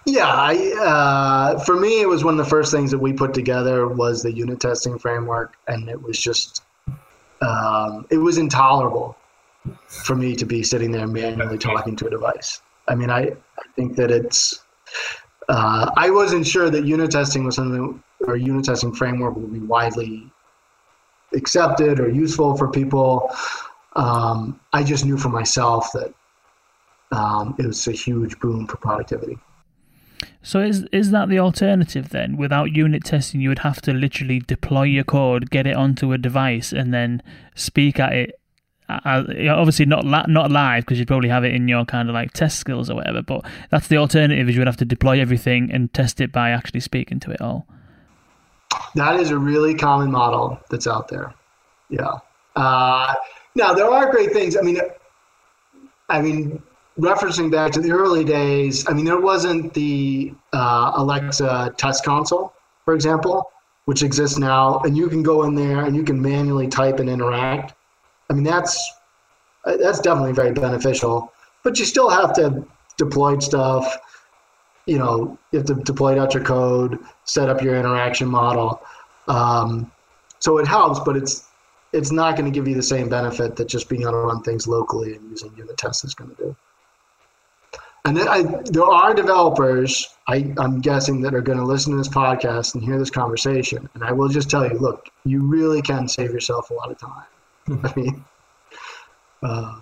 Yeah, 0.08 0.28
I, 0.28 0.54
uh, 0.80 1.64
for 1.64 1.74
me, 1.74 2.00
it 2.00 2.08
was 2.08 2.22
one 2.22 2.38
of 2.38 2.44
the 2.44 2.48
first 2.48 2.70
things 2.70 2.92
that 2.92 2.98
we 2.98 3.12
put 3.12 3.34
together 3.34 3.88
was 3.88 4.22
the 4.22 4.32
unit 4.32 4.60
testing 4.60 4.98
framework, 4.98 5.56
and 5.66 5.88
it 5.88 6.00
was 6.00 6.18
just 6.20 6.62
um, 7.40 8.06
it 8.10 8.18
was 8.18 8.38
intolerable 8.38 9.16
for 9.88 10.14
me 10.14 10.36
to 10.36 10.46
be 10.46 10.62
sitting 10.62 10.92
there 10.92 11.06
manually 11.06 11.58
talking 11.58 11.96
to 11.96 12.06
a 12.06 12.10
device. 12.10 12.62
I 12.88 12.94
mean, 12.94 13.10
I, 13.10 13.22
I 13.22 13.62
think 13.74 13.96
that 13.96 14.12
it's 14.12 14.60
uh, 15.48 15.90
I 15.96 16.10
wasn't 16.10 16.46
sure 16.46 16.70
that 16.70 16.84
unit 16.84 17.10
testing 17.10 17.44
was 17.44 17.56
something 17.56 18.02
or 18.26 18.36
unit 18.36 18.64
testing 18.64 18.94
framework 18.94 19.36
would 19.36 19.52
be 19.52 19.60
widely 19.60 20.30
accepted 21.34 22.00
or 22.00 22.08
useful 22.08 22.56
for 22.56 22.68
people. 22.70 23.30
Um, 23.96 24.60
I 24.72 24.82
just 24.84 25.04
knew 25.04 25.16
for 25.16 25.30
myself 25.30 25.90
that 25.92 26.14
um, 27.12 27.54
it 27.58 27.66
was 27.66 27.86
a 27.88 27.92
huge 27.92 28.38
boon 28.38 28.66
for 28.66 28.76
productivity. 28.76 29.38
So 30.42 30.60
is 30.60 30.84
is 30.92 31.10
that 31.10 31.28
the 31.28 31.38
alternative 31.38 32.10
then? 32.10 32.36
Without 32.36 32.72
unit 32.72 33.04
testing, 33.04 33.40
you 33.40 33.48
would 33.48 33.60
have 33.60 33.80
to 33.82 33.92
literally 33.92 34.40
deploy 34.40 34.84
your 34.84 35.04
code, 35.04 35.50
get 35.50 35.66
it 35.66 35.76
onto 35.76 36.12
a 36.12 36.18
device, 36.18 36.72
and 36.72 36.94
then 36.94 37.22
speak 37.54 37.98
at 37.98 38.12
it. 38.12 38.40
Uh, 38.88 39.24
obviously 39.50 39.84
not 39.84 40.04
la- 40.04 40.26
not 40.28 40.52
live 40.52 40.84
because 40.84 41.00
you'd 41.00 41.08
probably 41.08 41.28
have 41.28 41.42
it 41.42 41.52
in 41.52 41.66
your 41.66 41.84
kind 41.84 42.08
of 42.08 42.14
like 42.14 42.32
test 42.32 42.60
skills 42.60 42.88
or 42.88 42.94
whatever. 42.94 43.22
But 43.22 43.44
that's 43.70 43.88
the 43.88 43.96
alternative: 43.96 44.48
is 44.48 44.54
you 44.54 44.60
would 44.60 44.68
have 44.68 44.76
to 44.76 44.84
deploy 44.84 45.20
everything 45.20 45.70
and 45.72 45.92
test 45.92 46.20
it 46.20 46.30
by 46.32 46.50
actually 46.50 46.80
speaking 46.80 47.18
to 47.20 47.32
it 47.32 47.40
all. 47.40 47.66
That 48.94 49.18
is 49.18 49.30
a 49.30 49.38
really 49.38 49.74
common 49.74 50.10
model 50.10 50.60
that's 50.70 50.86
out 50.86 51.08
there. 51.08 51.34
Yeah. 51.90 52.18
Uh, 52.54 53.14
now 53.56 53.72
there 53.72 53.90
are 53.90 54.10
great 54.10 54.32
things. 54.32 54.56
I 54.56 54.60
mean, 54.60 54.78
I 56.08 56.20
mean, 56.20 56.62
referencing 57.00 57.50
back 57.50 57.72
to 57.72 57.80
the 57.80 57.90
early 57.90 58.24
days, 58.24 58.88
I 58.88 58.92
mean, 58.92 59.04
there 59.04 59.20
wasn't 59.20 59.74
the 59.74 60.34
uh, 60.52 60.92
Alexa 60.94 61.74
test 61.76 62.04
console, 62.04 62.52
for 62.84 62.94
example, 62.94 63.50
which 63.86 64.02
exists 64.02 64.38
now, 64.38 64.80
and 64.80 64.96
you 64.96 65.08
can 65.08 65.22
go 65.22 65.44
in 65.44 65.54
there 65.54 65.84
and 65.84 65.96
you 65.96 66.04
can 66.04 66.20
manually 66.20 66.68
type 66.68 67.00
and 67.00 67.08
interact. 67.08 67.74
I 68.30 68.34
mean, 68.34 68.44
that's 68.44 68.78
that's 69.64 70.00
definitely 70.00 70.32
very 70.32 70.52
beneficial, 70.52 71.32
but 71.64 71.78
you 71.78 71.84
still 71.84 72.10
have 72.10 72.32
to 72.34 72.64
deploy 72.98 73.38
stuff. 73.38 73.96
You 74.86 74.98
know, 74.98 75.38
you 75.50 75.58
have 75.58 75.66
to 75.66 75.74
deploy 75.74 76.20
out 76.20 76.34
your 76.34 76.44
code, 76.44 76.98
set 77.24 77.48
up 77.48 77.62
your 77.62 77.74
interaction 77.74 78.28
model. 78.28 78.80
Um, 79.26 79.90
so 80.38 80.58
it 80.58 80.68
helps, 80.68 81.00
but 81.00 81.16
it's 81.16 81.48
it's 81.92 82.12
not 82.12 82.36
going 82.36 82.50
to 82.50 82.54
give 82.54 82.68
you 82.68 82.74
the 82.74 82.82
same 82.82 83.08
benefit 83.08 83.56
that 83.56 83.68
just 83.68 83.88
being 83.88 84.02
able 84.02 84.12
to 84.12 84.18
run 84.18 84.42
things 84.42 84.66
locally 84.66 85.14
and 85.14 85.30
using 85.30 85.54
unit 85.56 85.76
tests 85.76 86.04
is 86.04 86.14
going 86.14 86.30
to 86.30 86.36
do. 86.36 86.56
And 88.04 88.16
then 88.16 88.28
I, 88.28 88.42
there 88.66 88.84
are 88.84 89.12
developers, 89.14 90.14
I, 90.28 90.54
I'm 90.58 90.80
guessing, 90.80 91.20
that 91.22 91.34
are 91.34 91.40
going 91.40 91.58
to 91.58 91.64
listen 91.64 91.90
to 91.92 91.98
this 91.98 92.08
podcast 92.08 92.74
and 92.74 92.84
hear 92.84 92.98
this 92.98 93.10
conversation. 93.10 93.88
And 93.94 94.04
I 94.04 94.12
will 94.12 94.28
just 94.28 94.48
tell 94.48 94.64
you, 94.64 94.78
look, 94.78 95.08
you 95.24 95.44
really 95.44 95.82
can 95.82 96.06
save 96.06 96.30
yourself 96.30 96.70
a 96.70 96.74
lot 96.74 96.90
of 96.90 96.98
time. 96.98 97.26
I 97.84 97.92
mean, 98.00 98.24
uh, 99.42 99.80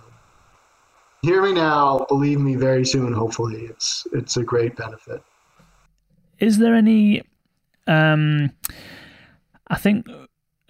hear 1.21 1.43
me 1.43 1.53
now, 1.53 2.05
believe 2.09 2.39
me, 2.39 2.55
very 2.55 2.83
soon. 2.83 3.13
Hopefully, 3.13 3.65
it's 3.65 4.07
it's 4.11 4.37
a 4.37 4.43
great 4.43 4.75
benefit. 4.75 5.21
Is 6.39 6.57
there 6.57 6.73
any? 6.73 7.21
Um, 7.85 8.51
I 9.67 9.77
think 9.77 10.07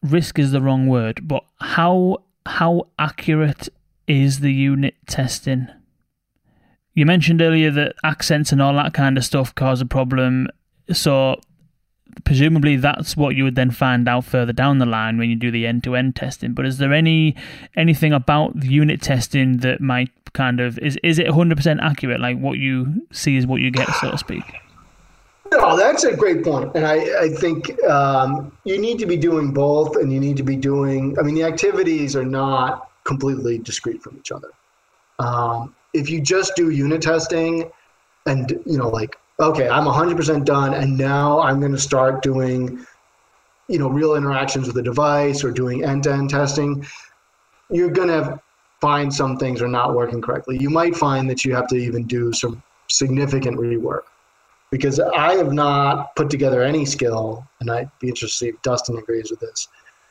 risk 0.05 0.39
is 0.39 0.51
the 0.51 0.61
wrong 0.61 0.87
word, 0.87 1.27
but 1.27 1.43
how 1.59 2.23
how 2.45 2.87
accurate 2.99 3.69
is 4.07 4.39
the 4.39 4.53
unit 4.53 4.95
testing? 5.07 5.67
You 6.93 7.05
mentioned 7.05 7.41
earlier 7.41 7.71
that 7.71 7.95
accents 8.03 8.51
and 8.51 8.61
all 8.61 8.73
that 8.75 8.93
kind 8.93 9.17
of 9.17 9.25
stuff 9.25 9.53
cause 9.55 9.81
a 9.81 9.85
problem. 9.85 10.47
So 10.93 11.41
presumably 12.23 12.77
that's 12.77 13.17
what 13.17 13.35
you 13.35 13.43
would 13.43 13.55
then 13.55 13.71
find 13.71 14.07
out 14.07 14.23
further 14.23 14.53
down 14.53 14.77
the 14.77 14.85
line 14.85 15.17
when 15.17 15.29
you 15.29 15.35
do 15.35 15.51
the 15.51 15.67
end-to-end 15.67 16.15
testing. 16.15 16.53
But 16.53 16.65
is 16.65 16.77
there 16.77 16.93
any 16.93 17.35
anything 17.75 18.13
about 18.13 18.59
the 18.59 18.67
unit 18.67 19.01
testing 19.01 19.57
that 19.57 19.81
might 19.81 20.11
kind 20.33 20.59
of 20.59 20.77
is 20.79 20.97
is 21.03 21.19
it 21.19 21.27
100% 21.27 21.81
accurate? 21.81 22.21
Like 22.21 22.39
what 22.39 22.57
you 22.57 23.07
see 23.11 23.35
is 23.35 23.45
what 23.45 23.61
you 23.61 23.71
get, 23.71 23.89
so 23.95 24.11
to 24.11 24.17
speak. 24.17 24.43
No, 25.57 25.77
that's 25.77 26.03
a 26.03 26.13
great 26.15 26.43
point, 26.43 26.71
and 26.75 26.85
I 26.85 26.95
I 27.21 27.29
think 27.29 27.81
um, 27.83 28.51
you 28.65 28.77
need 28.77 28.99
to 28.99 29.05
be 29.05 29.15
doing 29.15 29.53
both, 29.53 29.95
and 29.95 30.11
you 30.11 30.19
need 30.19 30.35
to 30.37 30.43
be 30.43 30.57
doing. 30.57 31.17
I 31.17 31.21
mean, 31.21 31.33
the 31.33 31.43
activities 31.43 32.13
are 32.15 32.25
not 32.25 32.89
completely 33.05 33.59
discrete 33.59 34.03
from 34.03 34.17
each 34.17 34.33
other. 34.33 34.49
Um, 35.19 35.73
if 35.93 36.09
you 36.09 36.19
just 36.19 36.57
do 36.57 36.71
unit 36.71 37.01
testing, 37.01 37.71
and 38.25 38.51
you 38.65 38.77
know, 38.77 38.89
like, 38.89 39.15
okay, 39.39 39.69
I'm 39.69 39.85
100% 39.85 40.43
done, 40.43 40.73
and 40.73 40.97
now 40.97 41.39
I'm 41.39 41.61
going 41.61 41.71
to 41.71 41.79
start 41.79 42.21
doing, 42.21 42.85
you 43.69 43.79
know, 43.79 43.87
real 43.87 44.15
interactions 44.15 44.67
with 44.67 44.75
the 44.75 44.83
device 44.83 45.41
or 45.41 45.51
doing 45.51 45.85
end-to-end 45.85 46.29
testing, 46.29 46.85
you're 47.69 47.91
going 47.91 48.09
to 48.09 48.41
find 48.81 49.13
some 49.13 49.37
things 49.37 49.61
are 49.61 49.69
not 49.69 49.95
working 49.95 50.21
correctly. 50.21 50.57
You 50.59 50.69
might 50.69 50.97
find 50.97 51.29
that 51.29 51.45
you 51.45 51.55
have 51.55 51.67
to 51.69 51.75
even 51.75 52.03
do 52.03 52.33
some 52.33 52.61
significant 52.89 53.57
rework 53.57 54.01
because 54.71 54.99
I 54.99 55.35
have 55.35 55.53
not 55.53 56.15
put 56.15 56.29
together 56.29 56.61
any 56.61 56.85
skill, 56.85 57.47
and 57.59 57.71
I'd 57.71 57.89
be 57.99 58.09
interested 58.09 58.27
to 58.27 58.45
see 58.45 58.49
if 58.49 58.61
Dustin 58.61 58.97
agrees 58.97 59.31
with 59.31 59.39
this, 59.39 59.67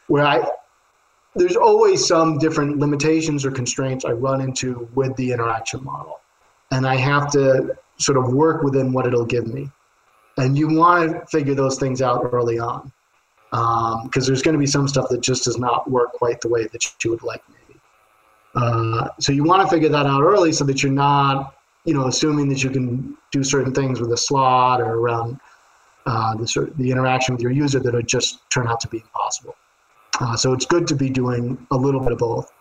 where 0.07 0.24
I 0.24 0.48
there's 1.36 1.57
always 1.57 2.07
some 2.07 2.38
different 2.38 2.78
limitations 2.78 3.44
or 3.44 3.50
constraints 3.50 4.05
I 4.05 4.12
run 4.12 4.40
into 4.40 4.88
with 4.94 5.16
the 5.16 5.32
interaction 5.32 5.82
model, 5.82 6.20
and 6.70 6.86
I 6.86 6.96
have 6.96 7.30
to 7.32 7.76
sort 7.96 8.18
of 8.18 8.32
work 8.32 8.62
within 8.62 8.92
what 8.92 9.07
it'll 9.07 9.26
give 9.26 9.46
me. 9.46 9.70
And 10.36 10.57
you 10.57 10.68
want 10.68 11.12
to 11.12 11.26
figure 11.26 11.55
those 11.55 11.78
things 11.78 12.02
out 12.02 12.28
early 12.32 12.59
on, 12.59 12.92
because 13.50 14.02
um, 14.02 14.26
there's 14.26 14.42
going 14.42 14.55
to 14.55 14.59
be 14.59 14.66
some 14.66 14.88
stuff 14.88 15.09
that 15.11 15.20
just 15.20 15.44
does 15.44 15.59
not 15.59 15.90
work 15.90 16.12
quite 16.12 16.40
the 16.40 16.48
way 16.48 16.66
that 16.66 17.05
you 17.05 17.11
would 17.11 17.22
like, 17.22 17.42
maybe. 17.48 17.80
Uh, 18.57 19.09
so 19.18 19.32
you 19.32 19.44
want 19.44 19.62
to 19.62 19.68
figure 19.68 19.88
that 19.88 20.07
out 20.07 20.22
early 20.22 20.52
so 20.52 20.64
that 20.64 20.82
you're 20.82 20.92
not 20.92 21.53
you 21.85 21.95
know, 21.95 22.07
assuming 22.07 22.49
that 22.49 22.62
you 22.62 22.70
can 22.70 23.16
do 23.30 23.45
certain 23.45 23.72
things 23.72 24.01
with 24.01 24.11
a 24.12 24.16
slot 24.16 24.80
or 24.80 24.95
around 24.95 25.39
uh, 26.07 26.35
the 26.37 26.47
sort 26.47 26.68
of 26.68 26.76
the 26.76 26.91
interaction 26.91 27.35
with 27.35 27.43
your 27.43 27.53
user 27.53 27.80
that 27.80 27.95
would 27.95 28.07
just 28.07 28.39
turn 28.51 28.66
out 28.66 28.80
to 28.80 28.89
be 28.89 28.99
impossible. 28.99 29.55
Uh, 30.20 30.37
so 30.37 30.53
it's 30.53 30.66
good 30.66 30.87
to 30.87 30.95
be 30.95 31.11
doing 31.11 31.66
a 31.70 31.76
little 31.76 32.01
bit 32.01 32.12
of 32.12 32.18
both. 32.18 32.53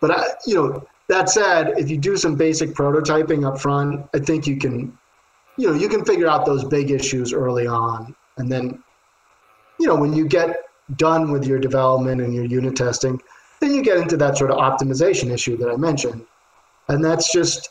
But 0.00 0.10
I, 0.10 0.24
you 0.46 0.54
know, 0.54 0.86
that 1.08 1.30
said, 1.30 1.78
if 1.78 1.88
you 1.88 1.96
do 1.96 2.16
some 2.16 2.34
basic 2.34 2.70
prototyping 2.70 3.46
up 3.46 3.60
front, 3.60 4.06
I 4.14 4.18
think 4.18 4.46
you 4.46 4.58
can, 4.58 4.96
you 5.56 5.68
know, 5.68 5.74
you 5.74 5.88
can 5.88 6.04
figure 6.04 6.28
out 6.28 6.44
those 6.44 6.64
big 6.64 6.90
issues 6.90 7.32
early 7.32 7.66
on, 7.66 8.14
and 8.36 8.50
then, 8.50 8.82
you 9.80 9.86
know, 9.86 9.96
when 9.96 10.12
you 10.12 10.26
get 10.26 10.64
done 10.96 11.32
with 11.32 11.46
your 11.46 11.58
development 11.58 12.20
and 12.20 12.34
your 12.34 12.44
unit 12.44 12.76
testing, 12.76 13.20
then 13.60 13.72
you 13.72 13.82
get 13.82 13.96
into 13.96 14.16
that 14.18 14.36
sort 14.36 14.50
of 14.50 14.58
optimization 14.58 15.30
issue 15.30 15.56
that 15.56 15.70
I 15.70 15.76
mentioned, 15.76 16.26
and 16.88 17.04
that's 17.04 17.32
just 17.32 17.70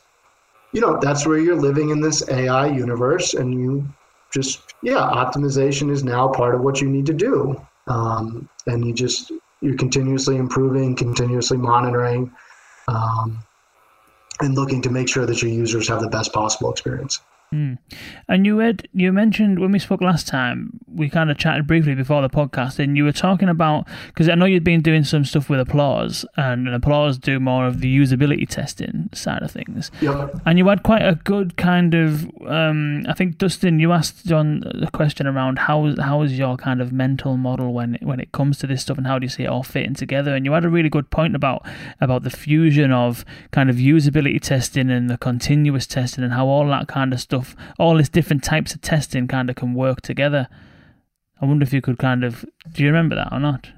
you 0.75 0.81
know 0.81 0.99
that's 1.01 1.25
where 1.25 1.39
you're 1.39 1.55
living 1.55 1.89
in 1.89 2.01
this 2.01 2.27
AI 2.27 2.67
universe, 2.67 3.33
and 3.33 3.53
you 3.53 3.87
just 4.33 4.73
yeah, 4.83 4.97
optimization 4.97 5.89
is 5.89 6.03
now 6.03 6.27
part 6.27 6.53
of 6.53 6.59
what 6.59 6.81
you 6.81 6.89
need 6.89 7.05
to 7.05 7.13
do, 7.13 7.59
um, 7.87 8.49
and 8.67 8.85
you 8.85 8.93
just 8.93 9.31
you're 9.61 9.77
continuously 9.77 10.35
improving, 10.35 10.93
continuously 10.93 11.55
monitoring, 11.57 12.29
um, 12.89 13.39
and 14.41 14.55
looking 14.55 14.81
to 14.81 14.89
make 14.89 15.07
sure 15.07 15.25
that 15.25 15.41
your 15.41 15.49
users 15.49 15.87
have 15.87 16.01
the 16.01 16.09
best 16.09 16.33
possible 16.33 16.69
experience. 16.69 17.21
Mm. 17.55 17.77
And 18.27 18.45
you 18.45 18.57
had 18.57 18.87
you 18.93 19.13
mentioned 19.13 19.59
when 19.59 19.71
we 19.71 19.79
spoke 19.79 20.01
last 20.01 20.27
time, 20.27 20.79
we 20.93 21.09
kind 21.09 21.31
of 21.31 21.37
chatted 21.37 21.67
briefly 21.67 21.95
before 21.95 22.21
the 22.21 22.29
podcast, 22.29 22.79
and 22.79 22.97
you 22.97 23.05
were 23.05 23.13
talking 23.13 23.47
about 23.49 23.87
because 24.07 24.27
I 24.27 24.35
know 24.35 24.45
you'd 24.45 24.63
been 24.63 24.81
doing 24.81 25.03
some 25.03 25.23
stuff 25.23 25.49
with 25.49 25.59
Applause, 25.59 26.25
and, 26.35 26.67
and 26.67 26.75
Applause 26.75 27.17
do 27.17 27.39
more 27.39 27.65
of 27.65 27.79
the 27.79 27.97
usability 27.97 28.47
testing 28.47 29.09
side 29.13 29.41
of 29.41 29.51
things. 29.51 29.91
Yep. 30.01 30.41
And 30.45 30.57
you 30.57 30.67
had 30.67 30.83
quite 30.83 31.01
a 31.01 31.15
good 31.23 31.55
kind 31.55 31.93
of, 31.93 32.29
um, 32.45 33.05
I 33.07 33.13
think 33.13 33.37
Dustin, 33.37 33.79
you 33.79 33.91
asked 33.91 34.25
John 34.25 34.59
the 34.59 34.89
question 34.91 35.27
around 35.27 35.59
how 35.59 35.95
how 36.01 36.21
is 36.23 36.37
your 36.37 36.57
kind 36.57 36.81
of 36.81 36.91
mental 36.91 37.37
model 37.37 37.73
when 37.73 37.97
when 38.01 38.19
it 38.19 38.31
comes 38.31 38.57
to 38.59 38.67
this 38.67 38.81
stuff, 38.81 38.97
and 38.97 39.07
how 39.07 39.19
do 39.19 39.25
you 39.25 39.29
see 39.29 39.43
it 39.43 39.47
all 39.47 39.63
fitting 39.63 39.93
together? 39.93 40.35
And 40.35 40.45
you 40.45 40.51
had 40.51 40.65
a 40.65 40.69
really 40.69 40.89
good 40.89 41.09
point 41.09 41.35
about 41.35 41.65
about 42.01 42.23
the 42.23 42.29
fusion 42.29 42.91
of 42.91 43.23
kind 43.51 43.69
of 43.69 43.77
usability 43.77 44.41
testing 44.41 44.89
and 44.89 45.09
the 45.09 45.17
continuous 45.17 45.85
testing, 45.87 46.23
and 46.23 46.33
how 46.33 46.47
all 46.47 46.67
that 46.67 46.87
kind 46.87 47.13
of 47.13 47.21
stuff 47.21 47.44
stuff, 47.45 47.73
all 47.79 47.97
these 47.97 48.09
different 48.09 48.43
types 48.43 48.73
of 48.73 48.81
testing 48.81 49.27
kind 49.27 49.49
of 49.49 49.55
can 49.55 49.73
work 49.73 50.01
together. 50.01 50.47
I 51.41 51.45
wonder 51.45 51.63
if 51.63 51.73
you 51.73 51.81
could 51.81 51.97
kind 51.97 52.23
of, 52.23 52.45
do 52.73 52.83
you 52.83 52.89
remember 52.89 53.15
that 53.15 53.31
or 53.31 53.39
not? 53.39 53.69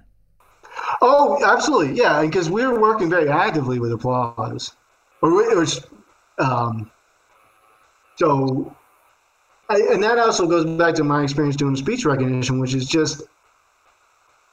Oh, 1.02 1.44
absolutely, 1.44 1.98
yeah. 1.98 2.22
Because 2.22 2.50
we 2.50 2.66
were 2.66 2.80
working 2.80 3.10
very 3.10 3.30
actively 3.30 3.80
with 3.80 3.92
applause, 3.92 4.76
or 5.22 5.32
was, 5.32 5.86
um, 6.38 6.92
so, 8.16 8.76
I, 9.70 9.82
and 9.92 10.04
that 10.04 10.20
also 10.20 10.48
goes 10.48 10.66
back 10.78 10.96
to 10.96 11.04
my 11.04 11.24
experience 11.24 11.56
doing 11.56 11.76
speech 11.76 12.06
recognition, 12.06 12.60
which 12.60 12.74
is 12.74 12.88
just, 12.88 13.24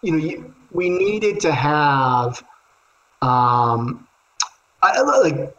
you 0.03 0.17
know, 0.17 0.55
we 0.73 0.89
needed 0.89 1.41
to 1.41 1.53
have, 1.53 2.43
um, 3.23 4.07
I, 4.83 5.01
like 5.01 5.55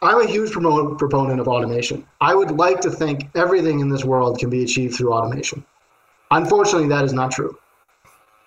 I'm 0.00 0.20
a 0.20 0.26
huge 0.26 0.52
proponent 0.52 1.40
of 1.40 1.48
automation. 1.48 2.06
I 2.20 2.34
would 2.34 2.52
like 2.52 2.80
to 2.82 2.90
think 2.90 3.28
everything 3.34 3.80
in 3.80 3.88
this 3.88 4.04
world 4.04 4.38
can 4.38 4.48
be 4.48 4.62
achieved 4.62 4.94
through 4.94 5.12
automation. 5.12 5.64
Unfortunately, 6.30 6.88
that 6.88 7.04
is 7.04 7.12
not 7.12 7.32
true. 7.32 7.58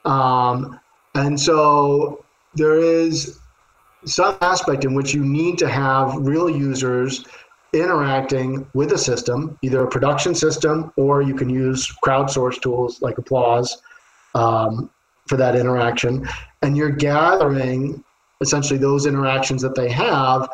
Um, 0.05 0.79
and 1.15 1.39
so 1.39 2.23
there 2.55 2.79
is 2.79 3.39
some 4.05 4.37
aspect 4.41 4.85
in 4.85 4.93
which 4.93 5.13
you 5.13 5.23
need 5.23 5.57
to 5.59 5.67
have 5.67 6.15
real 6.15 6.49
users 6.49 7.25
interacting 7.73 8.67
with 8.73 8.91
a 8.93 8.97
system, 8.97 9.57
either 9.61 9.83
a 9.83 9.87
production 9.87 10.33
system 10.33 10.91
or 10.95 11.21
you 11.21 11.33
can 11.33 11.49
use 11.49 11.91
crowdsourced 12.03 12.61
tools 12.61 13.01
like 13.01 13.17
Applause 13.17 13.81
um, 14.35 14.89
for 15.27 15.37
that 15.37 15.55
interaction. 15.55 16.27
And 16.61 16.75
you're 16.75 16.89
gathering 16.91 18.03
essentially 18.41 18.79
those 18.79 19.05
interactions 19.05 19.61
that 19.61 19.75
they 19.75 19.89
have 19.89 20.49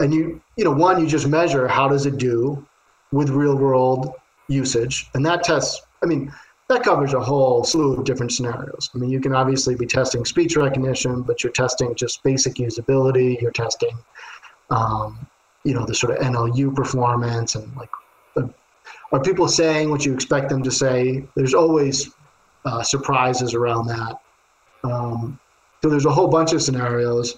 and 0.00 0.14
you 0.14 0.40
you 0.56 0.64
know 0.64 0.72
one 0.72 1.00
you 1.00 1.06
just 1.06 1.26
measure 1.26 1.66
how 1.68 1.88
does 1.88 2.06
it 2.06 2.18
do 2.18 2.66
with 3.12 3.30
real 3.30 3.56
world 3.56 4.12
usage, 4.48 5.08
and 5.14 5.24
that 5.26 5.42
tests. 5.42 5.82
I 6.02 6.06
mean, 6.06 6.32
that 6.68 6.82
covers 6.82 7.14
a 7.14 7.20
whole 7.20 7.64
slew 7.64 7.94
of 7.94 8.04
different 8.04 8.32
scenarios. 8.32 8.90
I 8.94 8.98
mean, 8.98 9.10
you 9.10 9.20
can 9.20 9.34
obviously 9.34 9.74
be 9.74 9.86
testing 9.86 10.24
speech 10.24 10.56
recognition, 10.56 11.22
but 11.22 11.42
you're 11.42 11.52
testing 11.52 11.94
just 11.94 12.22
basic 12.22 12.54
usability. 12.54 13.40
You're 13.40 13.50
testing, 13.50 13.96
um, 14.70 15.26
you 15.64 15.74
know, 15.74 15.84
the 15.84 15.94
sort 15.94 16.16
of 16.16 16.24
NLU 16.24 16.74
performance 16.74 17.54
and 17.54 17.74
like, 17.76 17.90
are 19.12 19.20
people 19.20 19.48
saying 19.48 19.90
what 19.90 20.04
you 20.04 20.12
expect 20.12 20.50
them 20.50 20.62
to 20.62 20.70
say? 20.70 21.26
There's 21.34 21.54
always 21.54 22.10
uh, 22.64 22.82
surprises 22.82 23.54
around 23.54 23.86
that. 23.86 24.20
Um, 24.84 25.40
so 25.82 25.88
there's 25.88 26.04
a 26.04 26.10
whole 26.10 26.28
bunch 26.28 26.52
of 26.52 26.62
scenarios. 26.62 27.36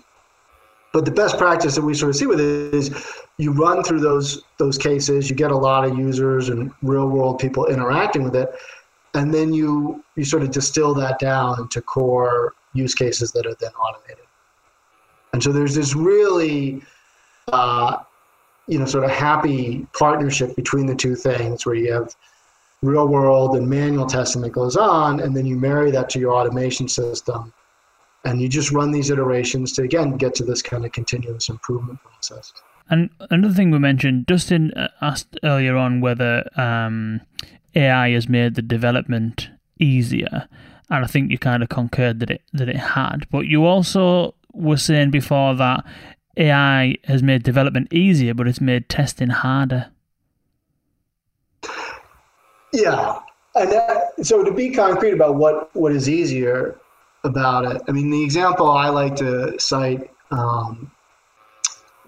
But 0.92 1.04
the 1.04 1.12
best 1.12 1.38
practice 1.38 1.76
that 1.76 1.82
we 1.82 1.94
sort 1.94 2.10
of 2.10 2.16
see 2.16 2.26
with 2.26 2.40
it 2.40 2.74
is 2.74 2.90
you 3.38 3.52
run 3.52 3.82
through 3.82 4.00
those 4.00 4.42
those 4.58 4.76
cases, 4.76 5.30
you 5.30 5.36
get 5.36 5.52
a 5.52 5.56
lot 5.56 5.84
of 5.84 5.96
users 5.96 6.48
and 6.48 6.72
real 6.82 7.08
world 7.08 7.38
people 7.38 7.66
interacting 7.66 8.24
with 8.24 8.34
it, 8.34 8.52
and 9.14 9.32
then 9.32 9.52
you 9.52 10.04
you 10.16 10.24
sort 10.24 10.42
of 10.42 10.50
distill 10.50 10.94
that 10.94 11.18
down 11.18 11.68
to 11.68 11.80
core 11.80 12.54
use 12.72 12.94
cases 12.94 13.30
that 13.32 13.46
are 13.46 13.54
then 13.60 13.70
automated. 13.72 14.24
And 15.32 15.42
so 15.42 15.52
there's 15.52 15.74
this 15.74 15.94
really 15.94 16.82
uh, 17.52 17.98
you 18.66 18.78
know 18.78 18.86
sort 18.86 19.04
of 19.04 19.10
happy 19.10 19.86
partnership 19.98 20.56
between 20.56 20.86
the 20.86 20.94
two 20.94 21.14
things 21.14 21.66
where 21.66 21.74
you 21.74 21.92
have 21.92 22.14
real 22.82 23.08
world 23.08 23.56
and 23.56 23.68
manual 23.68 24.06
testing 24.06 24.40
that 24.42 24.50
goes 24.50 24.76
on 24.76 25.20
and 25.20 25.36
then 25.36 25.44
you 25.44 25.56
marry 25.56 25.90
that 25.90 26.08
to 26.08 26.18
your 26.18 26.32
automation 26.32 26.88
system 26.88 27.52
and 28.24 28.40
you 28.40 28.48
just 28.48 28.70
run 28.70 28.90
these 28.90 29.10
iterations 29.10 29.72
to 29.72 29.82
again 29.82 30.16
get 30.16 30.34
to 30.36 30.44
this 30.44 30.62
kind 30.62 30.84
of 30.84 30.92
continuous 30.92 31.48
improvement 31.48 31.98
process. 32.02 32.52
And 32.88 33.10
another 33.30 33.54
thing 33.54 33.70
we 33.70 33.78
mentioned 33.78 34.26
dustin 34.26 34.72
uh, 34.72 34.88
asked 35.00 35.38
earlier 35.42 35.76
on 35.76 36.00
whether 36.00 36.48
um, 36.56 37.20
ai 37.74 38.10
has 38.10 38.28
made 38.28 38.54
the 38.54 38.62
development 38.62 39.50
easier. 39.78 40.48
And 40.90 41.04
i 41.04 41.06
think 41.06 41.30
you 41.30 41.38
kind 41.38 41.62
of 41.62 41.68
concurred 41.68 42.20
that 42.20 42.30
it 42.30 42.42
that 42.52 42.68
it 42.68 42.76
had. 42.76 43.28
But 43.30 43.46
you 43.46 43.64
also 43.64 44.34
were 44.52 44.76
saying 44.76 45.10
before 45.10 45.54
that 45.54 45.84
ai 46.36 46.96
has 47.04 47.22
made 47.22 47.42
development 47.42 47.92
easier 47.92 48.34
but 48.34 48.48
it's 48.48 48.60
made 48.60 48.88
testing 48.88 49.30
harder. 49.30 49.90
Yeah. 52.72 53.20
And 53.56 53.72
that, 53.72 54.12
so 54.22 54.44
to 54.44 54.52
be 54.52 54.70
concrete 54.70 55.12
about 55.12 55.34
what 55.34 55.74
what 55.74 55.92
is 55.92 56.08
easier 56.08 56.79
about 57.24 57.64
it. 57.64 57.82
I 57.88 57.92
mean, 57.92 58.10
the 58.10 58.22
example 58.22 58.70
I 58.70 58.88
like 58.88 59.16
to 59.16 59.58
cite 59.58 60.10
um, 60.30 60.90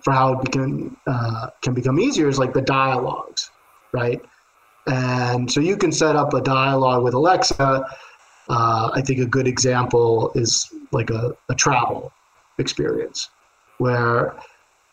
for 0.02 0.12
how 0.12 0.40
it 0.40 0.50
can 0.50 0.96
uh, 1.06 1.48
can 1.62 1.74
become 1.74 1.98
easier 2.00 2.28
is 2.28 2.38
like 2.38 2.52
the 2.52 2.62
dialogues, 2.62 3.50
right? 3.92 4.20
And 4.86 5.50
so 5.50 5.60
you 5.60 5.76
can 5.76 5.92
set 5.92 6.16
up 6.16 6.34
a 6.34 6.40
dialogue 6.40 7.04
with 7.04 7.14
Alexa. 7.14 7.84
Uh, 8.48 8.90
I 8.92 9.00
think 9.00 9.20
a 9.20 9.26
good 9.26 9.46
example 9.46 10.32
is 10.34 10.72
like 10.90 11.10
a, 11.10 11.36
a 11.48 11.54
travel 11.54 12.12
experience 12.58 13.30
where 13.78 14.34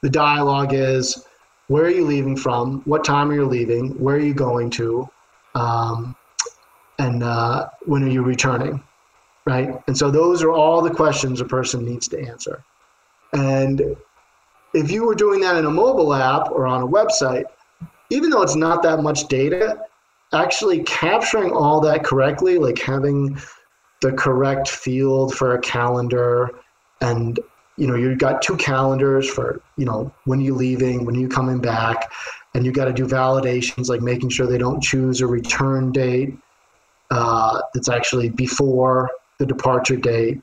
the 0.01 0.09
dialogue 0.09 0.73
is 0.73 1.25
where 1.67 1.83
are 1.83 1.89
you 1.89 2.05
leaving 2.05 2.35
from, 2.35 2.81
what 2.85 3.03
time 3.03 3.29
are 3.29 3.35
you 3.35 3.45
leaving, 3.45 3.89
where 3.99 4.15
are 4.15 4.19
you 4.19 4.33
going 4.33 4.71
to, 4.71 5.07
um, 5.53 6.15
and 6.97 7.21
uh, 7.21 7.69
when 7.85 8.03
are 8.03 8.09
you 8.09 8.23
returning 8.23 8.83
right? 9.45 9.81
And 9.87 9.97
so 9.97 10.11
those 10.11 10.43
are 10.43 10.51
all 10.51 10.81
the 10.81 10.93
questions 10.93 11.41
a 11.41 11.45
person 11.45 11.85
needs 11.85 12.07
to 12.09 12.19
answer. 12.19 12.63
And 13.33 13.95
if 14.73 14.91
you 14.91 15.05
were 15.05 15.15
doing 15.15 15.41
that 15.41 15.55
in 15.55 15.65
a 15.65 15.71
mobile 15.71 16.13
app 16.13 16.51
or 16.51 16.67
on 16.67 16.81
a 16.81 16.87
website, 16.87 17.45
even 18.09 18.29
though 18.29 18.41
it's 18.41 18.55
not 18.55 18.83
that 18.83 19.01
much 19.01 19.27
data, 19.27 19.79
actually 20.33 20.83
capturing 20.83 21.51
all 21.51 21.79
that 21.81 22.03
correctly, 22.03 22.57
like 22.57 22.79
having 22.79 23.39
the 24.01 24.11
correct 24.13 24.67
field 24.67 25.35
for 25.35 25.55
a 25.55 25.59
calendar 25.59 26.49
and 27.01 27.39
you 27.77 27.87
know 27.87 27.95
you've 27.95 28.17
got 28.17 28.41
two 28.41 28.55
calendars 28.57 29.29
for 29.29 29.61
you 29.77 29.85
know 29.85 30.13
when 30.25 30.39
you're 30.39 30.55
leaving 30.55 31.05
when 31.05 31.15
you're 31.15 31.29
coming 31.29 31.59
back 31.59 32.11
and 32.53 32.65
you 32.65 32.71
got 32.71 32.85
to 32.85 32.93
do 32.93 33.05
validations 33.05 33.89
like 33.89 34.01
making 34.01 34.29
sure 34.29 34.47
they 34.47 34.57
don't 34.57 34.81
choose 34.81 35.21
a 35.21 35.27
return 35.27 35.91
date 35.91 36.37
uh, 37.11 37.61
that's 37.73 37.89
actually 37.89 38.29
before 38.29 39.09
the 39.39 39.45
departure 39.45 39.97
date. 39.97 40.41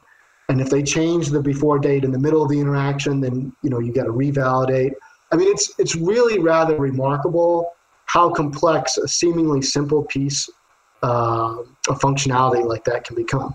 And 0.48 0.60
if 0.60 0.70
they 0.70 0.82
change 0.82 1.28
the 1.28 1.40
before 1.40 1.78
date 1.78 2.04
in 2.04 2.10
the 2.10 2.18
middle 2.18 2.42
of 2.42 2.48
the 2.48 2.58
interaction, 2.58 3.20
then 3.20 3.52
you 3.62 3.70
know 3.70 3.78
you 3.78 3.92
got 3.92 4.04
to 4.04 4.12
revalidate. 4.12 4.92
I 5.32 5.36
mean, 5.36 5.48
it's 5.48 5.72
it's 5.78 5.94
really 5.94 6.38
rather 6.38 6.76
remarkable 6.76 7.72
how 8.06 8.30
complex 8.30 8.96
a 8.96 9.08
seemingly 9.08 9.60
simple 9.60 10.04
piece 10.04 10.48
uh, 11.02 11.56
of 11.88 12.00
functionality 12.00 12.64
like 12.64 12.84
that 12.84 13.04
can 13.04 13.16
become. 13.16 13.54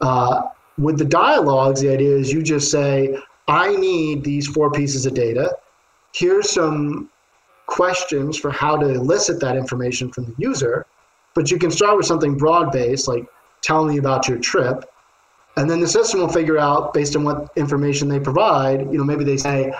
Uh, 0.00 0.42
with 0.78 0.98
the 0.98 1.04
dialogues, 1.04 1.80
the 1.80 1.90
idea 1.90 2.14
is 2.14 2.32
you 2.32 2.42
just 2.42 2.70
say, 2.70 3.18
"I 3.48 3.74
need 3.74 4.22
these 4.22 4.46
four 4.46 4.70
pieces 4.70 5.06
of 5.06 5.14
data. 5.14 5.56
Here's 6.14 6.50
some 6.50 7.10
questions 7.66 8.38
for 8.38 8.50
how 8.50 8.76
to 8.76 8.88
elicit 8.90 9.40
that 9.40 9.56
information 9.56 10.12
from 10.12 10.26
the 10.26 10.34
user." 10.38 10.86
But 11.34 11.50
you 11.50 11.58
can 11.58 11.70
start 11.70 11.96
with 11.96 12.06
something 12.06 12.36
broad 12.38 12.70
based, 12.70 13.08
like 13.08 13.26
tell 13.62 13.84
me 13.84 13.98
about 13.98 14.28
your 14.28 14.38
trip. 14.38 14.84
And 15.56 15.70
then 15.70 15.80
the 15.80 15.88
system 15.88 16.20
will 16.20 16.28
figure 16.28 16.58
out 16.58 16.92
based 16.92 17.16
on 17.16 17.24
what 17.24 17.50
information 17.56 18.08
they 18.08 18.20
provide, 18.20 18.80
you 18.92 18.98
know, 18.98 19.04
maybe 19.04 19.24
they 19.24 19.36
say, 19.38 19.72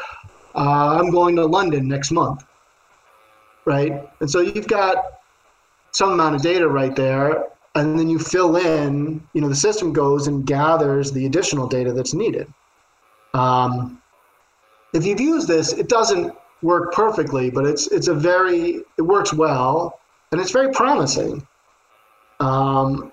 uh, 0.55 0.99
I'm 0.99 1.11
going 1.11 1.37
to 1.37 1.45
London 1.45 1.87
next 1.87 2.11
month. 2.11 2.45
Right. 3.67 4.09
And 4.21 4.31
so 4.31 4.41
you've 4.41 4.69
got 4.69 5.21
some 5.93 6.13
amount 6.13 6.35
of 6.35 6.43
data 6.43 6.69
right 6.69 6.95
there. 6.95 7.45
And 7.75 7.99
then 7.99 8.09
you 8.09 8.19
fill 8.19 8.57
in, 8.57 9.23
you 9.35 9.43
know, 9.43 9.51
the 9.51 9.57
system 9.57 9.93
goes 9.93 10.29
and 10.29 10.47
gathers 10.47 11.13
the 11.13 11.27
additional 11.27 11.67
data 11.67 11.93
that's 11.93 12.15
needed. 12.15 12.53
Um, 13.35 14.01
if 14.95 15.05
you've 15.05 15.21
used 15.21 15.47
this, 15.47 15.75
it 15.75 15.89
doesn't 15.91 16.35
work 16.63 16.93
perfectly, 16.93 17.51
but 17.51 17.67
it's 17.67 17.87
it's 17.89 18.09
a 18.09 18.15
very 18.15 18.83
it 18.97 19.03
works 19.03 19.33
well 19.33 20.01
and 20.33 20.41
it's 20.41 20.51
very 20.51 20.73
promising. 20.73 21.47
Um, 22.41 23.13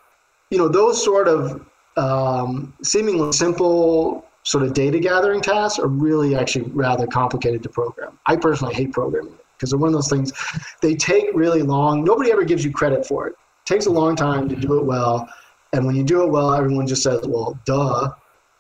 you 0.54 0.60
know, 0.60 0.68
those 0.68 1.04
sort 1.04 1.28
of 1.28 1.66
um, 1.97 2.76
seemingly 2.84 3.32
simple 3.32 4.24
sort 4.43 4.64
of 4.64 4.76
data 4.76 4.99
gathering 4.99 5.41
tasks 5.41 5.80
are 5.80 5.88
really 5.88 6.36
actually 6.36 6.70
rather 6.74 7.08
complicated 7.08 7.64
to 7.64 7.70
program. 7.70 8.20
I 8.28 8.36
personally 8.36 8.76
hate 8.76 8.91
programming 8.91 9.36
because 9.58 9.72
they're 9.72 9.80
one 9.80 9.88
of 9.88 9.93
those 9.93 10.10
things, 10.10 10.32
they 10.80 10.93
take 10.93 11.26
really 11.34 11.64
long. 11.64 12.04
Nobody 12.04 12.32
ever 12.32 12.43
gives 12.43 12.64
you 12.64 12.72
credit 12.72 13.04
for 13.04 13.26
it. 13.26 13.32
It 13.32 13.66
takes 13.66 13.88
a 13.88 13.89
long 13.89 14.16
time 14.16 14.47
to 14.47 14.56
do 14.56 14.78
it 14.78 14.86
well. 14.86 15.28
And 15.72 15.88
when 15.88 15.95
you 15.95 16.04
do 16.04 16.22
it 16.22 16.30
well, 16.30 16.54
everyone 16.54 16.86
just 16.86 17.01
says, 17.01 17.26
well, 17.26 17.58
duh. 17.66 18.12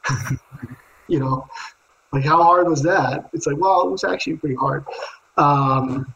you 1.07 1.19
know, 1.19 1.47
like 2.11 2.23
how 2.23 2.41
hard 2.41 2.67
was 2.67 2.81
that? 2.83 3.29
It's 3.33 3.45
like, 3.45 3.57
well, 3.59 3.87
it 3.87 3.91
was 3.91 4.03
actually 4.03 4.37
pretty 4.37 4.55
hard. 4.55 4.83
Um, 5.37 6.11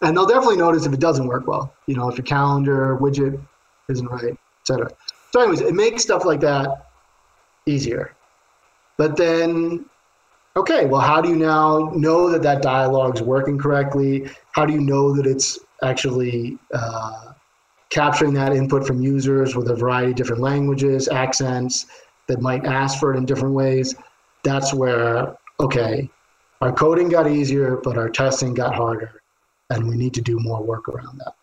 and 0.00 0.16
they'll 0.16 0.26
definitely 0.26 0.58
notice 0.58 0.86
if 0.86 0.92
it 0.92 1.00
doesn't 1.00 1.26
work 1.26 1.48
well. 1.48 1.74
You 1.86 1.96
know, 1.96 2.08
if 2.08 2.16
your 2.16 2.24
calendar 2.24 2.96
widget 3.00 3.40
isn't 3.88 4.06
right, 4.06 4.38
etc. 4.68 4.90
So, 5.32 5.40
anyways, 5.40 5.60
it 5.60 5.74
makes 5.74 6.02
stuff 6.02 6.24
like 6.24 6.40
that 6.40 6.86
easier. 7.66 8.14
But 8.96 9.16
then, 9.16 9.84
okay, 10.56 10.86
well, 10.86 11.00
how 11.00 11.20
do 11.20 11.28
you 11.28 11.36
now 11.36 11.92
know 11.94 12.30
that 12.30 12.42
that 12.42 12.62
dialogue 12.62 13.16
is 13.16 13.22
working 13.22 13.58
correctly? 13.58 14.28
How 14.52 14.66
do 14.66 14.72
you 14.72 14.80
know 14.80 15.14
that 15.14 15.26
it's 15.26 15.58
actually 15.82 16.58
uh, 16.74 17.32
capturing 17.90 18.34
that 18.34 18.52
input 18.52 18.86
from 18.86 19.00
users 19.00 19.54
with 19.54 19.70
a 19.70 19.76
variety 19.76 20.10
of 20.10 20.16
different 20.16 20.42
languages, 20.42 21.08
accents 21.08 21.86
that 22.26 22.40
might 22.40 22.64
ask 22.64 22.98
for 22.98 23.14
it 23.14 23.18
in 23.18 23.24
different 23.24 23.54
ways? 23.54 23.94
That's 24.42 24.74
where, 24.74 25.36
okay, 25.60 26.10
our 26.60 26.72
coding 26.72 27.08
got 27.08 27.30
easier, 27.30 27.76
but 27.76 27.96
our 27.96 28.08
testing 28.08 28.54
got 28.54 28.74
harder, 28.74 29.22
and 29.70 29.88
we 29.88 29.96
need 29.96 30.14
to 30.14 30.20
do 30.20 30.38
more 30.40 30.62
work 30.62 30.88
around 30.88 31.18
that. 31.18 31.34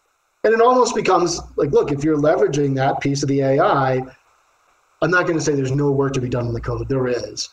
And 0.46 0.54
it 0.54 0.62
almost 0.62 0.94
becomes 0.94 1.42
like, 1.56 1.72
look, 1.72 1.92
if 1.92 2.04
you're 2.04 2.20
leveraging 2.20 2.76
that 2.76 3.02
piece 3.02 3.24
of 3.24 3.30
the 3.30 3.42
AI, 3.42 4.00
I'm 5.02 5.10
not 5.10 5.26
going 5.26 5.40
to 5.40 5.44
say 5.44 5.56
there's 5.56 5.72
no 5.72 5.90
work 5.90 6.14
to 6.14 6.22
be 6.22 6.30
done 6.30 6.46
in 6.46 6.54
the 6.54 6.62
code. 6.62 6.88
There 6.88 7.08
is. 7.08 7.50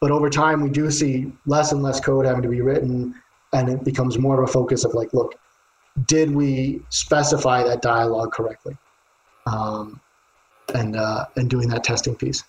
But 0.00 0.12
over 0.12 0.30
time, 0.30 0.62
we 0.62 0.70
do 0.70 0.88
see 0.92 1.32
less 1.46 1.72
and 1.72 1.82
less 1.82 1.98
code 1.98 2.24
having 2.24 2.42
to 2.42 2.48
be 2.48 2.60
written, 2.60 3.20
and 3.52 3.68
it 3.68 3.82
becomes 3.82 4.16
more 4.16 4.40
of 4.40 4.48
a 4.48 4.52
focus 4.52 4.84
of 4.84 4.94
like, 4.94 5.12
look, 5.12 5.34
did 6.06 6.30
we 6.30 6.80
specify 6.90 7.64
that 7.64 7.82
dialogue 7.82 8.32
correctly? 8.32 8.76
Um, 9.46 10.00
and 10.72 10.94
uh, 10.94 11.26
and 11.34 11.50
doing 11.50 11.68
that 11.70 11.82
testing 11.82 12.14
piece. 12.14 12.44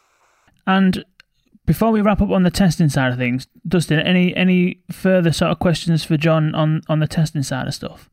And 0.68 1.04
before 1.66 1.92
we 1.92 2.02
wrap 2.02 2.22
up 2.22 2.30
on 2.30 2.44
the 2.44 2.52
testing 2.52 2.90
side 2.90 3.14
of 3.14 3.18
things, 3.18 3.48
Dustin, 3.68 4.00
any 4.00 4.36
any 4.36 4.80
further 4.92 5.32
sort 5.32 5.50
of 5.52 5.58
questions 5.58 6.04
for 6.04 6.18
John 6.18 6.54
on 6.54 6.82
on 6.88 7.00
the 7.00 7.08
testing 7.08 7.42
side 7.42 7.68
of 7.68 7.74
stuff? 7.74 8.12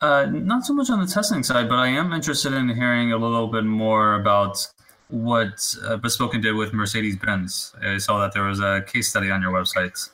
Uh, 0.00 0.26
not 0.26 0.64
so 0.64 0.72
much 0.72 0.90
on 0.90 1.00
the 1.00 1.06
testing 1.06 1.42
side, 1.42 1.68
but 1.68 1.76
I 1.76 1.88
am 1.88 2.12
interested 2.12 2.52
in 2.52 2.68
hearing 2.68 3.12
a 3.12 3.16
little 3.16 3.48
bit 3.48 3.64
more 3.64 4.14
about 4.14 4.64
what 5.08 5.74
uh, 5.84 5.96
Bespoken 5.96 6.40
did 6.40 6.54
with 6.54 6.72
Mercedes 6.72 7.16
Benz. 7.16 7.74
I 7.82 7.98
saw 7.98 8.20
that 8.20 8.32
there 8.32 8.44
was 8.44 8.60
a 8.60 8.84
case 8.86 9.08
study 9.08 9.30
on 9.30 9.42
your 9.42 9.52
website. 9.52 10.10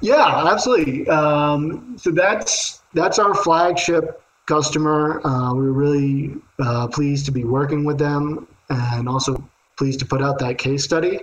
Yeah, 0.00 0.50
absolutely. 0.50 1.08
Um, 1.08 1.96
so 1.96 2.10
that's 2.10 2.80
that's 2.94 3.20
our 3.20 3.34
flagship 3.34 4.20
customer. 4.46 5.20
Uh, 5.24 5.54
we're 5.54 5.70
really 5.70 6.34
uh, 6.58 6.88
pleased 6.88 7.26
to 7.26 7.32
be 7.32 7.44
working 7.44 7.84
with 7.84 7.98
them, 7.98 8.48
and 8.70 9.08
also 9.08 9.48
pleased 9.76 10.00
to 10.00 10.06
put 10.06 10.22
out 10.22 10.38
that 10.40 10.58
case 10.58 10.82
study. 10.82 11.20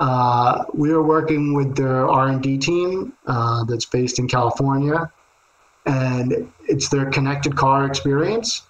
Uh, 0.00 0.64
we 0.72 0.90
are 0.90 1.02
working 1.02 1.54
with 1.54 1.76
their 1.76 2.08
R&D 2.08 2.58
team 2.58 3.12
uh, 3.26 3.64
that's 3.64 3.84
based 3.84 4.20
in 4.20 4.28
California, 4.28 5.10
and 5.88 6.52
it's 6.68 6.88
their 6.88 7.06
connected 7.10 7.56
car 7.56 7.86
experience. 7.86 8.62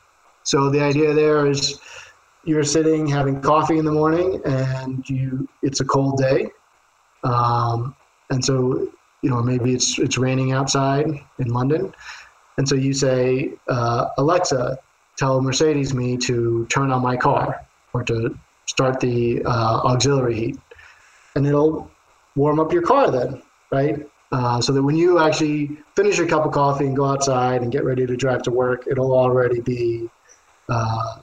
So 0.44 0.70
the 0.70 0.80
idea 0.80 1.12
there 1.12 1.46
is 1.46 1.78
you're 2.44 2.64
sitting 2.64 3.06
having 3.06 3.42
coffee 3.42 3.78
in 3.78 3.84
the 3.84 3.92
morning, 3.92 4.40
and 4.46 5.06
you 5.08 5.46
it's 5.62 5.80
a 5.80 5.84
cold 5.84 6.16
day, 6.16 6.48
um, 7.24 7.94
and 8.30 8.42
so 8.42 8.88
you 9.22 9.28
know 9.28 9.42
maybe 9.42 9.74
it's 9.74 9.98
it's 9.98 10.16
raining 10.16 10.52
outside 10.52 11.06
in 11.38 11.48
London, 11.48 11.92
and 12.56 12.66
so 12.66 12.74
you 12.74 12.94
say 12.94 13.52
uh, 13.68 14.06
Alexa, 14.16 14.78
tell 15.18 15.42
Mercedes 15.42 15.92
me 15.92 16.16
to 16.16 16.66
turn 16.70 16.90
on 16.90 17.02
my 17.02 17.16
car 17.16 17.60
or 17.92 18.02
to 18.04 18.38
start 18.66 19.00
the 19.00 19.42
uh, 19.44 19.80
auxiliary 19.84 20.34
heat 20.34 20.58
and 21.38 21.46
it'll 21.46 21.90
warm 22.34 22.60
up 22.60 22.72
your 22.72 22.82
car 22.82 23.10
then, 23.10 23.40
right? 23.70 24.06
Uh, 24.30 24.60
so 24.60 24.72
that 24.72 24.82
when 24.82 24.94
you 24.94 25.18
actually 25.18 25.78
finish 25.96 26.18
your 26.18 26.26
cup 26.26 26.44
of 26.44 26.52
coffee 26.52 26.84
and 26.84 26.94
go 26.94 27.06
outside 27.06 27.62
and 27.62 27.72
get 27.72 27.82
ready 27.82 28.06
to 28.06 28.14
drive 28.14 28.42
to 28.42 28.50
work, 28.50 28.86
it'll 28.90 29.12
already 29.12 29.60
be, 29.60 30.08
uh, 30.68 31.20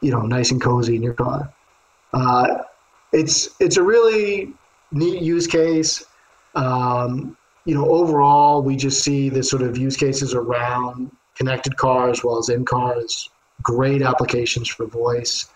you 0.00 0.12
know, 0.12 0.20
nice 0.20 0.52
and 0.52 0.60
cozy 0.60 0.94
in 0.94 1.02
your 1.02 1.14
car. 1.14 1.52
Uh, 2.12 2.58
it's 3.12 3.48
it's 3.58 3.76
a 3.76 3.82
really 3.82 4.52
neat 4.92 5.20
use 5.20 5.48
case. 5.48 6.04
Um, 6.54 7.36
you 7.64 7.74
know, 7.74 7.88
overall, 7.88 8.62
we 8.62 8.76
just 8.76 9.02
see 9.02 9.28
the 9.28 9.42
sort 9.42 9.62
of 9.62 9.76
use 9.76 9.96
cases 9.96 10.32
around 10.34 11.10
connected 11.34 11.76
cars 11.76 12.18
as 12.18 12.24
well 12.24 12.38
as 12.38 12.48
in 12.50 12.64
cars. 12.64 13.30
Great 13.62 14.02
applications 14.02 14.68
for 14.68 14.86
voice. 14.86 15.48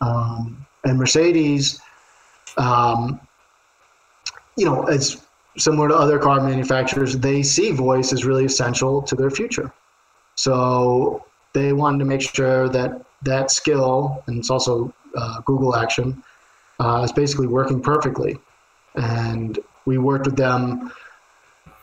Um, 0.00 0.66
and 0.84 0.98
Mercedes, 0.98 1.80
um, 2.56 3.20
you 4.56 4.64
know, 4.64 4.86
it's 4.86 5.24
similar 5.56 5.88
to 5.88 5.94
other 5.94 6.18
car 6.18 6.40
manufacturers, 6.40 7.18
they 7.18 7.42
see 7.42 7.70
voice 7.72 8.12
as 8.12 8.24
really 8.24 8.44
essential 8.44 9.02
to 9.02 9.14
their 9.14 9.30
future. 9.30 9.72
So 10.34 11.24
they 11.52 11.72
wanted 11.72 11.98
to 11.98 12.04
make 12.04 12.22
sure 12.22 12.68
that 12.70 13.04
that 13.22 13.50
skill, 13.50 14.22
and 14.26 14.38
it's 14.38 14.50
also 14.50 14.92
uh, 15.16 15.40
Google 15.44 15.76
Action, 15.76 16.22
uh, 16.80 17.02
is 17.04 17.12
basically 17.12 17.46
working 17.46 17.80
perfectly. 17.80 18.38
And 18.94 19.58
we 19.84 19.98
worked 19.98 20.26
with 20.26 20.36
them 20.36 20.92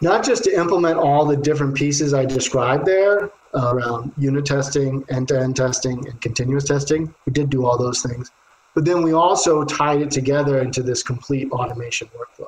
not 0.02 0.24
just 0.24 0.46
to 0.46 0.56
implement 0.56 0.98
all 0.98 1.26
the 1.26 1.36
different 1.36 1.76
pieces 1.76 2.14
I 2.14 2.26
described 2.26 2.86
there 2.86 3.32
uh, 3.54 3.74
around 3.74 4.14
unit 4.18 4.46
testing, 4.46 5.04
end 5.10 5.28
to 5.30 5.40
end 5.40 5.56
testing, 5.56 6.08
and 6.08 6.22
continuous 6.22 6.64
testing. 6.64 7.14
We 7.26 7.34
did 7.34 7.50
do 7.50 7.66
all 7.66 7.78
those 7.78 8.02
things. 8.02 8.32
But 8.76 8.86
then 8.86 9.02
we 9.02 9.14
also 9.14 9.66
tied 9.66 10.02
it 10.02 10.12
together 10.12 10.62
into 10.62 10.84
this 10.84 11.04
complete 11.04 11.52
automation 11.52 12.08
workflow. 12.10 12.39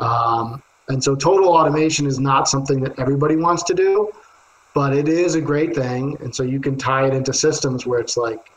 Um, 0.00 0.62
and 0.88 1.02
so 1.02 1.14
total 1.14 1.50
automation 1.50 2.06
is 2.06 2.18
not 2.18 2.48
something 2.48 2.80
that 2.80 2.98
everybody 2.98 3.36
wants 3.36 3.62
to 3.64 3.74
do, 3.74 4.10
but 4.74 4.94
it 4.94 5.08
is 5.08 5.36
a 5.36 5.40
great 5.40 5.74
thing. 5.74 6.16
And 6.20 6.34
so 6.34 6.42
you 6.42 6.60
can 6.60 6.76
tie 6.76 7.06
it 7.06 7.14
into 7.14 7.32
systems 7.32 7.86
where 7.86 8.00
it's 8.00 8.16
like, 8.16 8.50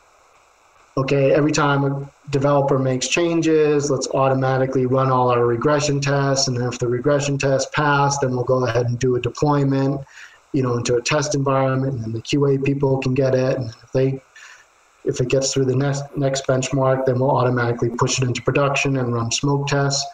okay, 0.96 1.32
every 1.32 1.52
time 1.52 1.84
a 1.84 2.10
developer 2.30 2.78
makes 2.78 3.08
changes, 3.08 3.90
let's 3.90 4.08
automatically 4.08 4.86
run 4.86 5.10
all 5.10 5.30
our 5.30 5.46
regression 5.46 6.00
tests. 6.00 6.48
And 6.48 6.56
then 6.56 6.66
if 6.68 6.78
the 6.78 6.88
regression 6.88 7.38
tests 7.38 7.70
pass, 7.74 8.18
then 8.18 8.30
we'll 8.30 8.44
go 8.44 8.66
ahead 8.66 8.86
and 8.86 8.98
do 8.98 9.16
a 9.16 9.20
deployment, 9.20 10.00
you 10.52 10.62
know, 10.62 10.76
into 10.76 10.96
a 10.96 11.02
test 11.02 11.34
environment, 11.34 11.94
and 11.94 12.04
then 12.04 12.12
the 12.12 12.22
QA 12.22 12.62
people 12.62 12.98
can 12.98 13.14
get 13.14 13.34
it. 13.34 13.58
And 13.58 13.70
if 13.70 13.92
they 13.92 14.20
if 15.04 15.20
it 15.20 15.28
gets 15.28 15.52
through 15.52 15.66
the 15.66 15.76
next 15.76 16.04
next 16.16 16.46
benchmark, 16.46 17.06
then 17.06 17.18
we'll 17.18 17.36
automatically 17.36 17.90
push 17.90 18.18
it 18.18 18.24
into 18.24 18.40
production 18.42 18.96
and 18.96 19.12
run 19.12 19.30
smoke 19.30 19.66
tests 19.66 20.04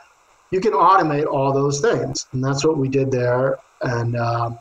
you 0.50 0.60
can 0.60 0.72
automate 0.72 1.26
all 1.26 1.52
those 1.52 1.80
things. 1.80 2.26
And 2.32 2.42
that's 2.42 2.64
what 2.64 2.76
we 2.76 2.88
did 2.88 3.10
there. 3.10 3.58
And, 3.82 4.16
um, 4.16 4.58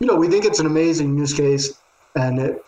you 0.00 0.06
know, 0.06 0.16
we 0.16 0.28
think 0.28 0.44
it's 0.44 0.60
an 0.60 0.66
amazing 0.66 1.16
use 1.16 1.32
case. 1.32 1.78
And 2.16 2.38
it, 2.38 2.64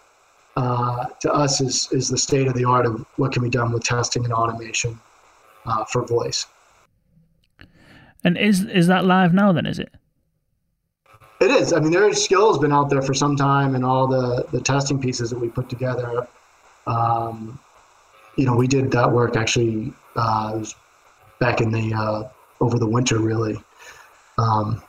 uh, 0.57 1.07
to 1.21 1.33
us, 1.33 1.61
is, 1.61 1.89
is 1.91 2.09
the 2.09 2.19
state 2.19 2.47
of 2.47 2.55
the 2.55 2.65
art 2.65 2.87
of 2.87 3.05
what 3.17 3.33
can 3.33 3.43
be 3.43 3.51
done 3.51 3.73
with 3.73 3.83
testing 3.83 4.25
and 4.25 4.33
automation 4.33 4.99
uh, 5.67 5.85
for 5.85 6.05
voice. 6.07 6.47
And 8.23 8.39
is 8.39 8.65
is 8.65 8.87
that 8.87 9.05
live 9.05 9.35
now? 9.35 9.53
Then 9.53 9.67
is 9.67 9.79
it? 9.79 9.93
It 11.41 11.51
is. 11.51 11.75
I 11.75 11.81
mean, 11.81 11.91
their 11.91 12.11
skill 12.15 12.49
has 12.51 12.59
been 12.59 12.73
out 12.73 12.89
there 12.89 13.03
for 13.03 13.13
some 13.13 13.37
time, 13.37 13.75
and 13.75 13.85
all 13.85 14.07
the 14.07 14.47
the 14.51 14.61
testing 14.61 14.99
pieces 14.99 15.29
that 15.29 15.39
we 15.39 15.49
put 15.49 15.69
together. 15.69 16.27
Um, 16.87 17.59
you 18.37 18.47
know, 18.47 18.57
we 18.57 18.67
did 18.67 18.91
that 18.93 19.13
work 19.13 19.37
actually 19.37 19.93
uh, 20.17 20.65
back 21.39 21.61
in 21.61 21.71
the 21.71 21.93
uh, 21.93 22.29
over 22.61 22.79
the 22.79 22.87
winter, 22.87 23.19
really. 23.19 23.59
Um, 24.39 24.83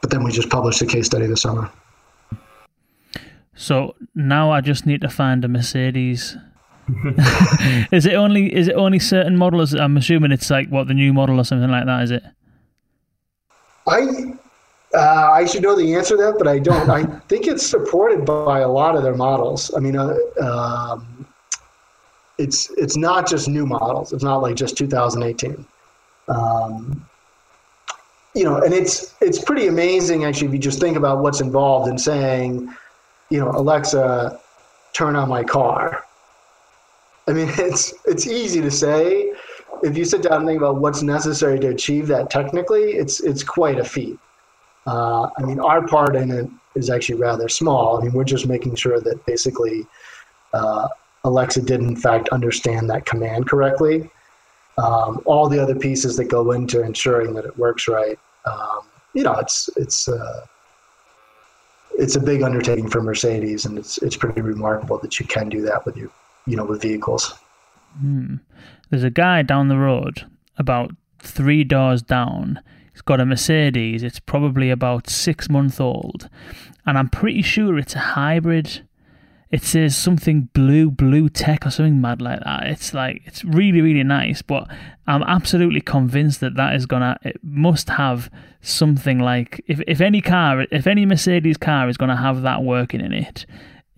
but 0.00 0.10
then 0.10 0.24
we 0.24 0.32
just 0.32 0.50
published 0.50 0.82
a 0.82 0.86
case 0.86 1.06
study 1.06 1.26
this 1.26 1.42
summer. 1.42 1.70
So 3.54 3.94
now 4.14 4.50
I 4.50 4.60
just 4.60 4.86
need 4.86 5.00
to 5.02 5.08
find 5.08 5.44
a 5.44 5.48
Mercedes. 5.48 6.36
is 7.92 8.06
it 8.06 8.14
only 8.14 8.54
is 8.54 8.68
it 8.68 8.74
only 8.74 8.98
certain 8.98 9.36
models? 9.36 9.74
I'm 9.74 9.96
assuming 9.96 10.32
it's 10.32 10.50
like 10.50 10.68
what 10.68 10.88
the 10.88 10.94
new 10.94 11.12
model 11.12 11.38
or 11.38 11.44
something 11.44 11.70
like 11.70 11.86
that. 11.86 12.02
Is 12.02 12.10
it? 12.10 12.22
I 13.86 14.34
uh, 14.94 15.30
I 15.32 15.46
should 15.46 15.62
know 15.62 15.76
the 15.76 15.94
answer 15.94 16.16
to 16.16 16.22
that, 16.22 16.34
but 16.38 16.48
I 16.48 16.58
don't. 16.58 16.90
I 16.90 17.04
think 17.28 17.46
it's 17.46 17.64
supported 17.64 18.24
by 18.24 18.60
a 18.60 18.68
lot 18.68 18.96
of 18.96 19.02
their 19.02 19.14
models. 19.14 19.72
I 19.74 19.80
mean, 19.80 19.96
uh, 19.96 20.16
um, 20.40 21.26
it's 22.38 22.70
it's 22.76 22.96
not 22.96 23.28
just 23.28 23.48
new 23.48 23.66
models. 23.66 24.12
It's 24.12 24.24
not 24.24 24.42
like 24.42 24.56
just 24.56 24.76
2018. 24.76 25.64
Um, 26.28 27.06
you 28.34 28.44
know, 28.44 28.56
and 28.62 28.72
it's 28.72 29.14
it's 29.20 29.42
pretty 29.42 29.66
amazing 29.66 30.24
actually 30.24 30.48
if 30.48 30.52
you 30.52 30.58
just 30.58 30.80
think 30.80 30.96
about 30.96 31.22
what's 31.22 31.40
involved 31.40 31.88
in 31.88 31.98
saying, 31.98 32.72
you 33.30 33.38
know, 33.38 33.50
Alexa, 33.50 34.40
turn 34.92 35.16
on 35.16 35.28
my 35.28 35.44
car. 35.44 36.04
I 37.28 37.32
mean, 37.32 37.48
it's 37.58 37.94
it's 38.06 38.26
easy 38.26 38.60
to 38.60 38.70
say. 38.70 39.32
If 39.82 39.96
you 39.96 40.04
sit 40.04 40.22
down 40.22 40.40
and 40.40 40.46
think 40.46 40.58
about 40.58 40.76
what's 40.76 41.02
necessary 41.02 41.58
to 41.60 41.68
achieve 41.68 42.06
that 42.08 42.30
technically, 42.30 42.92
it's 42.92 43.20
it's 43.20 43.42
quite 43.42 43.78
a 43.78 43.84
feat. 43.84 44.18
Uh, 44.86 45.28
I 45.36 45.42
mean, 45.42 45.60
our 45.60 45.86
part 45.86 46.16
in 46.16 46.30
it 46.30 46.48
is 46.74 46.90
actually 46.90 47.18
rather 47.18 47.48
small. 47.48 47.98
I 47.98 48.04
mean, 48.04 48.12
we're 48.12 48.24
just 48.24 48.46
making 48.46 48.74
sure 48.76 49.00
that 49.00 49.24
basically 49.26 49.86
uh, 50.52 50.88
Alexa 51.24 51.62
did 51.62 51.80
in 51.80 51.96
fact 51.96 52.28
understand 52.30 52.88
that 52.90 53.04
command 53.04 53.48
correctly 53.48 54.10
um, 54.82 55.20
all 55.26 55.48
the 55.48 55.60
other 55.60 55.74
pieces 55.76 56.16
that 56.16 56.24
go 56.24 56.50
into 56.52 56.82
ensuring 56.82 57.34
that 57.34 57.44
it 57.44 57.56
works 57.56 57.86
right. 57.86 58.18
Um, 58.44 58.80
you 59.14 59.22
know, 59.22 59.34
it's 59.34 59.70
it's 59.76 60.08
uh, 60.08 60.44
it's 61.98 62.16
a 62.16 62.20
big 62.20 62.42
undertaking 62.42 62.88
for 62.88 63.00
Mercedes, 63.02 63.64
and 63.64 63.78
it's 63.78 63.98
it's 63.98 64.16
pretty 64.16 64.40
remarkable 64.40 64.98
that 64.98 65.20
you 65.20 65.26
can 65.26 65.48
do 65.48 65.62
that 65.62 65.86
with 65.86 65.96
you, 65.96 66.10
you 66.46 66.56
know, 66.56 66.64
with 66.64 66.82
vehicles. 66.82 67.34
Hmm. 68.00 68.36
There's 68.90 69.04
a 69.04 69.10
guy 69.10 69.42
down 69.42 69.68
the 69.68 69.78
road, 69.78 70.26
about 70.56 70.90
three 71.20 71.64
doors 71.64 72.02
down. 72.02 72.60
He's 72.92 73.02
got 73.02 73.20
a 73.20 73.26
Mercedes. 73.26 74.02
It's 74.02 74.20
probably 74.20 74.70
about 74.70 75.08
six 75.08 75.48
months 75.48 75.80
old, 75.80 76.28
and 76.86 76.98
I'm 76.98 77.08
pretty 77.08 77.42
sure 77.42 77.78
it's 77.78 77.94
a 77.94 78.00
hybrid 78.00 78.82
it 79.52 79.62
says 79.62 79.96
something 79.96 80.48
blue 80.54 80.90
blue 80.90 81.28
tech 81.28 81.66
or 81.66 81.70
something 81.70 82.00
mad 82.00 82.20
like 82.20 82.40
that. 82.40 82.66
It's 82.66 82.92
like 82.94 83.22
it's 83.26 83.44
really 83.44 83.80
really 83.80 84.02
nice 84.02 84.42
but 84.42 84.68
i'm 85.06 85.22
absolutely 85.24 85.80
convinced 85.80 86.40
that 86.40 86.54
that 86.56 86.74
is 86.74 86.86
gonna 86.86 87.18
it 87.22 87.36
must 87.42 87.88
have 87.90 88.30
something 88.60 89.18
like 89.18 89.62
if, 89.66 89.80
if 89.86 90.00
any 90.00 90.20
car 90.20 90.64
if 90.70 90.86
any 90.86 91.04
mercedes 91.04 91.56
car 91.56 91.88
is 91.88 91.96
gonna 91.96 92.16
have 92.16 92.42
that 92.42 92.62
working 92.62 93.00
in 93.00 93.12
it 93.12 93.44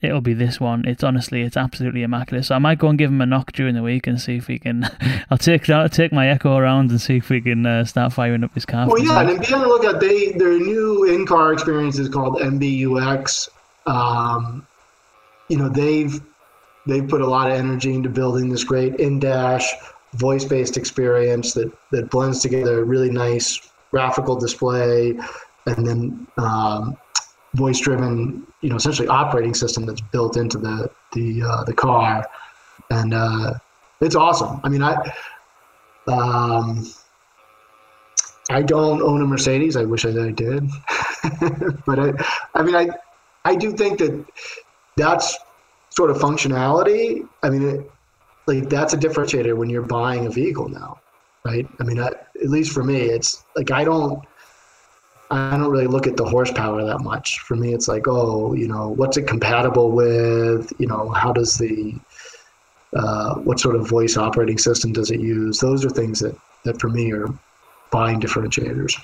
it'll 0.05 0.21
be 0.21 0.35
this 0.35 0.61
one. 0.61 0.87
It's 0.87 1.03
honestly 1.03 1.43
it's 1.43 1.57
absolutely 1.57 2.03
immaculate. 2.03 2.45
So 2.45 2.55
i 2.55 2.59
might 2.59 2.79
go 2.79 2.89
and 2.89 2.99
give 2.99 3.11
him 3.11 3.21
a 3.21 3.27
knock 3.27 3.53
during 3.53 3.75
the 3.75 3.83
week 3.83 4.07
and 4.07 4.21
see 4.21 4.37
if 4.37 4.49
we 4.49 4.59
can 4.59 4.89
i'll 5.31 5.39
take 5.39 5.69
i'll 5.71 5.89
take 5.89 6.13
my 6.13 6.29
echo 6.29 6.57
around 6.57 6.91
and 6.91 7.01
see 7.01 7.17
if 7.17 7.31
we 7.31 7.41
can 7.41 7.65
uh, 7.65 7.85
start 7.85 8.13
firing 8.13 8.45
up 8.45 8.55
his 8.55 8.67
car 8.67 8.87
well 8.87 8.99
yeah 8.99 9.21
and 9.21 9.41
be 9.41 9.53
on 9.53 9.61
the 9.63 9.67
lookout. 9.67 10.01
They 10.01 10.33
their 10.33 10.59
new 10.59 11.05
in-car 11.05 11.53
experience 11.53 11.99
is 11.99 12.09
called 12.09 12.37
mbux 12.37 13.49
um, 13.87 14.67
you 15.49 15.57
know 15.57 15.69
they've 15.69 16.21
they've 16.87 17.09
put 17.09 17.21
a 17.21 17.27
lot 17.27 17.51
of 17.51 17.57
energy 17.57 17.95
into 17.95 18.09
building 18.09 18.49
this 18.49 18.65
great 18.65 18.97
in-dash 18.97 19.73
voice-based 20.15 20.77
experience 20.77 21.53
that 21.55 21.73
that 21.91 22.11
blends 22.11 22.41
together 22.41 22.81
a 22.81 22.85
really 22.85 23.11
nice 23.11 23.61
graphical 23.91 24.37
display 24.37 25.19
and 25.67 25.87
then 25.87 26.27
um, 26.39 26.97
voice-driven 27.55 28.47
you 28.61 28.69
know 28.69 28.77
essentially 28.77 29.09
operating 29.09 29.55
system 29.55 29.87
that's 29.87 30.01
built 30.01 30.37
into 30.37 30.59
the 30.59 30.91
the 31.13 31.43
uh, 31.43 31.65
the 31.65 31.75
car. 31.75 32.27
And 32.91 33.15
uh, 33.15 33.55
it's 34.01 34.15
awesome. 34.15 34.61
I 34.63 34.69
mean 34.69 34.83
i 34.83 34.95
um, 36.07 36.85
I 38.51 38.61
don't 38.61 39.01
own 39.01 39.23
a 39.23 39.27
Mercedes. 39.27 39.77
I 39.77 39.85
wish 39.85 40.05
I, 40.05 40.11
I 40.11 40.31
did, 40.31 40.69
but 41.87 41.99
I, 41.99 42.13
I 42.55 42.63
mean, 42.63 42.75
I, 42.75 42.91
I 43.47 43.55
do 43.55 43.73
think 43.73 43.99
that 44.01 44.25
that's 44.97 45.39
sort 45.91 46.11
of 46.11 46.19
functionality. 46.19 47.27
I 47.43 47.51
mean, 47.51 47.69
it, 47.69 47.91
like 48.47 48.69
that's 48.69 48.95
a 48.95 48.97
differentiator 48.97 49.57
when 49.57 49.71
you're 49.71 49.83
buying 49.83 50.27
a 50.27 50.31
vehicle 50.31 50.69
now, 50.69 51.01
right? 51.45 51.67
I 51.81 51.85
mean, 51.85 52.01
I, 52.01 52.09
at 52.09 52.51
least 52.51 52.73
for 52.73 52.83
me, 52.83 53.01
it's 53.03 53.45
like 53.57 53.71
I 53.71 53.85
don't, 53.85 54.25
I 55.31 55.57
don't 55.57 55.71
really 55.71 55.87
look 55.87 56.07
at 56.07 56.17
the 56.17 56.25
horsepower 56.25 56.85
that 56.85 57.01
much. 57.01 57.39
For 57.41 57.57
me, 57.57 57.73
it's 57.73 57.89
like, 57.89 58.07
oh, 58.07 58.55
you 58.55 58.69
know, 58.69 58.91
what's 58.91 59.17
it 59.17 59.27
compatible 59.27 59.91
with? 59.91 60.73
You 60.79 60.87
know, 60.87 61.09
how 61.09 61.33
does 61.33 61.57
the, 61.57 61.95
uh, 62.95 63.37
what 63.37 63.59
sort 63.59 63.75
of 63.75 63.89
voice 63.89 64.17
operating 64.17 64.59
system 64.59 64.93
does 64.93 65.11
it 65.11 65.21
use? 65.21 65.59
Those 65.61 65.85
are 65.85 65.91
things 65.91 66.21
that, 66.21 66.37
that 66.65 66.79
for 66.81 66.89
me 66.89 67.11
are 67.13 67.27
buying 67.91 68.21
differentiators. 68.21 68.95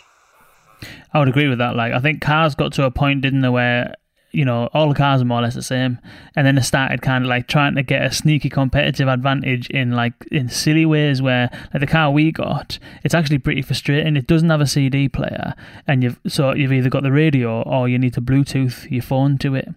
I 1.13 1.19
would 1.19 1.29
agree 1.29 1.49
with 1.49 1.59
that. 1.59 1.75
Like, 1.75 1.93
I 1.93 1.99
think 1.99 2.21
cars 2.21 2.55
got 2.55 2.73
to 2.75 2.85
a 2.85 2.91
point, 2.91 3.23
didn't 3.23 3.41
they, 3.41 3.49
where 3.49 3.97
you 4.33 4.45
know, 4.45 4.69
all 4.73 4.89
the 4.89 4.95
cars 4.95 5.23
are 5.23 5.25
more 5.25 5.41
or 5.41 5.43
less 5.43 5.55
the 5.55 5.63
same. 5.63 5.99
And 6.37 6.47
then 6.47 6.55
they 6.55 6.63
started 6.63 7.03
kind 7.03 7.25
of 7.25 7.29
like 7.29 7.47
trying 7.47 7.75
to 7.75 7.83
get 7.83 8.03
a 8.03 8.13
sneaky 8.13 8.49
competitive 8.49 9.09
advantage 9.09 9.69
in 9.71 9.93
like 9.93 10.13
in 10.31 10.49
silly 10.49 10.87
ways 10.87 11.21
where 11.21 11.51
like 11.73 11.81
the 11.81 11.87
car 11.87 12.11
we 12.11 12.33
got, 12.33 12.79
it's 13.05 13.15
actually 13.15 13.39
pretty 13.39 13.63
frustrating. 13.63 14.17
It 14.17 14.27
doesn't 14.27 14.51
have 14.51 14.61
a 14.61 14.67
CD 14.67 15.09
player 15.09 15.55
and 15.87 16.03
you've 16.03 16.21
so 16.27 16.55
you've 16.55 16.73
either 16.73 16.91
got 16.91 17.03
the 17.03 17.13
radio 17.13 17.63
or 17.63 17.89
you 17.89 17.99
need 17.99 18.15
to 18.15 18.23
Bluetooth 18.23 18.91
your 18.91 19.03
phone 19.03 19.39
to 19.39 19.55
it 19.55 19.69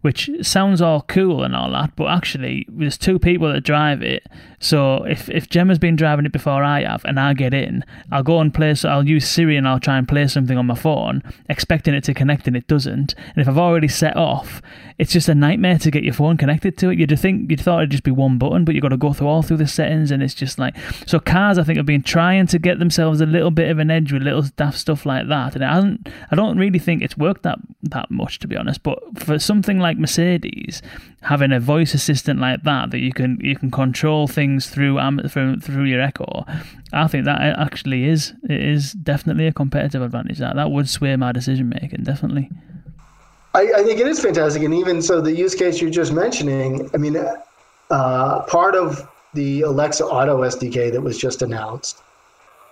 which 0.00 0.30
sounds 0.42 0.80
all 0.80 1.02
cool 1.02 1.44
and 1.44 1.54
all 1.54 1.70
that, 1.72 1.94
but 1.96 2.06
actually 2.06 2.66
there's 2.68 2.96
two 2.96 3.18
people 3.18 3.52
that 3.52 3.62
drive 3.62 4.02
it. 4.02 4.26
So 4.60 5.04
if 5.04 5.28
if 5.30 5.48
Gemma's 5.48 5.78
been 5.78 5.96
driving 5.96 6.26
it 6.26 6.32
before 6.32 6.62
I 6.62 6.82
have, 6.82 7.04
and 7.06 7.18
I 7.18 7.32
get 7.32 7.54
in, 7.54 7.82
I'll 8.12 8.22
go 8.22 8.40
and 8.40 8.52
play. 8.52 8.74
So 8.74 8.90
I'll 8.90 9.08
use 9.08 9.28
Siri 9.28 9.56
and 9.56 9.66
I'll 9.66 9.80
try 9.80 9.96
and 9.96 10.06
play 10.06 10.28
something 10.28 10.58
on 10.58 10.66
my 10.66 10.74
phone, 10.74 11.22
expecting 11.48 11.94
it 11.94 12.04
to 12.04 12.14
connect, 12.14 12.46
and 12.46 12.54
it 12.54 12.66
doesn't. 12.66 13.14
And 13.16 13.38
if 13.38 13.48
I've 13.48 13.58
already 13.58 13.88
set 13.88 14.16
off, 14.16 14.60
it's 14.98 15.12
just 15.12 15.30
a 15.30 15.34
nightmare 15.34 15.78
to 15.78 15.90
get 15.90 16.04
your 16.04 16.12
phone 16.12 16.36
connected 16.36 16.76
to 16.78 16.90
it. 16.90 16.98
You'd 16.98 17.18
think 17.18 17.50
you'd 17.50 17.60
thought 17.60 17.78
it'd 17.78 17.90
just 17.90 18.02
be 18.02 18.10
one 18.10 18.36
button, 18.36 18.66
but 18.66 18.74
you've 18.74 18.82
got 18.82 18.90
to 18.90 18.98
go 18.98 19.14
through 19.14 19.28
all 19.28 19.42
through 19.42 19.56
the 19.56 19.66
settings, 19.66 20.10
and 20.10 20.22
it's 20.22 20.34
just 20.34 20.58
like 20.58 20.76
so. 21.06 21.18
Cars, 21.18 21.58
I 21.58 21.64
think, 21.64 21.78
have 21.78 21.86
been 21.86 22.02
trying 22.02 22.46
to 22.48 22.58
get 22.58 22.78
themselves 22.78 23.20
a 23.20 23.26
little 23.26 23.50
bit 23.50 23.70
of 23.70 23.78
an 23.78 23.90
edge 23.90 24.12
with 24.12 24.22
little 24.22 24.42
daft 24.56 24.78
stuff 24.78 25.06
like 25.06 25.28
that, 25.28 25.54
and 25.54 25.64
it 25.64 25.68
hasn't. 25.68 26.08
I 26.30 26.36
don't 26.36 26.58
really 26.58 26.78
think 26.78 27.02
it's 27.02 27.16
worked 27.16 27.44
that 27.44 27.58
that 27.84 28.10
much, 28.10 28.38
to 28.40 28.48
be 28.48 28.56
honest. 28.56 28.82
But 28.82 28.98
for 29.18 29.38
something 29.38 29.78
like 29.78 29.96
Mercedes, 29.96 30.82
having 31.22 31.52
a 31.52 31.60
voice 31.60 31.92
assistant 31.92 32.40
like 32.40 32.62
that 32.62 32.90
that 32.90 32.98
you 32.98 33.12
can 33.12 33.38
you 33.42 33.54
can 33.54 33.70
control 33.70 34.26
things 34.26 34.70
through 34.70 34.98
through 35.28 35.60
through 35.60 35.84
your 35.84 36.00
Echo, 36.00 36.44
I 36.92 37.06
think 37.06 37.24
that 37.26 37.40
actually 37.40 38.04
is 38.04 38.32
it 38.48 38.60
is 38.60 38.92
definitely 38.92 39.46
a 39.46 39.52
competitive 39.52 40.02
advantage. 40.02 40.38
That 40.38 40.56
that 40.56 40.70
would 40.70 40.88
sway 40.88 41.14
my 41.16 41.32
decision 41.32 41.68
making 41.68 42.04
definitely. 42.04 42.50
I, 43.52 43.62
I, 43.78 43.82
think 43.82 43.98
it 43.98 44.06
is 44.06 44.20
fantastic, 44.20 44.62
and 44.62 44.72
even 44.72 45.02
so, 45.02 45.20
the 45.20 45.34
use 45.34 45.56
case 45.56 45.80
you're 45.80 45.90
just 45.90 46.12
mentioning. 46.12 46.88
I 46.94 46.98
mean, 46.98 47.16
uh, 47.90 48.42
part 48.42 48.76
of 48.76 49.08
the 49.34 49.62
Alexa 49.62 50.04
Auto 50.04 50.42
SDK 50.42 50.92
that 50.92 51.00
was 51.00 51.18
just 51.18 51.42
announced. 51.42 52.02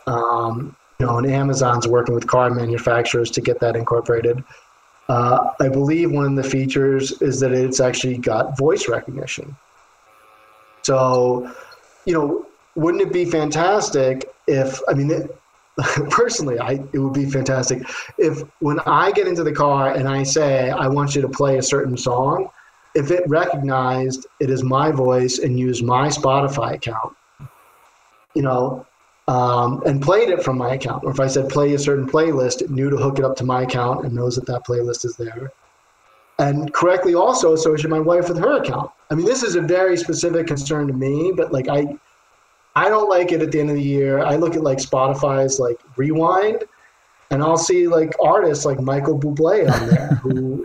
Um, 0.07 0.77
you 0.99 1.07
know, 1.07 1.19
and 1.19 1.27
Amazon's 1.31 1.87
working 1.87 2.15
with 2.15 2.27
car 2.27 2.51
manufacturers 2.51 3.31
to 3.33 3.41
get 3.41 3.61
that 3.61 3.77
incorporated. 3.77 4.43
Uh, 5.09 5.53
I 5.61 5.69
believe 5.69 6.11
one 6.11 6.27
of 6.27 6.37
the 6.37 6.49
features 6.49 7.21
is 7.23 7.41
that 7.41 7.53
it's 7.53 7.81
actually 7.81 8.19
got 8.19 8.59
voice 8.59 8.89
recognition. 8.89 9.57
So, 10.83 11.51
you 12.05 12.13
know, 12.15 12.47
wouldn't 12.75 13.03
it 13.03 13.13
be 13.13 13.25
fantastic 13.25 14.31
if, 14.47 14.81
I 14.89 14.95
mean, 14.95 15.11
it, 15.11 15.37
personally, 16.11 16.59
I, 16.59 16.73
it 16.93 16.99
would 16.99 17.13
be 17.13 17.29
fantastic 17.31 17.83
if 18.19 18.43
when 18.61 18.81
I 18.81 19.13
get 19.13 19.27
into 19.27 19.45
the 19.45 19.53
car 19.53 19.95
and 19.95 20.09
I 20.09 20.23
say, 20.25 20.71
I 20.71 20.89
want 20.89 21.15
you 21.15 21.23
to 21.23 21.29
play 21.29 21.59
a 21.59 21.63
certain 21.63 21.97
song, 21.97 22.51
if 22.95 23.11
it 23.11 23.23
recognized 23.29 24.27
it 24.41 24.51
is 24.51 24.63
my 24.63 24.91
voice 24.91 25.39
and 25.39 25.59
used 25.59 25.85
my 25.85 26.09
Spotify 26.09 26.75
account, 26.75 27.15
you 28.35 28.43
know, 28.43 28.87
um, 29.29 29.83
and 29.85 30.01
played 30.01 30.31
it 30.31 30.43
from 30.43 30.57
my 30.57 30.75
account. 30.75 31.05
Or 31.05 31.11
if 31.11 31.21
I 31.21 31.27
said 31.27 31.51
play 31.51 31.75
a 31.75 31.79
certain 31.79 32.09
playlist, 32.09 32.63
it 32.63 32.71
knew 32.71 32.91
to 32.91 32.97
hook 32.97 33.19
it 33.19 33.25
up 33.25 33.37
to 33.37 33.45
my 33.45 33.63
account 33.63 34.05
and 34.05 34.15
knows 34.15 34.35
that 34.37 34.47
that 34.47 34.65
playlist 34.67 35.05
is 35.05 35.17
there. 35.17 35.53
And 36.39 36.73
correctly 36.73 37.15
also 37.15 37.53
associate 37.53 37.91
my 37.91 38.01
wife 38.01 38.29
with 38.29 38.39
her 38.39 38.63
account. 38.63 38.91
I 39.11 39.15
mean, 39.15 39.27
this 39.27 39.43
is 39.43 39.55
a 39.55 39.61
very 39.61 39.97
specific 39.97 40.47
concern 40.47 40.87
to 40.87 40.95
me, 40.95 41.33
but 41.37 41.53
like 41.53 41.69
I, 41.69 41.99
I 42.75 42.89
don't 42.89 43.11
like 43.11 43.33
it 43.33 43.43
at 43.43 43.53
the 43.53 43.61
end 43.61 43.69
of 43.69 43.77
the 43.77 43.83
year. 43.83 44.21
I 44.21 44.37
look 44.37 44.55
at 44.55 44.63
like 44.63 44.79
Spotify's 44.79 45.59
like 45.59 45.79
rewind, 45.97 46.65
and 47.31 47.43
I'll 47.43 47.59
see 47.59 47.87
like 47.87 48.15
artists 48.23 48.65
like 48.65 48.81
Michael 48.81 49.19
Bublé 49.19 49.71
on 49.71 49.89
there 49.89 50.09
who. 50.23 50.65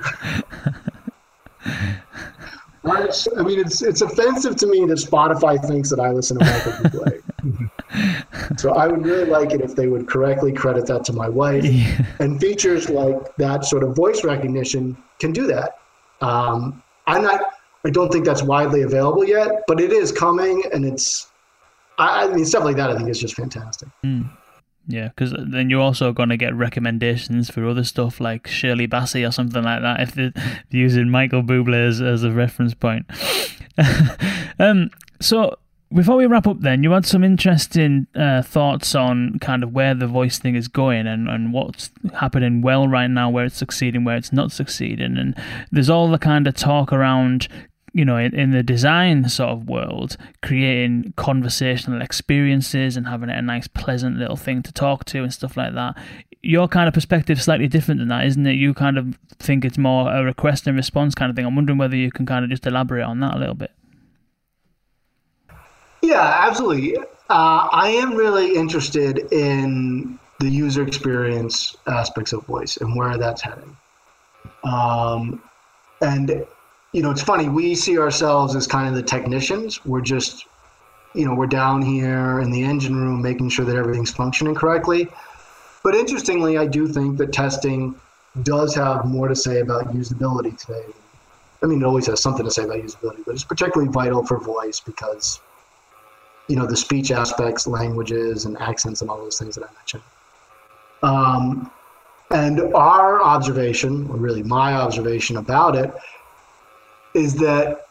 I 2.86 3.42
mean, 3.44 3.60
it's 3.60 3.82
it's 3.82 4.02
offensive 4.02 4.58
to 4.58 4.68
me 4.68 4.86
that 4.86 4.98
Spotify 4.98 5.62
thinks 5.66 5.90
that 5.90 6.00
I 6.00 6.12
listen 6.12 6.38
to 6.38 6.46
Michael 6.46 6.72
Bublé. 6.72 7.70
so 8.58 8.74
I 8.74 8.88
would 8.88 9.06
really 9.06 9.26
like 9.26 9.52
it 9.52 9.62
if 9.62 9.76
they 9.76 9.88
would 9.88 10.08
correctly 10.08 10.52
credit 10.52 10.86
that 10.88 11.04
to 11.06 11.14
my 11.14 11.30
wife. 11.30 11.64
Yeah. 11.64 12.06
And 12.20 12.40
features 12.40 12.90
like 12.90 13.36
that 13.38 13.66
sort 13.66 13.84
of 13.84 13.96
voice 13.96 14.24
recognition 14.24 14.98
can 15.20 15.32
do 15.32 15.48
that. 15.48 15.78
Um, 16.22 16.82
I'm 17.08 17.24
not. 17.24 17.42
I 17.86 17.90
don't 17.90 18.12
think 18.12 18.26
that's 18.26 18.44
widely 18.44 18.84
available 18.84 19.26
yet, 19.26 19.64
but 19.68 19.82
it 19.82 19.92
is 19.92 20.12
coming, 20.12 20.64
and 20.74 20.86
it's. 20.86 21.28
I, 21.98 22.26
I 22.26 22.34
mean, 22.34 22.46
stuff 22.46 22.64
like 22.64 22.78
that. 22.78 22.90
I 22.90 22.98
think 22.98 23.10
is 23.10 23.20
just 23.20 23.36
fantastic. 23.36 23.90
Mm. 24.04 24.30
Yeah, 24.88 25.10
because 25.10 25.34
then 25.38 25.70
you're 25.70 25.82
also 25.82 26.12
going 26.12 26.30
to 26.30 26.38
get 26.38 26.54
recommendations 26.54 27.50
for 27.50 27.66
other 27.66 27.86
stuff 27.86 28.20
like 28.20 28.48
Shirley 28.48 28.88
Bassey 28.88 29.26
or 29.28 29.32
something 29.32 29.64
like 29.64 29.82
that 29.82 30.02
if 30.02 30.14
they're 30.14 30.34
using 30.72 31.10
Michael 31.10 31.42
Bublé 31.42 31.88
as, 31.88 32.02
as 32.02 32.24
a 32.24 32.32
reference 32.32 32.74
point. 32.74 33.06
um, 34.60 34.90
so 35.22 35.58
before 35.94 36.16
we 36.16 36.26
wrap 36.26 36.48
up, 36.48 36.60
then 36.62 36.84
you 36.84 36.92
had 36.92 37.06
some 37.06 37.24
interesting 37.24 38.08
uh, 38.16 38.42
thoughts 38.42 38.96
on 38.96 39.38
kind 39.40 39.64
of 39.64 39.74
where 39.74 39.94
the 39.94 40.08
voice 40.08 40.40
thing 40.40 40.56
is 40.56 40.68
going 40.68 41.08
and, 41.08 41.30
and 41.30 41.54
what's 41.54 41.92
happening 42.20 42.62
well 42.62 42.88
right 42.88 43.10
now, 43.10 43.30
where 43.30 43.46
it's 43.46 43.58
succeeding, 43.58 44.04
where 44.04 44.18
it's 44.18 44.34
not 44.34 44.52
succeeding, 44.52 45.18
and 45.18 45.36
there's 45.72 45.90
all 45.90 46.10
the 46.10 46.18
kind 46.18 46.48
of 46.48 46.56
talk 46.56 46.92
around 46.92 47.48
you 47.94 48.04
know, 48.04 48.18
in, 48.18 48.34
in, 48.34 48.50
the 48.50 48.64
design 48.64 49.30
sort 49.30 49.52
of 49.52 49.70
world, 49.70 50.18
creating 50.42 51.14
conversational 51.16 52.02
experiences 52.02 52.98
and 52.98 53.08
having 53.08 53.30
it 53.30 53.38
a 53.38 53.42
nice, 53.42 53.68
pleasant 53.68 54.18
little 54.18 54.36
thing 54.36 54.64
to 54.64 54.74
talk 54.74 55.06
to 55.06 55.22
and 55.22 55.32
stuff 55.32 55.56
like 55.56 55.76
that. 55.76 55.96
Your 56.42 56.68
kind 56.68 56.88
of 56.88 56.96
perspective 56.96 57.38
is 57.38 57.44
slightly 57.44 57.68
different 57.68 58.00
than 58.00 58.08
that, 58.08 58.26
isn't 58.26 58.48
it? 58.48 58.54
You 58.54 58.74
kind 58.74 58.98
of 58.98 59.16
think 59.38 59.64
it's 59.64 59.78
more 59.78 60.12
a 60.12 60.24
request 60.24 60.66
and 60.66 60.76
response 60.76 61.14
kind 61.14 61.30
of 61.30 61.36
thing. 61.36 61.46
I'm 61.46 61.56
wondering 61.56 61.78
whether 61.78 61.96
you 61.96 62.12
can 62.12 62.26
kind 62.26 62.44
of 62.44 62.50
just 62.50 62.66
elaborate 62.66 63.04
on 63.04 63.20
that 63.20 63.36
a 63.36 63.38
little 63.38 63.54
bit. 63.54 63.72
Yeah, 66.04 66.42
absolutely. 66.46 66.98
Uh, 66.98 67.04
I 67.72 67.88
am 67.88 68.14
really 68.14 68.56
interested 68.56 69.32
in 69.32 70.20
the 70.40 70.50
user 70.50 70.84
experience 70.84 71.78
aspects 71.88 72.34
of 72.34 72.46
voice 72.46 72.76
and 72.76 72.94
where 72.98 73.18
that's 73.18 73.42
heading. 73.42 73.76
Um, 74.66 75.42
and 76.02 76.46
you 76.92 77.02
know, 77.02 77.10
it's 77.10 77.24
funny. 77.24 77.48
We 77.48 77.74
see 77.74 77.98
ourselves 77.98 78.54
as 78.54 78.68
kind 78.68 78.90
of 78.90 78.96
the 78.96 79.02
technicians. 79.02 79.84
We're 79.86 80.02
just, 80.02 80.46
you 81.16 81.26
know, 81.26 81.34
we're 81.36 81.48
down 81.48 81.82
here 81.82 82.42
in 82.42 82.52
the 82.52 82.62
engine 82.64 82.98
room 82.98 83.22
making 83.22 83.48
sure 83.50 83.64
that 83.64 83.78
everything's 83.78 84.12
functioning 84.12 84.56
correctly. 84.56 85.08
But 85.84 85.96
interestingly, 85.96 86.58
I 86.58 86.68
do 86.68 86.86
think 86.86 87.18
that 87.18 87.32
testing 87.32 87.96
does 88.44 88.76
have 88.76 89.06
more 89.06 89.30
to 89.30 89.36
say 89.36 89.62
about 89.62 89.94
usability 89.94 90.58
today. 90.58 90.86
I 91.64 91.66
mean, 91.66 91.82
it 91.82 91.86
always 91.86 92.08
has 92.08 92.22
something 92.22 92.44
to 92.44 92.52
say 92.52 92.66
about 92.66 92.80
usability, 92.80 93.24
but 93.26 93.36
it's 93.36 93.46
particularly 93.46 93.90
vital 93.90 94.26
for 94.26 94.38
voice 94.38 94.82
because 94.82 95.40
you 96.48 96.56
know 96.56 96.66
the 96.66 96.78
speech 96.78 97.12
aspects, 97.12 97.68
languages, 97.68 98.46
and 98.46 98.58
accents, 98.60 99.02
and 99.02 99.10
all 99.10 99.18
those 99.18 99.40
things 99.40 99.56
that 99.56 99.64
I 99.64 99.74
mentioned. 99.74 100.04
Um, 101.04 101.72
and 102.32 102.74
our 102.74 103.22
observation, 103.22 104.08
or 104.10 104.18
really 104.18 104.44
my 104.44 104.74
observation 104.74 105.38
about 105.38 105.76
it, 105.76 105.94
is 107.14 107.36
that 107.36 107.88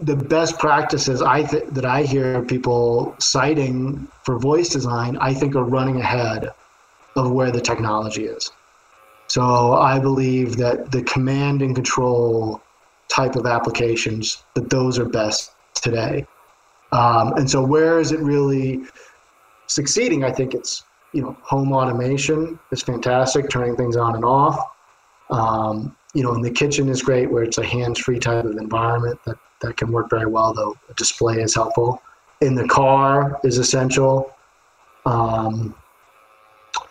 the 0.00 0.16
best 0.16 0.58
practices 0.58 1.22
I 1.22 1.42
th- 1.42 1.64
that 1.72 1.86
I 1.86 2.02
hear 2.02 2.42
people 2.42 3.14
citing 3.18 4.06
for 4.24 4.38
voice 4.38 4.68
design, 4.68 5.16
I 5.20 5.32
think, 5.32 5.56
are 5.56 5.64
running 5.64 6.00
ahead 6.00 6.50
of 7.16 7.30
where 7.30 7.50
the 7.50 7.60
technology 7.60 8.26
is. 8.26 8.50
So 9.28 9.74
I 9.74 9.98
believe 9.98 10.56
that 10.58 10.92
the 10.92 11.02
command 11.02 11.62
and 11.62 11.74
control 11.74 12.60
type 13.08 13.36
of 13.36 13.46
applications 13.46 14.44
that 14.54 14.68
those 14.68 14.98
are 14.98 15.06
best 15.06 15.52
today. 15.74 16.26
Um, 16.92 17.32
and 17.34 17.50
so, 17.50 17.64
where 17.64 18.00
is 18.00 18.12
it 18.12 18.20
really 18.20 18.82
succeeding? 19.66 20.24
I 20.24 20.32
think 20.32 20.54
it's 20.54 20.84
you 21.12 21.22
know 21.22 21.36
home 21.42 21.72
automation 21.72 22.58
is 22.70 22.82
fantastic, 22.82 23.48
turning 23.48 23.76
things 23.76 23.96
on 23.96 24.14
and 24.14 24.24
off. 24.24 24.58
Um, 25.30 25.96
you 26.14 26.22
know, 26.22 26.34
in 26.34 26.40
the 26.40 26.50
kitchen 26.50 26.88
is 26.88 27.02
great, 27.02 27.30
where 27.30 27.42
it's 27.42 27.58
a 27.58 27.64
hands-free 27.64 28.20
type 28.20 28.44
of 28.44 28.56
environment 28.56 29.18
that 29.24 29.36
that 29.60 29.76
can 29.76 29.90
work 29.90 30.08
very 30.10 30.26
well. 30.26 30.54
Though 30.54 30.76
a 30.88 30.94
display 30.94 31.40
is 31.40 31.54
helpful. 31.54 32.02
In 32.40 32.54
the 32.54 32.68
car 32.68 33.40
is 33.44 33.58
essential. 33.58 34.32
Um, 35.04 35.74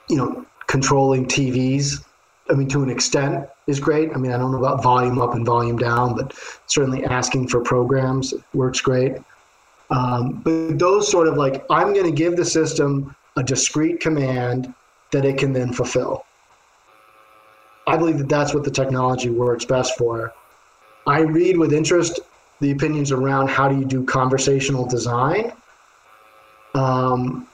you 0.09 0.17
know, 0.17 0.45
controlling 0.67 1.25
TVs. 1.25 2.03
I 2.49 2.53
mean, 2.53 2.67
to 2.69 2.83
an 2.83 2.89
extent, 2.89 3.47
is 3.67 3.79
great. 3.79 4.11
I 4.13 4.17
mean, 4.17 4.31
I 4.31 4.37
don't 4.37 4.51
know 4.51 4.59
about 4.59 4.83
volume 4.83 5.19
up 5.19 5.33
and 5.33 5.45
volume 5.45 5.77
down, 5.77 6.15
but 6.15 6.33
certainly 6.67 7.03
asking 7.05 7.47
for 7.47 7.61
programs 7.61 8.33
works 8.53 8.81
great. 8.81 9.13
Um, 9.89 10.41
but 10.43 10.79
those 10.79 11.09
sort 11.09 11.27
of 11.27 11.37
like, 11.37 11.65
I'm 11.69 11.93
going 11.93 12.05
to 12.05 12.11
give 12.11 12.35
the 12.35 12.45
system 12.45 13.15
a 13.35 13.43
discrete 13.43 13.99
command 13.99 14.73
that 15.11 15.25
it 15.25 15.37
can 15.37 15.53
then 15.53 15.71
fulfill. 15.73 16.25
I 17.87 17.97
believe 17.97 18.17
that 18.17 18.29
that's 18.29 18.53
what 18.53 18.63
the 18.63 18.71
technology 18.71 19.29
works 19.29 19.63
best 19.65 19.97
for. 19.97 20.33
I 21.05 21.19
read 21.19 21.57
with 21.57 21.71
interest 21.71 22.19
the 22.59 22.71
opinions 22.71 23.11
around 23.11 23.49
how 23.49 23.67
do 23.67 23.77
you 23.77 23.85
do 23.85 24.03
conversational 24.03 24.85
design. 24.87 25.51
Um, 26.73 27.47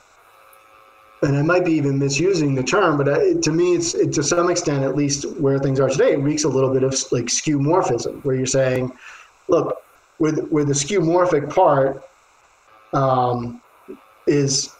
and 1.23 1.37
I 1.37 1.41
might 1.41 1.65
be 1.65 1.73
even 1.73 1.99
misusing 1.99 2.55
the 2.55 2.63
term, 2.63 2.97
but 2.97 3.09
I, 3.09 3.33
to 3.33 3.51
me, 3.51 3.75
it's 3.75 3.93
it, 3.93 4.13
to 4.13 4.23
some 4.23 4.49
extent, 4.49 4.83
at 4.83 4.95
least 4.95 5.29
where 5.33 5.59
things 5.59 5.79
are 5.79 5.89
today, 5.89 6.13
it 6.13 6.19
reeks 6.19 6.45
a 6.45 6.49
little 6.49 6.73
bit 6.73 6.83
of 6.83 6.91
like 7.11 7.25
skeuomorphism, 7.25 8.23
where 8.23 8.35
you're 8.35 8.45
saying, 8.47 8.91
look, 9.47 9.83
with 10.17 10.47
where 10.49 10.65
the 10.65 10.73
skeuomorphic 10.73 11.53
part 11.53 12.03
um, 12.93 13.61
is, 14.27 14.73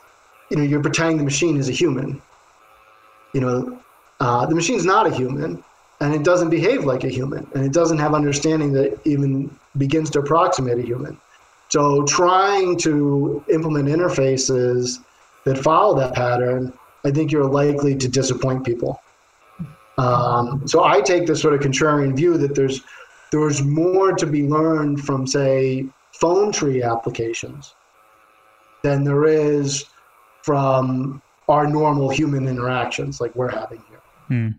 you 0.50 0.58
know, 0.58 0.64
you're 0.64 0.82
pretending 0.82 1.18
the 1.18 1.24
machine 1.24 1.58
is 1.58 1.70
a 1.70 1.72
human. 1.72 2.22
You 3.34 3.42
know, 3.42 3.80
uh, 4.20 4.46
the 4.46 4.56
machine's 4.56 4.86
not 4.86 5.08
a 5.08 5.10
human, 5.14 5.64
and 6.00 6.14
it 6.14 6.24
doesn't 6.24 6.50
behave 6.50 6.84
like 6.84 7.04
a 7.04 7.10
human, 7.10 7.48
and 7.56 7.66
it 7.66 7.72
doesn't 7.72 7.98
have 8.00 8.14
understanding 8.14 8.74
that 8.74 9.00
even 9.06 9.56
begins 9.78 10.10
to 10.12 10.20
approximate 10.20 10.78
a 10.80 10.82
human. 10.82 11.18
So 11.70 12.04
trying 12.04 12.78
to 12.80 13.44
implement 13.50 13.88
interfaces 13.88 15.00
that 15.46 15.58
follow 15.58 15.96
that 15.98 16.14
pattern, 16.14 16.74
I 17.06 17.12
think 17.12 17.32
you're 17.32 17.46
likely 17.46 17.96
to 17.96 18.08
disappoint 18.08 18.66
people. 18.66 19.02
Um, 19.98 20.68
so 20.68 20.84
I 20.84 21.02
take 21.02 21.28
this 21.28 21.42
sort 21.42 21.54
of 21.54 21.62
contrarian 21.62 22.16
view 22.16 22.38
that 22.38 22.56
there's 22.56 22.82
there's 23.32 23.64
more 23.64 24.12
to 24.12 24.28
be 24.28 24.44
learned 24.44 25.00
from, 25.02 25.26
say, 25.26 25.88
phone 26.12 26.52
tree 26.52 26.84
applications 26.84 27.76
than 28.84 29.04
there 29.04 29.26
is 29.26 29.86
from 30.44 31.22
our 31.48 31.68
normal 31.68 32.10
human 32.10 32.48
interactions 32.48 33.22
like 33.22 33.36
we're 33.36 33.50
having 33.50 33.84
here. 33.90 34.02
Hmm. 34.28 34.50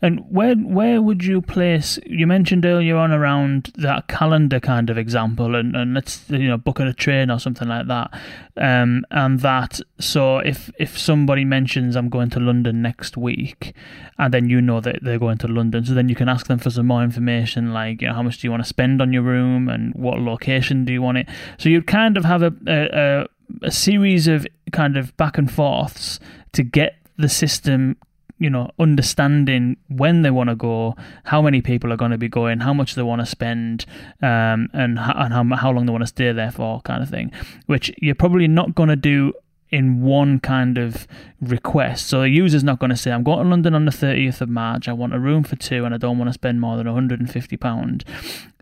And 0.00 0.20
where 0.28 0.54
where 0.54 1.00
would 1.00 1.24
you 1.24 1.40
place? 1.40 1.98
You 2.06 2.26
mentioned 2.26 2.64
earlier 2.64 2.96
on 2.96 3.12
around 3.12 3.72
that 3.76 4.08
calendar 4.08 4.60
kind 4.60 4.90
of 4.90 4.98
example, 4.98 5.54
and, 5.54 5.76
and 5.76 5.94
let's 5.94 6.28
you 6.28 6.48
know 6.48 6.56
booking 6.56 6.86
a 6.86 6.92
train 6.92 7.30
or 7.30 7.38
something 7.38 7.68
like 7.68 7.86
that, 7.88 8.10
um, 8.56 9.04
and 9.10 9.40
that. 9.40 9.80
So 10.00 10.38
if 10.38 10.70
if 10.78 10.98
somebody 10.98 11.44
mentions 11.44 11.96
I'm 11.96 12.08
going 12.08 12.30
to 12.30 12.40
London 12.40 12.82
next 12.82 13.16
week, 13.16 13.74
and 14.18 14.32
then 14.32 14.48
you 14.48 14.60
know 14.60 14.80
that 14.80 15.02
they're 15.02 15.18
going 15.18 15.38
to 15.38 15.48
London, 15.48 15.84
so 15.84 15.94
then 15.94 16.08
you 16.08 16.14
can 16.14 16.28
ask 16.28 16.46
them 16.46 16.58
for 16.58 16.70
some 16.70 16.86
more 16.86 17.02
information, 17.02 17.72
like 17.72 18.02
you 18.02 18.08
know 18.08 18.14
how 18.14 18.22
much 18.22 18.38
do 18.38 18.46
you 18.46 18.50
want 18.50 18.62
to 18.62 18.68
spend 18.68 19.00
on 19.00 19.12
your 19.12 19.22
room 19.22 19.68
and 19.68 19.94
what 19.94 20.18
location 20.18 20.84
do 20.84 20.92
you 20.92 21.02
want 21.02 21.18
it. 21.18 21.28
So 21.58 21.68
you'd 21.68 21.86
kind 21.86 22.16
of 22.16 22.24
have 22.24 22.42
a 22.42 22.52
a, 22.66 23.26
a 23.62 23.70
series 23.70 24.28
of 24.28 24.46
kind 24.72 24.96
of 24.96 25.16
back 25.16 25.38
and 25.38 25.50
forths 25.50 26.18
to 26.52 26.62
get 26.62 26.96
the 27.16 27.28
system 27.28 27.96
you 28.42 28.50
know, 28.50 28.68
understanding 28.80 29.76
when 29.88 30.22
they 30.22 30.30
want 30.30 30.50
to 30.50 30.56
go, 30.56 30.96
how 31.24 31.40
many 31.40 31.62
people 31.62 31.92
are 31.92 31.96
going 31.96 32.10
to 32.10 32.18
be 32.18 32.28
going, 32.28 32.58
how 32.58 32.74
much 32.74 32.96
they 32.96 33.02
want 33.02 33.20
to 33.20 33.26
spend, 33.26 33.86
um, 34.20 34.68
and, 34.72 34.98
and 34.98 35.32
how, 35.32 35.44
how 35.56 35.70
long 35.70 35.86
they 35.86 35.92
want 35.92 36.02
to 36.02 36.08
stay 36.08 36.32
there 36.32 36.50
for, 36.50 36.80
kind 36.80 37.02
of 37.02 37.08
thing, 37.08 37.30
which 37.66 37.92
you're 37.98 38.16
probably 38.16 38.48
not 38.48 38.74
going 38.74 38.88
to 38.88 38.96
do 38.96 39.32
in 39.70 40.02
one 40.02 40.40
kind 40.40 40.76
of 40.76 41.06
request. 41.40 42.08
So 42.08 42.22
the 42.22 42.28
user's 42.28 42.64
not 42.64 42.80
going 42.80 42.90
to 42.90 42.96
say, 42.96 43.12
I'm 43.12 43.22
going 43.22 43.44
to 43.44 43.48
London 43.48 43.74
on 43.74 43.84
the 43.84 43.92
30th 43.92 44.40
of 44.40 44.48
March, 44.48 44.88
I 44.88 44.92
want 44.92 45.14
a 45.14 45.20
room 45.20 45.44
for 45.44 45.54
two, 45.54 45.84
and 45.84 45.94
I 45.94 45.98
don't 45.98 46.18
want 46.18 46.28
to 46.28 46.34
spend 46.34 46.60
more 46.60 46.76
than 46.76 46.86
£150. 46.86 48.02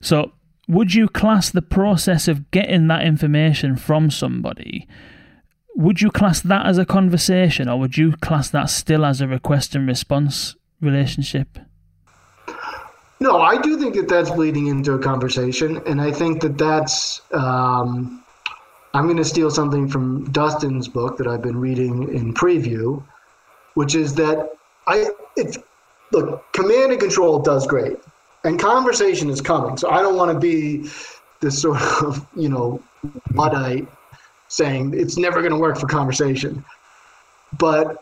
So 0.03 0.33
would 0.69 0.95
you 0.95 1.09
class 1.09 1.51
the 1.51 1.63
process 1.63 2.29
of 2.29 2.51
getting 2.51 2.87
that 2.89 3.05
information 3.05 3.77
from 3.77 4.11
somebody? 4.11 4.87
Would 5.77 6.01
you 6.01 6.11
class 6.11 6.41
that 6.43 6.67
as 6.67 6.79
a 6.79 6.85
conversation 6.85 7.69
or 7.69 7.79
would 7.79 7.97
you 7.97 8.13
class 8.17 8.51
that 8.51 8.71
still 8.71 9.05
as 9.05 9.21
a 9.21 9.29
request 9.29 9.75
and 9.75 9.87
response 9.87 10.57
relationship? 10.81 11.59
No, 13.21 13.41
I 13.41 13.61
do 13.61 13.79
think 13.79 13.95
that 13.97 14.09
that's 14.09 14.31
bleeding 14.31 14.69
into 14.69 14.93
a 14.93 14.99
conversation. 14.99 15.83
And 15.87 16.01
I 16.01 16.11
think 16.11 16.41
that 16.41 16.57
that's, 16.57 17.21
um, 17.33 18.25
I'm 18.95 19.05
going 19.05 19.19
to 19.19 19.25
steal 19.25 19.51
something 19.51 19.89
from 19.89 20.31
Dustin's 20.33 20.89
book 20.89 21.19
that 21.19 21.27
I've 21.27 21.43
been 21.43 21.59
reading 21.59 22.15
in 22.15 22.33
preview, 22.33 23.03
which 23.75 23.95
is 23.95 24.15
that 24.15 24.51
I, 24.87 25.11
it's, 25.37 25.59
look, 26.13 26.51
command 26.53 26.93
and 26.93 27.01
control 27.01 27.39
does 27.39 27.67
great. 27.67 27.99
And 28.43 28.59
conversation 28.59 29.29
is 29.29 29.43
coming. 29.43 29.77
So 29.77 29.91
I 29.91 30.01
don't 30.01 30.17
want 30.17 30.33
to 30.33 30.39
be 30.39 30.91
this 31.41 31.61
sort 31.61 31.81
of, 32.03 32.27
you 32.35 32.49
know, 32.49 32.83
Luddite 33.35 33.87
saying 34.51 34.93
it's 34.95 35.17
never 35.17 35.41
going 35.41 35.53
to 35.53 35.59
work 35.59 35.79
for 35.79 35.87
conversation. 35.87 36.63
But 37.59 37.97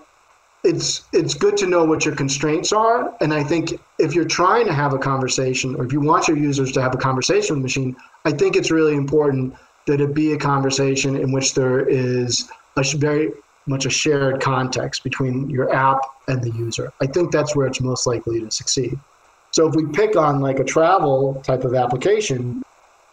it's 0.64 1.05
it's 1.12 1.34
good 1.34 1.57
to 1.59 1.66
know 1.66 1.84
what 1.84 2.05
your 2.05 2.16
constraints 2.16 2.72
are, 2.72 3.14
and 3.20 3.32
I 3.32 3.44
think 3.44 3.80
if 3.99 4.14
you're 4.14 4.24
trying 4.24 4.66
to 4.66 4.72
have 4.72 4.92
a 4.92 4.99
conversation, 4.99 5.76
or 5.76 5.84
if 5.84 5.92
you 5.92 6.01
want 6.01 6.26
your 6.26 6.36
users 6.36 6.72
to 6.72 6.82
have 6.82 6.94
a 6.94 6.99
conversation 6.99 7.55
with 7.55 7.61
the 7.61 7.62
machine, 7.62 7.96
I 8.24 8.32
think 8.32 8.57
it's 8.57 8.70
really 8.70 8.94
important 8.94 9.55
that 9.86 10.01
it 10.01 10.14
be 10.14 10.32
a 10.32 10.36
conversation 10.36 11.16
in 11.16 11.30
which 11.30 11.55
there 11.55 11.88
is 11.88 12.51
a 12.76 12.84
very 12.96 13.32
much 13.66 13.86
a 13.86 13.90
shared 13.90 14.40
context 14.40 15.05
between 15.05 15.49
your 15.49 15.72
app 15.72 15.99
and 16.26 16.42
the 16.42 16.51
user. 16.51 16.92
I 17.01 17.07
think 17.07 17.30
that's 17.32 17.55
where 17.55 17.66
it's 17.66 17.80
most 17.80 18.07
likely 18.07 18.40
to 18.40 18.51
succeed. 18.51 18.99
So 19.51 19.68
if 19.68 19.74
we 19.74 19.86
pick 19.92 20.16
on 20.16 20.40
like 20.40 20.59
a 20.59 20.64
travel 20.64 21.42
type 21.44 21.64
of 21.64 21.74
application, 21.74 22.62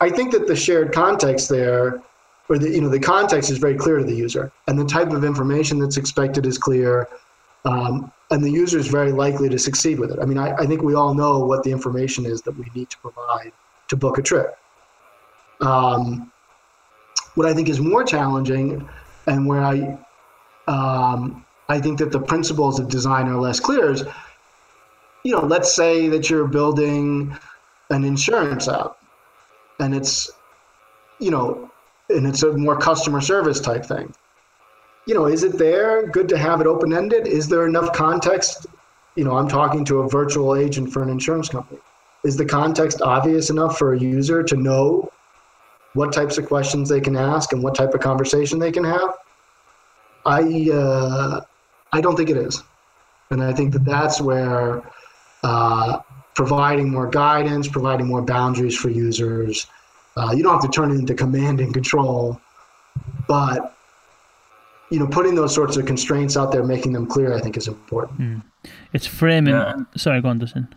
I 0.02 0.10
think 0.10 0.32
that 0.34 0.48
the 0.48 0.56
shared 0.56 0.94
context 0.94 1.50
there 1.50 2.02
or 2.50 2.58
the 2.58 2.70
you 2.70 2.82
know 2.82 2.90
the 2.90 3.00
context 3.00 3.50
is 3.50 3.58
very 3.58 3.76
clear 3.76 3.98
to 3.98 4.04
the 4.04 4.16
user, 4.16 4.52
and 4.68 4.78
the 4.78 4.86
type 4.86 5.12
of 5.12 5.24
information 5.24 5.80
that's 5.80 5.98
expected 5.98 6.46
is 6.46 6.58
clear, 6.58 7.08
um, 7.66 8.12
and 8.32 8.44
the 8.44 8.50
user 8.50 8.78
is 8.78 8.88
very 8.88 9.12
likely 9.12 9.50
to 9.50 9.58
succeed 9.58 10.00
with 10.00 10.12
it. 10.12 10.20
I 10.22 10.26
mean, 10.26 10.38
I, 10.38 10.54
I, 10.56 10.66
think 10.66 10.82
we 10.82 10.94
all 10.94 11.14
know 11.14 11.40
what 11.40 11.64
the 11.64 11.72
information 11.72 12.26
is 12.26 12.42
that 12.44 12.58
we 12.58 12.66
need 12.76 12.90
to 12.92 12.98
provide 13.00 13.52
to 13.88 13.96
book 13.96 14.18
a 14.18 14.22
trip. 14.22 14.58
Um, 15.62 16.32
what 17.34 17.48
I 17.48 17.54
think 17.54 17.70
is 17.70 17.80
more 17.80 18.04
challenging, 18.04 18.88
and 19.28 19.48
where 19.48 19.62
I 19.62 19.98
um, 20.68 21.46
I 21.70 21.80
think 21.80 22.00
that 22.00 22.12
the 22.12 22.20
principles 22.20 22.80
of 22.80 22.90
design 22.90 23.28
are 23.28 23.40
less 23.40 23.60
clear 23.60 23.92
is, 23.92 24.04
you 25.24 25.32
know, 25.32 25.42
let's 25.42 25.74
say 25.74 26.10
that 26.10 26.30
you're 26.30 26.48
building 26.48 27.36
an 27.90 28.04
insurance 28.04 28.68
app, 28.68 28.98
and 29.80 29.96
it's 29.96 30.30
you 31.20 31.32
know 31.32 31.72
and 32.10 32.28
it's 32.28 32.44
a 32.44 32.54
more 32.54 32.78
customer 32.78 33.22
service 33.22 33.60
type 33.60 33.86
thing. 33.86 34.14
You 35.08 35.14
know, 35.14 35.26
is 35.26 35.44
it 35.44 35.58
there? 35.58 36.08
Good 36.08 36.28
to 36.30 36.38
have 36.38 36.62
it 36.62 36.68
open 36.68 36.94
ended. 36.94 37.28
Is 37.28 37.48
there 37.48 37.68
enough 37.68 37.94
context? 37.94 38.66
You 39.16 39.24
know, 39.24 39.38
I'm 39.38 39.48
talking 39.48 39.86
to 39.86 40.00
a 40.00 40.10
virtual 40.10 40.56
agent 40.56 40.92
for 40.92 41.04
an 41.04 41.10
insurance 41.10 41.50
company. 41.50 41.80
Is 42.24 42.36
the 42.36 42.46
context 42.46 43.02
obvious 43.02 43.50
enough 43.50 43.78
for 43.78 43.94
a 43.94 44.00
user 44.00 44.42
to 44.44 44.56
know 44.56 45.12
what 45.94 46.12
types 46.12 46.38
of 46.38 46.48
questions 46.48 46.90
they 46.90 47.00
can 47.00 47.16
ask 47.16 47.54
and 47.54 47.64
what 47.64 47.76
type 47.76 47.94
of 47.94 48.02
conversation 48.02 48.60
they 48.60 48.72
can 48.72 48.84
have? 48.84 49.16
I 50.26 50.70
uh, 50.74 51.42
I 51.94 52.02
don't 52.02 52.16
think 52.16 52.30
it 52.32 52.38
is, 52.38 52.64
and 53.30 53.44
I 53.44 53.54
think 53.54 53.74
that 53.74 53.86
that's 53.86 54.20
where 54.20 54.82
uh, 55.44 56.00
providing 56.34 56.90
more 56.90 57.08
guidance, 57.08 57.68
providing 57.68 58.08
more 58.08 58.24
boundaries 58.24 58.76
for 58.76 58.90
users, 58.90 59.68
uh, 60.18 60.34
you 60.36 60.44
don't 60.44 60.54
have 60.54 60.62
to 60.62 60.70
turn 60.70 60.92
it 60.92 60.96
into 60.96 61.14
command 61.14 61.60
and 61.60 61.74
control, 61.74 62.40
but 63.28 63.76
you 64.90 65.00
know, 65.00 65.08
putting 65.08 65.36
those 65.36 65.54
sorts 65.54 65.78
of 65.78 65.86
constraints 65.86 66.38
out 66.38 66.52
there, 66.52 66.64
making 66.64 66.94
them 66.94 67.08
clear, 67.08 67.34
I 67.34 67.40
think 67.40 67.58
is 67.58 67.68
important. 67.68 68.20
Mm. 68.20 68.44
It's 68.94 69.08
framing. 69.08 69.54
Yeah. 69.54 69.76
Sorry, 69.98 70.22
go 70.22 70.30
on, 70.30 70.40
Dustin. 70.40 70.68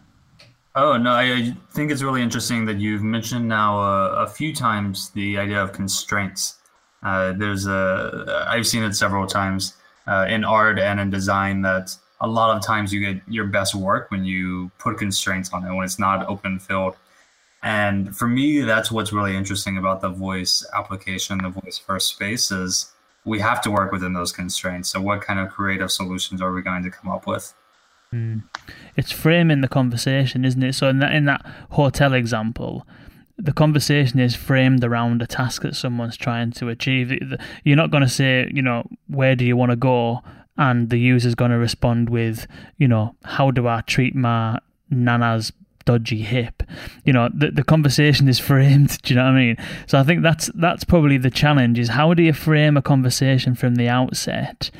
Oh 0.75 0.97
no, 0.97 1.11
I 1.11 1.55
think 1.73 1.91
it's 1.91 2.03
really 2.03 2.23
interesting 2.23 2.65
that 2.67 2.79
you've 2.79 3.03
mentioned 3.03 3.49
now 3.49 3.81
uh, 3.81 4.25
a 4.25 4.29
few 4.29 4.55
times 4.55 5.11
the 5.11 5.39
idea 5.39 5.63
of 5.63 5.73
constraints. 5.73 6.57
Uh, 7.03 7.33
there's 7.33 7.67
a 7.67 8.47
I've 8.49 8.67
seen 8.67 8.83
it 8.83 8.95
several 8.95 9.27
times 9.27 9.75
uh, 10.07 10.27
in 10.29 10.45
art 10.45 10.79
and 10.79 11.01
in 11.01 11.11
design 11.11 11.63
that 11.63 11.97
a 12.21 12.29
lot 12.29 12.57
of 12.57 12.65
times 12.65 12.93
you 12.93 13.01
get 13.01 13.23
your 13.29 13.47
best 13.47 13.75
work 13.75 14.11
when 14.11 14.25
you 14.25 14.71
put 14.79 14.99
constraints 14.99 15.53
on 15.53 15.65
it 15.65 15.75
when 15.75 15.85
it's 15.85 15.99
not 15.99 16.27
open 16.29 16.59
filled. 16.59 16.95
And 17.63 18.17
for 18.17 18.29
me, 18.29 18.61
that's 18.61 18.91
what's 18.91 19.13
really 19.13 19.37
interesting 19.37 19.79
about 19.79 20.01
the 20.01 20.11
voice 20.11 20.65
application, 20.75 21.39
the 21.39 21.49
voice 21.49 21.79
first 21.79 22.09
space 22.09 22.51
is 22.51 22.93
we 23.25 23.41
have 23.41 23.61
to 23.63 23.71
work 23.71 23.91
within 23.91 24.13
those 24.13 24.33
constraints. 24.33 24.91
So 24.91 25.01
what 25.01 25.23
kind 25.23 25.41
of 25.41 25.51
creative 25.51 25.91
solutions 25.91 26.41
are 26.41 26.53
we 26.53 26.63
going 26.63 26.85
to 26.85 26.91
come 26.91 27.11
up 27.11 27.27
with? 27.27 27.53
Mm. 28.15 28.45
It's 28.97 29.11
framing 29.11 29.61
the 29.61 29.69
conversation, 29.69 30.45
isn't 30.45 30.63
it? 30.63 30.75
So 30.75 30.89
in 30.89 31.01
that 31.01 31.13
in 31.15 31.25
that 31.27 31.45
hotel 31.71 32.15
example, 32.15 32.87
the 33.37 33.53
conversation 33.53 34.19
is 34.19 34.35
framed 34.35 34.83
around 34.83 35.21
a 35.21 35.27
task 35.27 35.63
that 35.63 35.77
someone's 35.77 36.17
trying 36.17 36.53
to 36.53 36.69
achieve. 36.69 37.13
You're 37.65 37.77
not 37.77 37.91
going 37.91 38.03
to 38.03 38.09
say, 38.09 38.51
you 38.55 38.63
know, 38.63 38.89
where 39.09 39.37
do 39.37 39.45
you 39.45 39.57
want 39.57 39.71
to 39.71 39.77
go? 39.77 40.23
and 40.59 40.91
the 40.91 40.99
user's 40.99 41.37
going 41.37 41.53
to 41.53 41.57
respond 41.57 42.11
with, 42.11 42.47
you 42.77 42.89
know, 42.89 43.15
how 43.25 43.51
do 43.51 43.69
I 43.69 43.81
treat 43.83 44.15
my 44.15 44.59
nana's 44.91 45.53
dodgy 45.89 46.21
hip. 46.21 46.63
You 47.07 47.15
know, 47.15 47.31
the 47.33 47.51
the 47.51 47.65
conversation 47.65 48.29
is 48.29 48.39
framed. 48.39 48.91
Do 49.03 49.15
you 49.15 49.19
know 49.19 49.25
what 49.25 49.33
I 49.33 49.39
mean? 49.39 49.57
So 49.87 49.99
I 49.99 50.03
think 50.03 50.23
that's 50.23 50.51
that's 50.55 50.85
probably 50.85 51.17
the 51.17 51.31
challenge: 51.31 51.79
is 51.79 51.89
how 51.89 52.13
do 52.13 52.23
you 52.23 52.35
frame 52.35 52.77
a 52.77 52.83
conversation 52.83 53.55
from 53.55 53.77
the 53.77 53.89
outset 53.89 54.71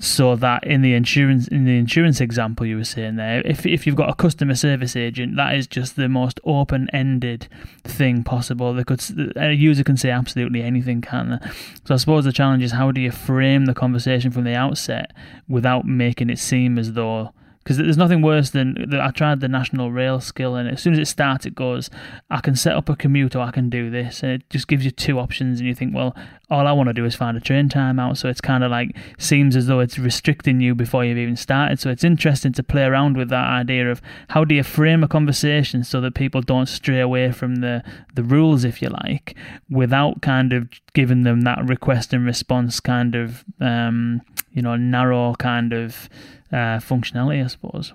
so 0.00 0.34
that 0.34 0.66
in 0.66 0.80
the 0.80 0.94
insurance 0.94 1.46
in 1.48 1.66
the 1.66 1.76
insurance 1.76 2.20
example 2.20 2.66
you 2.66 2.78
were 2.78 2.84
saying 2.84 3.14
there, 3.14 3.46
if 3.46 3.64
if 3.64 3.86
you've 3.86 3.94
got 4.02 4.10
a 4.10 4.14
customer 4.14 4.56
service 4.56 4.96
agent, 4.96 5.36
that 5.36 5.54
is 5.54 5.68
just 5.68 5.94
the 5.94 6.08
most 6.08 6.40
open 6.44 6.88
ended 6.92 7.46
thing 7.84 8.24
possible. 8.24 8.74
They 8.74 8.82
could 8.82 9.02
a 9.36 9.52
user 9.52 9.84
can 9.84 9.96
say 9.96 10.10
absolutely 10.10 10.62
anything, 10.62 11.00
can 11.00 11.30
they? 11.30 11.50
So 11.86 11.94
I 11.94 11.98
suppose 11.98 12.24
the 12.24 12.32
challenge 12.32 12.64
is 12.64 12.72
how 12.72 12.90
do 12.90 13.00
you 13.00 13.12
frame 13.12 13.66
the 13.66 13.74
conversation 13.74 14.32
from 14.32 14.42
the 14.42 14.54
outset 14.54 15.12
without 15.48 15.86
making 15.86 16.28
it 16.28 16.40
seem 16.40 16.76
as 16.76 16.94
though 16.94 17.32
because 17.62 17.76
there's 17.76 17.96
nothing 17.96 18.22
worse 18.22 18.50
than 18.50 18.86
that. 18.88 19.00
I 19.00 19.10
tried 19.10 19.40
the 19.40 19.48
national 19.48 19.92
rail 19.92 20.20
skill, 20.20 20.56
and 20.56 20.68
as 20.68 20.82
soon 20.82 20.94
as 20.94 20.98
it 20.98 21.08
starts, 21.08 21.44
it 21.44 21.54
goes, 21.54 21.90
I 22.30 22.40
can 22.40 22.56
set 22.56 22.74
up 22.74 22.88
a 22.88 22.96
commute 22.96 23.36
or 23.36 23.40
I 23.40 23.50
can 23.50 23.68
do 23.68 23.90
this, 23.90 24.22
and 24.22 24.32
it 24.32 24.48
just 24.48 24.66
gives 24.66 24.84
you 24.84 24.90
two 24.90 25.18
options, 25.18 25.60
and 25.60 25.68
you 25.68 25.74
think, 25.74 25.94
well, 25.94 26.16
all 26.48 26.66
I 26.66 26.72
want 26.72 26.88
to 26.88 26.94
do 26.94 27.04
is 27.04 27.14
find 27.14 27.36
a 27.36 27.40
train 27.40 27.68
time 27.68 27.98
out, 27.98 28.16
so 28.16 28.28
it's 28.28 28.40
kind 28.40 28.64
of 28.64 28.70
like 28.70 28.96
seems 29.18 29.56
as 29.56 29.66
though 29.66 29.80
it's 29.80 29.98
restricting 29.98 30.60
you 30.60 30.74
before 30.74 31.04
you've 31.04 31.18
even 31.18 31.36
started. 31.36 31.78
So 31.78 31.90
it's 31.90 32.02
interesting 32.02 32.52
to 32.54 32.62
play 32.62 32.82
around 32.82 33.16
with 33.16 33.28
that 33.28 33.46
idea 33.46 33.90
of 33.90 34.00
how 34.28 34.44
do 34.44 34.54
you 34.54 34.62
frame 34.62 35.04
a 35.04 35.08
conversation 35.08 35.84
so 35.84 36.00
that 36.00 36.14
people 36.14 36.40
don't 36.40 36.66
stray 36.66 37.00
away 37.00 37.30
from 37.30 37.56
the 37.56 37.84
the 38.14 38.24
rules, 38.24 38.64
if 38.64 38.80
you 38.80 38.88
like, 38.88 39.36
without 39.68 40.22
kind 40.22 40.52
of 40.52 40.68
giving 40.94 41.22
them 41.22 41.42
that 41.42 41.64
request 41.68 42.12
and 42.12 42.24
response 42.24 42.80
kind 42.80 43.14
of 43.14 43.44
um, 43.60 44.22
you 44.52 44.62
know 44.62 44.76
narrow 44.76 45.34
kind 45.34 45.72
of 45.72 46.08
uh, 46.52 46.78
functionality, 46.78 47.44
I 47.44 47.46
suppose. 47.48 47.92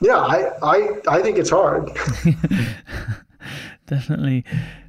Yeah, 0.00 0.18
I, 0.18 0.50
I, 0.62 1.00
I 1.08 1.22
think 1.22 1.38
it's 1.38 1.50
hard. 1.50 1.90
Definitely. 3.86 4.44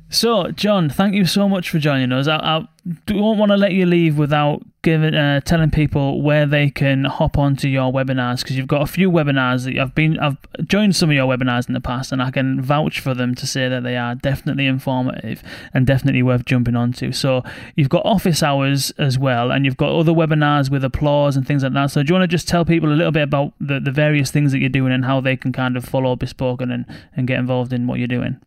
So, 0.09 0.51
John, 0.51 0.89
thank 0.89 1.15
you 1.15 1.25
so 1.25 1.49
much 1.49 1.69
for 1.69 1.79
joining 1.79 2.13
us. 2.13 2.29
I, 2.29 2.37
I 2.37 2.67
don't 3.05 3.37
want 3.37 3.51
to 3.51 3.57
let 3.57 3.73
you 3.73 3.85
leave 3.85 4.17
without 4.17 4.61
giving 4.81 5.13
uh, 5.13 5.41
telling 5.41 5.69
people 5.69 6.21
where 6.21 6.45
they 6.45 6.69
can 6.69 7.03
hop 7.03 7.37
onto 7.37 7.67
your 7.67 7.91
webinars 7.91 8.39
because 8.39 8.55
you've 8.55 8.69
got 8.69 8.81
a 8.81 8.85
few 8.85 9.11
webinars 9.11 9.65
that 9.65 9.77
I've 9.77 9.93
been 9.93 10.17
I've 10.17 10.37
joined 10.65 10.95
some 10.95 11.09
of 11.09 11.15
your 11.17 11.27
webinars 11.27 11.67
in 11.67 11.73
the 11.73 11.81
past 11.81 12.13
and 12.13 12.21
I 12.21 12.31
can 12.31 12.61
vouch 12.61 13.01
for 13.01 13.13
them 13.13 13.35
to 13.35 13.45
say 13.45 13.67
that 13.67 13.83
they 13.83 13.97
are 13.97 14.15
definitely 14.15 14.65
informative 14.65 15.43
and 15.73 15.85
definitely 15.85 16.23
worth 16.23 16.45
jumping 16.45 16.77
onto. 16.77 17.11
So 17.11 17.43
you've 17.75 17.89
got 17.89 18.05
office 18.05 18.41
hours 18.41 18.91
as 18.91 19.19
well 19.19 19.51
and 19.51 19.65
you've 19.65 19.75
got 19.75 19.91
other 19.91 20.13
webinars 20.13 20.71
with 20.71 20.85
applause 20.85 21.35
and 21.35 21.45
things 21.45 21.63
like 21.63 21.73
that. 21.73 21.87
So 21.87 22.01
do 22.01 22.07
you 22.07 22.13
want 22.13 22.23
to 22.23 22.33
just 22.33 22.47
tell 22.47 22.63
people 22.63 22.89
a 22.89 22.95
little 22.95 23.11
bit 23.11 23.23
about 23.23 23.51
the, 23.59 23.81
the 23.81 23.91
various 23.91 24.31
things 24.31 24.53
that 24.53 24.59
you're 24.59 24.69
doing 24.69 24.93
and 24.93 25.03
how 25.03 25.19
they 25.19 25.35
can 25.35 25.51
kind 25.51 25.75
of 25.75 25.83
follow 25.83 26.15
Bespoken 26.15 26.71
and, 26.71 26.85
and 27.17 27.27
get 27.27 27.39
involved 27.39 27.73
in 27.73 27.87
what 27.87 27.99
you're 27.99 28.07
doing? 28.07 28.39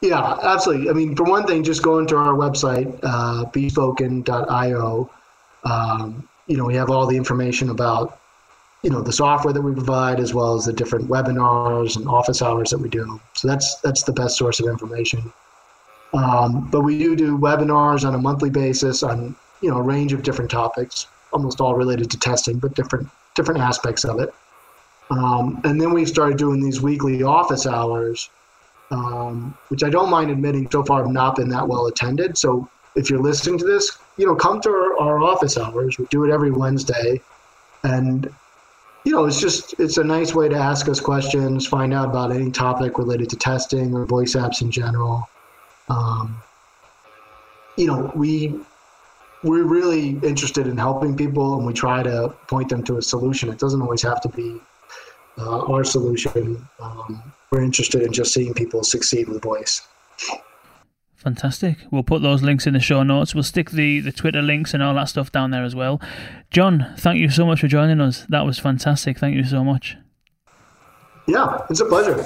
Yeah, 0.00 0.38
absolutely. 0.42 0.88
I 0.88 0.94
mean, 0.94 1.14
for 1.14 1.24
one 1.24 1.46
thing, 1.46 1.62
just 1.62 1.82
going 1.82 2.06
to 2.08 2.16
our 2.16 2.32
website, 2.32 2.98
uh, 3.02 3.44
bespoken.io. 3.46 5.10
Um, 5.64 6.28
you 6.46 6.56
know, 6.56 6.64
we 6.64 6.74
have 6.74 6.88
all 6.88 7.06
the 7.06 7.16
information 7.16 7.68
about, 7.68 8.18
you 8.82 8.88
know, 8.88 9.02
the 9.02 9.12
software 9.12 9.52
that 9.52 9.60
we 9.60 9.74
provide, 9.74 10.18
as 10.18 10.32
well 10.32 10.54
as 10.54 10.64
the 10.64 10.72
different 10.72 11.06
webinars 11.08 11.96
and 11.96 12.08
office 12.08 12.40
hours 12.40 12.70
that 12.70 12.78
we 12.78 12.88
do. 12.88 13.20
So 13.34 13.46
that's 13.46 13.76
that's 13.80 14.02
the 14.02 14.12
best 14.12 14.38
source 14.38 14.58
of 14.58 14.68
information. 14.68 15.30
Um, 16.14 16.68
but 16.70 16.80
we 16.80 16.98
do 16.98 17.14
do 17.14 17.38
webinars 17.38 18.06
on 18.06 18.14
a 18.14 18.18
monthly 18.18 18.50
basis 18.50 19.02
on 19.02 19.36
you 19.60 19.70
know 19.70 19.76
a 19.76 19.82
range 19.82 20.14
of 20.14 20.22
different 20.22 20.50
topics, 20.50 21.08
almost 21.32 21.60
all 21.60 21.74
related 21.74 22.10
to 22.12 22.18
testing, 22.18 22.58
but 22.58 22.74
different 22.74 23.06
different 23.34 23.60
aspects 23.60 24.04
of 24.06 24.18
it. 24.18 24.32
Um, 25.10 25.60
and 25.64 25.78
then 25.78 25.92
we 25.92 26.06
started 26.06 26.38
doing 26.38 26.62
these 26.62 26.80
weekly 26.80 27.22
office 27.22 27.66
hours 27.66 28.30
um, 28.90 29.56
which 29.68 29.84
I 29.84 29.90
don't 29.90 30.10
mind 30.10 30.30
admitting 30.30 30.68
so 30.70 30.84
far 30.84 31.02
have 31.02 31.12
not 31.12 31.36
been 31.36 31.48
that 31.50 31.66
well 31.66 31.86
attended. 31.86 32.36
So 32.36 32.68
if 32.96 33.08
you're 33.08 33.20
listening 33.20 33.58
to 33.58 33.64
this, 33.64 33.98
you 34.16 34.26
know, 34.26 34.34
come 34.34 34.60
to 34.62 34.68
our, 34.68 34.98
our 34.98 35.20
office 35.20 35.56
hours. 35.56 35.98
We 35.98 36.06
do 36.06 36.24
it 36.24 36.32
every 36.32 36.50
Wednesday, 36.50 37.20
and 37.84 38.32
you 39.04 39.12
know, 39.12 39.24
it's 39.24 39.40
just 39.40 39.78
it's 39.78 39.96
a 39.96 40.04
nice 40.04 40.34
way 40.34 40.48
to 40.48 40.56
ask 40.56 40.88
us 40.88 41.00
questions, 41.00 41.66
find 41.66 41.94
out 41.94 42.08
about 42.08 42.32
any 42.32 42.50
topic 42.50 42.98
related 42.98 43.30
to 43.30 43.36
testing 43.36 43.94
or 43.94 44.04
voice 44.04 44.34
apps 44.34 44.60
in 44.60 44.70
general. 44.70 45.28
Um, 45.88 46.36
you 47.76 47.86
know, 47.86 48.12
we 48.14 48.60
we're 49.42 49.64
really 49.64 50.18
interested 50.22 50.66
in 50.66 50.76
helping 50.76 51.16
people, 51.16 51.56
and 51.56 51.66
we 51.66 51.72
try 51.72 52.02
to 52.02 52.34
point 52.48 52.68
them 52.68 52.82
to 52.84 52.98
a 52.98 53.02
solution. 53.02 53.48
It 53.48 53.58
doesn't 53.58 53.80
always 53.80 54.02
have 54.02 54.20
to 54.22 54.28
be 54.28 54.60
uh, 55.40 55.72
our 55.72 55.84
solution. 55.84 56.68
Um, 56.78 57.32
we're 57.50 57.62
interested 57.62 58.02
in 58.02 58.12
just 58.12 58.32
seeing 58.32 58.54
people 58.54 58.84
succeed 58.84 59.28
with 59.28 59.42
voice. 59.42 59.82
Fantastic. 61.16 61.78
We'll 61.90 62.02
put 62.02 62.22
those 62.22 62.42
links 62.42 62.66
in 62.66 62.72
the 62.72 62.80
show 62.80 63.02
notes. 63.02 63.34
We'll 63.34 63.44
stick 63.44 63.70
the, 63.70 64.00
the 64.00 64.12
Twitter 64.12 64.40
links 64.40 64.72
and 64.72 64.82
all 64.82 64.94
that 64.94 65.08
stuff 65.08 65.30
down 65.30 65.50
there 65.50 65.64
as 65.64 65.74
well. 65.74 66.00
John, 66.50 66.94
thank 66.96 67.18
you 67.18 67.28
so 67.28 67.44
much 67.44 67.60
for 67.60 67.68
joining 67.68 68.00
us. 68.00 68.24
That 68.28 68.46
was 68.46 68.58
fantastic. 68.58 69.18
Thank 69.18 69.36
you 69.36 69.44
so 69.44 69.62
much. 69.62 69.96
Yeah, 71.26 71.58
it's 71.68 71.80
a 71.80 71.86
pleasure. 71.86 72.16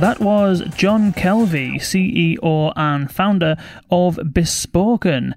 That 0.00 0.18
was 0.20 0.62
John 0.76 1.12
Kelvie, 1.14 1.78
CEO 1.78 2.72
and 2.76 3.10
founder 3.10 3.56
of 3.90 4.18
Bespoken. 4.30 5.34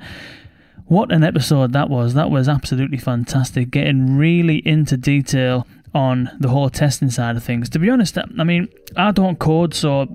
What 0.90 1.12
an 1.12 1.24
episode 1.24 1.72
that 1.74 1.88
was. 1.88 2.16
That 2.16 2.32
was 2.32 2.50
absolutely 2.50 2.98
fantastic. 2.98 3.70
Getting 3.70 4.18
really 4.18 4.58
into 4.68 4.98
detail 4.98 5.68
on 5.94 6.30
the 6.40 6.50
whole 6.50 6.70
testing 6.70 7.12
side 7.12 7.36
of 7.36 7.44
things. 7.44 7.70
To 7.70 7.80
be 7.80 7.90
honest, 7.90 8.18
I 8.18 8.44
mean, 8.44 8.70
I 8.96 9.12
don't 9.12 9.38
code, 9.38 9.74
so 9.74 10.08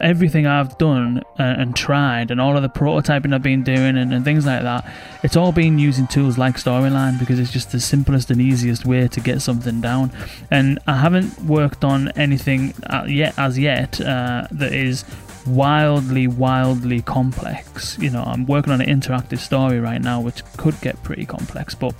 everything 0.00 0.46
I've 0.46 0.76
done 0.78 1.22
and, 1.38 1.74
tried, 1.74 2.30
and 2.30 2.40
all 2.40 2.56
of 2.56 2.62
the 2.62 2.68
prototyping 2.68 3.34
I've 3.34 3.42
been 3.42 3.62
doing, 3.62 3.96
and, 3.96 4.12
and, 4.12 4.24
things 4.24 4.46
like 4.46 4.62
that, 4.62 4.90
it's 5.22 5.36
all 5.36 5.52
been 5.52 5.78
using 5.78 6.06
tools 6.06 6.38
like 6.38 6.56
Storyline 6.56 7.18
because 7.18 7.38
it's 7.38 7.52
just 7.52 7.72
the 7.72 7.80
simplest 7.80 8.30
and 8.30 8.40
easiest 8.40 8.84
way 8.84 9.08
to 9.08 9.20
get 9.20 9.42
something 9.42 9.80
down. 9.80 10.10
And 10.50 10.78
I 10.86 10.96
haven't 10.96 11.40
worked 11.42 11.84
on 11.84 12.08
anything 12.12 12.74
uh, 12.84 13.04
yet, 13.06 13.34
as 13.38 13.58
yet, 13.58 14.00
uh, 14.00 14.46
that 14.50 14.72
is 14.72 15.04
wildly, 15.46 16.26
wildly 16.26 17.02
complex. 17.02 17.98
You 17.98 18.10
know, 18.10 18.22
I'm 18.22 18.46
working 18.46 18.72
on 18.72 18.80
an 18.80 18.88
interactive 18.88 19.38
story 19.38 19.80
right 19.80 20.00
now, 20.00 20.20
which 20.20 20.44
could 20.56 20.80
get 20.80 21.02
pretty 21.02 21.26
complex, 21.26 21.74
but. 21.74 21.94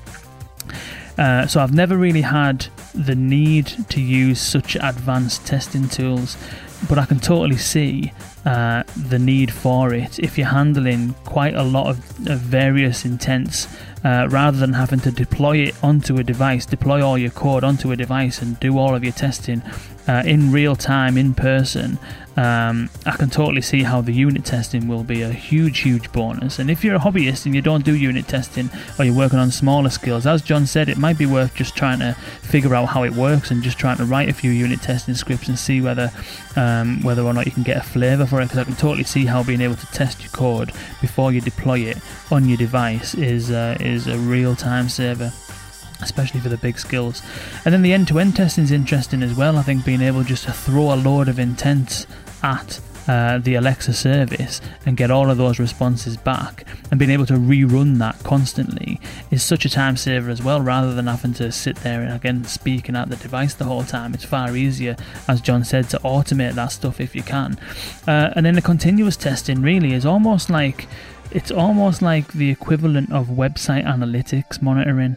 Uh, 1.19 1.47
so 1.47 1.60
I've 1.60 1.74
never 1.74 1.98
really 1.98 2.23
had 2.23 2.66
the 2.94 3.14
need 3.14 3.66
to 3.90 4.01
use 4.01 4.40
such 4.40 4.77
advanced 4.77 5.47
testing 5.47 5.86
tools, 5.86 6.39
but 6.89 6.98
I 6.98 7.05
can 7.05 7.20
totally 7.20 7.59
see 7.59 8.12
uh, 8.44 8.82
the 8.97 9.19
need 9.19 9.52
for 9.52 9.93
it 9.93 10.19
if 10.19 10.36
you're 10.36 10.48
handling 10.48 11.14
quite 11.24 11.55
a 11.55 11.62
lot 11.62 11.89
of, 11.89 11.98
of 12.28 12.40
various 12.40 13.05
intents 13.05 13.69
uh, 14.05 14.27
rather 14.31 14.59
than 14.59 14.73
having 14.73 15.01
to 15.01 15.10
deploy 15.10 15.59
it 15.59 15.85
onto 15.85 16.16
a 16.19 16.24
device, 16.24 16.66
deploy 16.66 17.05
all 17.05 17.16
your 17.16 17.31
code 17.31 17.62
onto 17.62 17.93
a 17.93 17.97
device 17.97 18.43
and 18.43 18.59
do 18.59 18.78
all 18.78 18.94
of 18.94 19.05
your 19.05 19.12
testing 19.12 19.62
uh, 20.08 20.22
in 20.24 20.52
real 20.52 20.76
time, 20.76 21.16
in 21.16 21.34
person 21.34 21.98
um, 22.36 22.88
I 23.04 23.12
can 23.12 23.28
totally 23.28 23.60
see 23.60 23.82
how 23.82 24.00
the 24.00 24.12
unit 24.12 24.44
testing 24.44 24.88
will 24.88 25.04
be 25.04 25.22
a 25.22 25.30
huge, 25.30 25.80
huge 25.80 26.10
bonus. 26.12 26.58
And 26.58 26.70
if 26.70 26.82
you're 26.82 26.94
a 26.94 26.98
hobbyist 26.98 27.44
and 27.44 27.54
you 27.54 27.60
don't 27.60 27.84
do 27.84 27.94
unit 27.94 28.26
testing 28.26 28.70
or 28.98 29.04
you're 29.04 29.14
working 29.14 29.38
on 29.38 29.50
smaller 29.50 29.90
skills, 29.90 30.26
as 30.26 30.40
John 30.40 30.66
said, 30.66 30.88
it 30.88 30.96
might 30.96 31.18
be 31.18 31.26
worth 31.26 31.54
just 31.54 31.76
trying 31.76 31.98
to 31.98 32.14
figure 32.40 32.74
out 32.74 32.86
how 32.86 33.04
it 33.04 33.12
works 33.12 33.50
and 33.50 33.62
just 33.62 33.78
trying 33.78 33.98
to 33.98 34.04
write 34.04 34.30
a 34.30 34.32
few 34.32 34.50
unit 34.50 34.80
testing 34.80 35.14
scripts 35.14 35.48
and 35.48 35.58
see 35.58 35.80
whether 35.80 36.10
um, 36.56 37.02
whether 37.02 37.22
or 37.22 37.32
not 37.32 37.46
you 37.46 37.52
can 37.52 37.62
get 37.62 37.76
a 37.76 37.82
flavour 37.82 38.26
for 38.26 38.40
it. 38.40 38.44
Because 38.44 38.58
I 38.58 38.64
can 38.64 38.76
totally 38.76 39.04
see 39.04 39.26
how 39.26 39.42
being 39.42 39.60
able 39.60 39.76
to 39.76 39.86
test 39.86 40.22
your 40.22 40.30
code 40.30 40.72
before 41.00 41.32
you 41.32 41.40
deploy 41.40 41.80
it 41.80 41.98
on 42.30 42.48
your 42.48 42.56
device 42.58 43.14
is 43.14 43.50
uh, 43.50 43.76
is 43.78 44.06
a 44.06 44.16
real 44.16 44.56
time 44.56 44.88
saver 44.88 45.32
especially 46.02 46.40
for 46.40 46.48
the 46.48 46.56
big 46.56 46.78
skills. 46.78 47.22
And 47.64 47.72
then 47.72 47.82
the 47.82 47.92
end 47.92 48.08
to 48.08 48.18
end 48.18 48.36
testing 48.36 48.64
is 48.64 48.72
interesting 48.72 49.22
as 49.22 49.34
well. 49.34 49.56
I 49.56 49.62
think 49.62 49.84
being 49.84 50.02
able 50.02 50.24
just 50.24 50.44
to 50.44 50.52
throw 50.52 50.92
a 50.92 50.96
load 50.96 51.28
of 51.28 51.38
intents 51.38 52.06
at 52.42 52.80
uh, 53.08 53.38
the 53.38 53.54
Alexa 53.56 53.92
service 53.92 54.60
and 54.86 54.96
get 54.96 55.10
all 55.10 55.30
of 55.30 55.36
those 55.36 55.58
responses 55.58 56.16
back 56.16 56.64
and 56.90 56.98
being 56.98 57.10
able 57.10 57.26
to 57.26 57.34
rerun 57.34 57.98
that 57.98 58.16
constantly 58.22 59.00
is 59.30 59.42
such 59.42 59.64
a 59.64 59.68
time 59.68 59.96
saver 59.96 60.30
as 60.30 60.42
well 60.42 60.60
rather 60.60 60.94
than 60.94 61.08
having 61.08 61.34
to 61.34 61.50
sit 61.50 61.76
there 61.76 62.02
and 62.02 62.12
again 62.12 62.44
speaking 62.44 62.94
at 62.94 63.08
the 63.08 63.16
device 63.16 63.54
the 63.54 63.64
whole 63.64 63.82
time 63.82 64.14
it's 64.14 64.24
far 64.24 64.56
easier 64.56 64.96
as 65.26 65.40
John 65.40 65.64
said 65.64 65.90
to 65.90 65.98
automate 65.98 66.54
that 66.54 66.68
stuff 66.68 67.00
if 67.00 67.16
you 67.16 67.22
can 67.22 67.58
uh, 68.06 68.32
and 68.36 68.46
then 68.46 68.54
the 68.54 68.62
continuous 68.62 69.16
testing 69.16 69.62
really 69.62 69.94
is 69.94 70.06
almost 70.06 70.48
like 70.48 70.86
it's 71.32 71.50
almost 71.50 72.02
like 72.02 72.32
the 72.32 72.50
equivalent 72.50 73.10
of 73.10 73.28
website 73.28 73.84
analytics 73.84 74.62
monitoring 74.62 75.16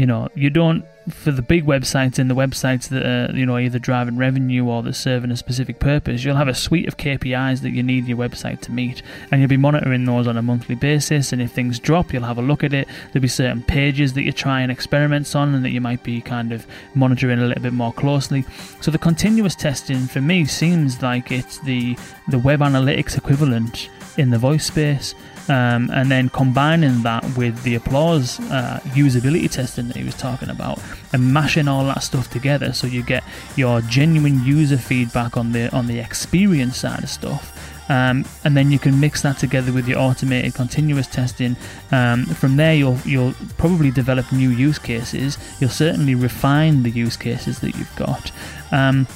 You 0.00 0.06
know, 0.06 0.30
you 0.34 0.48
don't 0.48 0.86
for 1.10 1.30
the 1.30 1.42
big 1.42 1.66
websites 1.66 2.18
and 2.18 2.30
the 2.30 2.34
websites 2.34 2.88
that 2.88 3.04
are 3.04 3.36
you 3.36 3.44
know 3.44 3.58
either 3.58 3.78
driving 3.78 4.16
revenue 4.16 4.64
or 4.64 4.82
that 4.82 4.94
serving 4.94 5.30
a 5.30 5.36
specific 5.36 5.78
purpose. 5.78 6.24
You'll 6.24 6.36
have 6.36 6.48
a 6.48 6.54
suite 6.54 6.88
of 6.88 6.96
KPIs 6.96 7.60
that 7.60 7.72
you 7.72 7.82
need 7.82 8.06
your 8.06 8.16
website 8.16 8.62
to 8.62 8.72
meet, 8.72 9.02
and 9.30 9.42
you'll 9.42 9.50
be 9.50 9.58
monitoring 9.58 10.06
those 10.06 10.26
on 10.26 10.38
a 10.38 10.42
monthly 10.42 10.74
basis. 10.74 11.34
And 11.34 11.42
if 11.42 11.52
things 11.52 11.78
drop, 11.78 12.14
you'll 12.14 12.22
have 12.22 12.38
a 12.38 12.42
look 12.42 12.64
at 12.64 12.72
it. 12.72 12.88
There'll 13.12 13.20
be 13.20 13.28
certain 13.28 13.62
pages 13.62 14.14
that 14.14 14.22
you 14.22 14.32
try 14.32 14.62
and 14.62 14.72
experiments 14.72 15.34
on, 15.34 15.54
and 15.54 15.62
that 15.66 15.70
you 15.70 15.82
might 15.82 16.02
be 16.02 16.22
kind 16.22 16.50
of 16.50 16.66
monitoring 16.94 17.38
a 17.38 17.44
little 17.44 17.62
bit 17.62 17.74
more 17.74 17.92
closely. 17.92 18.46
So 18.80 18.90
the 18.90 18.96
continuous 18.96 19.54
testing 19.54 20.06
for 20.06 20.22
me 20.22 20.46
seems 20.46 21.02
like 21.02 21.30
it's 21.30 21.58
the 21.58 21.98
the 22.28 22.38
web 22.38 22.60
analytics 22.60 23.18
equivalent 23.18 23.90
in 24.16 24.30
the 24.30 24.38
voice 24.38 24.64
space. 24.64 25.14
Um, 25.50 25.90
and 25.92 26.12
then 26.12 26.28
combining 26.28 27.02
that 27.02 27.24
with 27.36 27.60
the 27.64 27.74
applause 27.74 28.38
uh, 28.38 28.78
usability 28.90 29.50
testing 29.50 29.88
that 29.88 29.96
he 29.96 30.04
was 30.04 30.14
talking 30.14 30.48
about 30.48 30.78
and 31.12 31.34
mashing 31.34 31.66
all 31.66 31.84
that 31.86 32.04
stuff 32.04 32.30
together 32.30 32.72
so 32.72 32.86
you 32.86 33.02
get 33.02 33.24
your 33.56 33.80
genuine 33.80 34.44
user 34.44 34.76
feedback 34.78 35.36
on 35.36 35.50
the 35.50 35.68
on 35.74 35.88
the 35.88 35.98
experience 35.98 36.76
side 36.76 37.02
of 37.02 37.10
stuff 37.10 37.50
um, 37.90 38.24
and 38.44 38.56
then 38.56 38.70
you 38.70 38.78
can 38.78 39.00
mix 39.00 39.22
that 39.22 39.38
together 39.38 39.72
with 39.72 39.88
your 39.88 39.98
automated 39.98 40.54
continuous 40.54 41.08
testing. 41.08 41.56
Um, 41.90 42.24
from 42.24 42.56
there, 42.56 42.72
you'll 42.72 42.98
you'll 43.04 43.34
probably 43.58 43.90
develop 43.90 44.30
new 44.30 44.48
use 44.48 44.78
cases. 44.78 45.36
You'll 45.58 45.70
certainly 45.70 46.14
refine 46.14 46.84
the 46.84 46.90
use 46.90 47.16
cases 47.16 47.58
that 47.58 47.74
you've 47.76 47.94
got, 47.96 48.30
um, 48.70 49.08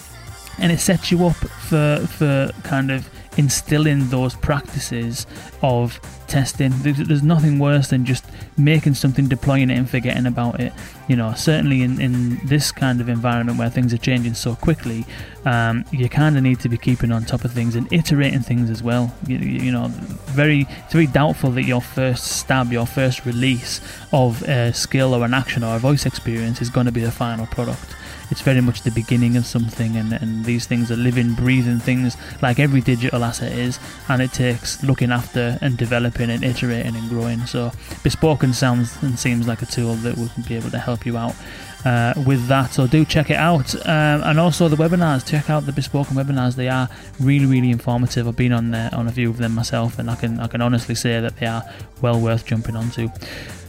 and 0.59 0.73
it 0.73 0.81
sets 0.81 1.13
you 1.13 1.25
up 1.25 1.37
for 1.37 2.05
for 2.09 2.51
kind 2.65 2.91
of 2.91 3.09
instilling 3.37 4.09
those 4.09 4.35
practices 4.35 5.27
of 5.63 6.01
testing. 6.27 6.73
There's, 6.83 7.23
nothing 7.23 7.59
worse 7.59 7.89
than 7.89 8.05
just 8.05 8.25
making 8.57 8.95
something, 8.95 9.29
deploying 9.29 9.71
it, 9.71 9.79
and 9.79 9.89
forgetting 9.89 10.27
about 10.27 10.61
it. 10.61 10.73
You 11.09 11.17
know, 11.17 11.33
certainly 11.35 11.83
in, 11.83 12.01
in 12.01 12.39
this 12.47 12.73
kind 12.73 13.01
of 13.01 13.09
environment 13.09 13.59
where 13.59 13.71
things 13.71 13.93
are 13.95 13.99
changing 13.99 14.35
so 14.35 14.55
quickly, 14.57 15.05
um, 15.45 15.85
you 15.91 16.09
kind 16.09 16.37
of 16.37 16.43
need 16.43 16.61
to 16.61 16.69
be 16.69 16.77
keeping 16.77 17.13
on 17.13 17.25
top 17.25 17.45
of 17.45 17.53
things 17.53 17.77
and 17.77 17.91
iterating 17.93 18.41
things 18.41 18.71
as 18.71 18.83
well. 18.83 19.15
You, 19.27 19.39
you, 19.39 19.73
know, 19.73 19.89
very 20.33 20.67
it's 20.85 20.93
very 20.93 21.07
doubtful 21.07 21.51
that 21.53 21.65
your 21.65 21.81
first 21.81 22.25
stab, 22.25 22.73
your 22.73 22.87
first 22.87 23.25
release 23.25 23.81
of 24.13 24.43
a 24.43 24.73
skill 24.73 25.15
or 25.15 25.25
an 25.25 25.35
action 25.35 25.63
or 25.63 25.77
a 25.77 25.79
voice 25.79 26.07
experience 26.07 26.61
is 26.61 26.71
going 26.71 26.87
to 26.87 26.93
be 26.93 27.01
the 27.01 27.13
final 27.13 27.47
product 27.47 27.95
it's 28.35 28.43
very 28.43 28.61
much 28.61 28.83
the 28.83 28.91
beginning 28.91 29.37
of 29.37 29.47
something, 29.47 29.97
and, 29.97 30.13
and 30.13 30.45
these 30.45 30.67
things 30.67 30.91
are 30.91 30.97
living, 30.97 31.35
breathing 31.35 31.79
things 31.79 32.17
like 32.43 32.59
every 32.59 32.81
digital 32.81 33.23
asset 33.23 33.53
is, 33.53 33.79
and 34.09 34.21
it 34.21 34.33
takes 34.33 34.83
looking 34.83 35.13
after 35.13 35.57
and 35.61 35.79
developing 35.79 36.31
and 36.31 36.43
iterating 36.43 36.97
and 36.97 37.09
growing. 37.09 37.47
So, 37.47 37.71
Bespoken 38.03 38.53
sounds 38.53 39.01
and 39.05 39.17
seems 39.17 39.47
like 39.47 39.63
a 39.63 39.67
tool 39.67 39.95
that 40.03 40.17
will 40.17 40.31
be 40.49 40.57
able 40.57 40.71
to 40.71 40.79
help 40.79 41.07
you 41.07 41.17
out. 41.17 41.37
Uh, 41.85 42.15
with 42.27 42.47
that. 42.47 42.73
So 42.73 42.87
do 42.87 43.05
check 43.05 43.29
it 43.29 43.37
out, 43.37 43.75
um, 43.87 44.23
and 44.25 44.41
also 44.41 44.69
the 44.69 44.77
webinars. 44.77 45.23
Check 45.29 45.51
out 45.51 45.67
the 45.67 45.73
Bespoken 45.73 46.17
webinars; 46.17 46.55
they 46.55 46.71
are 46.71 46.89
really, 47.21 47.45
really 47.45 47.71
informative. 47.71 48.27
I've 48.27 48.37
been 48.37 48.55
on 48.55 48.71
there 48.71 48.89
on 48.95 49.07
a 49.07 49.13
few 49.13 49.29
of 49.29 49.37
them 49.37 49.55
myself, 49.55 49.99
and 49.99 50.11
I 50.11 50.15
can 50.15 50.41
I 50.41 50.47
can 50.47 50.63
honestly 50.63 50.95
say 50.95 51.21
that 51.21 51.37
they 51.37 51.47
are 51.47 51.63
well 52.01 52.19
worth 52.19 52.47
jumping 52.47 52.75
onto. 52.75 53.11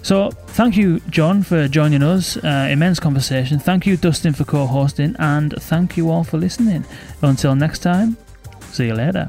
So, 0.05 0.29
thank 0.49 0.77
you, 0.77 0.99
John, 1.09 1.41
for 1.41 1.67
joining 1.67 2.03
us. 2.03 2.37
Uh, 2.37 2.67
immense 2.69 2.99
conversation. 2.99 3.57
Thank 3.57 3.87
you, 3.87 3.97
Dustin, 3.97 4.33
for 4.33 4.43
co 4.43 4.67
hosting. 4.67 5.15
And 5.17 5.51
thank 5.57 5.97
you 5.97 6.11
all 6.11 6.23
for 6.23 6.37
listening. 6.37 6.85
Until 7.23 7.55
next 7.55 7.79
time, 7.79 8.15
see 8.71 8.85
you 8.85 8.93
later. 8.93 9.27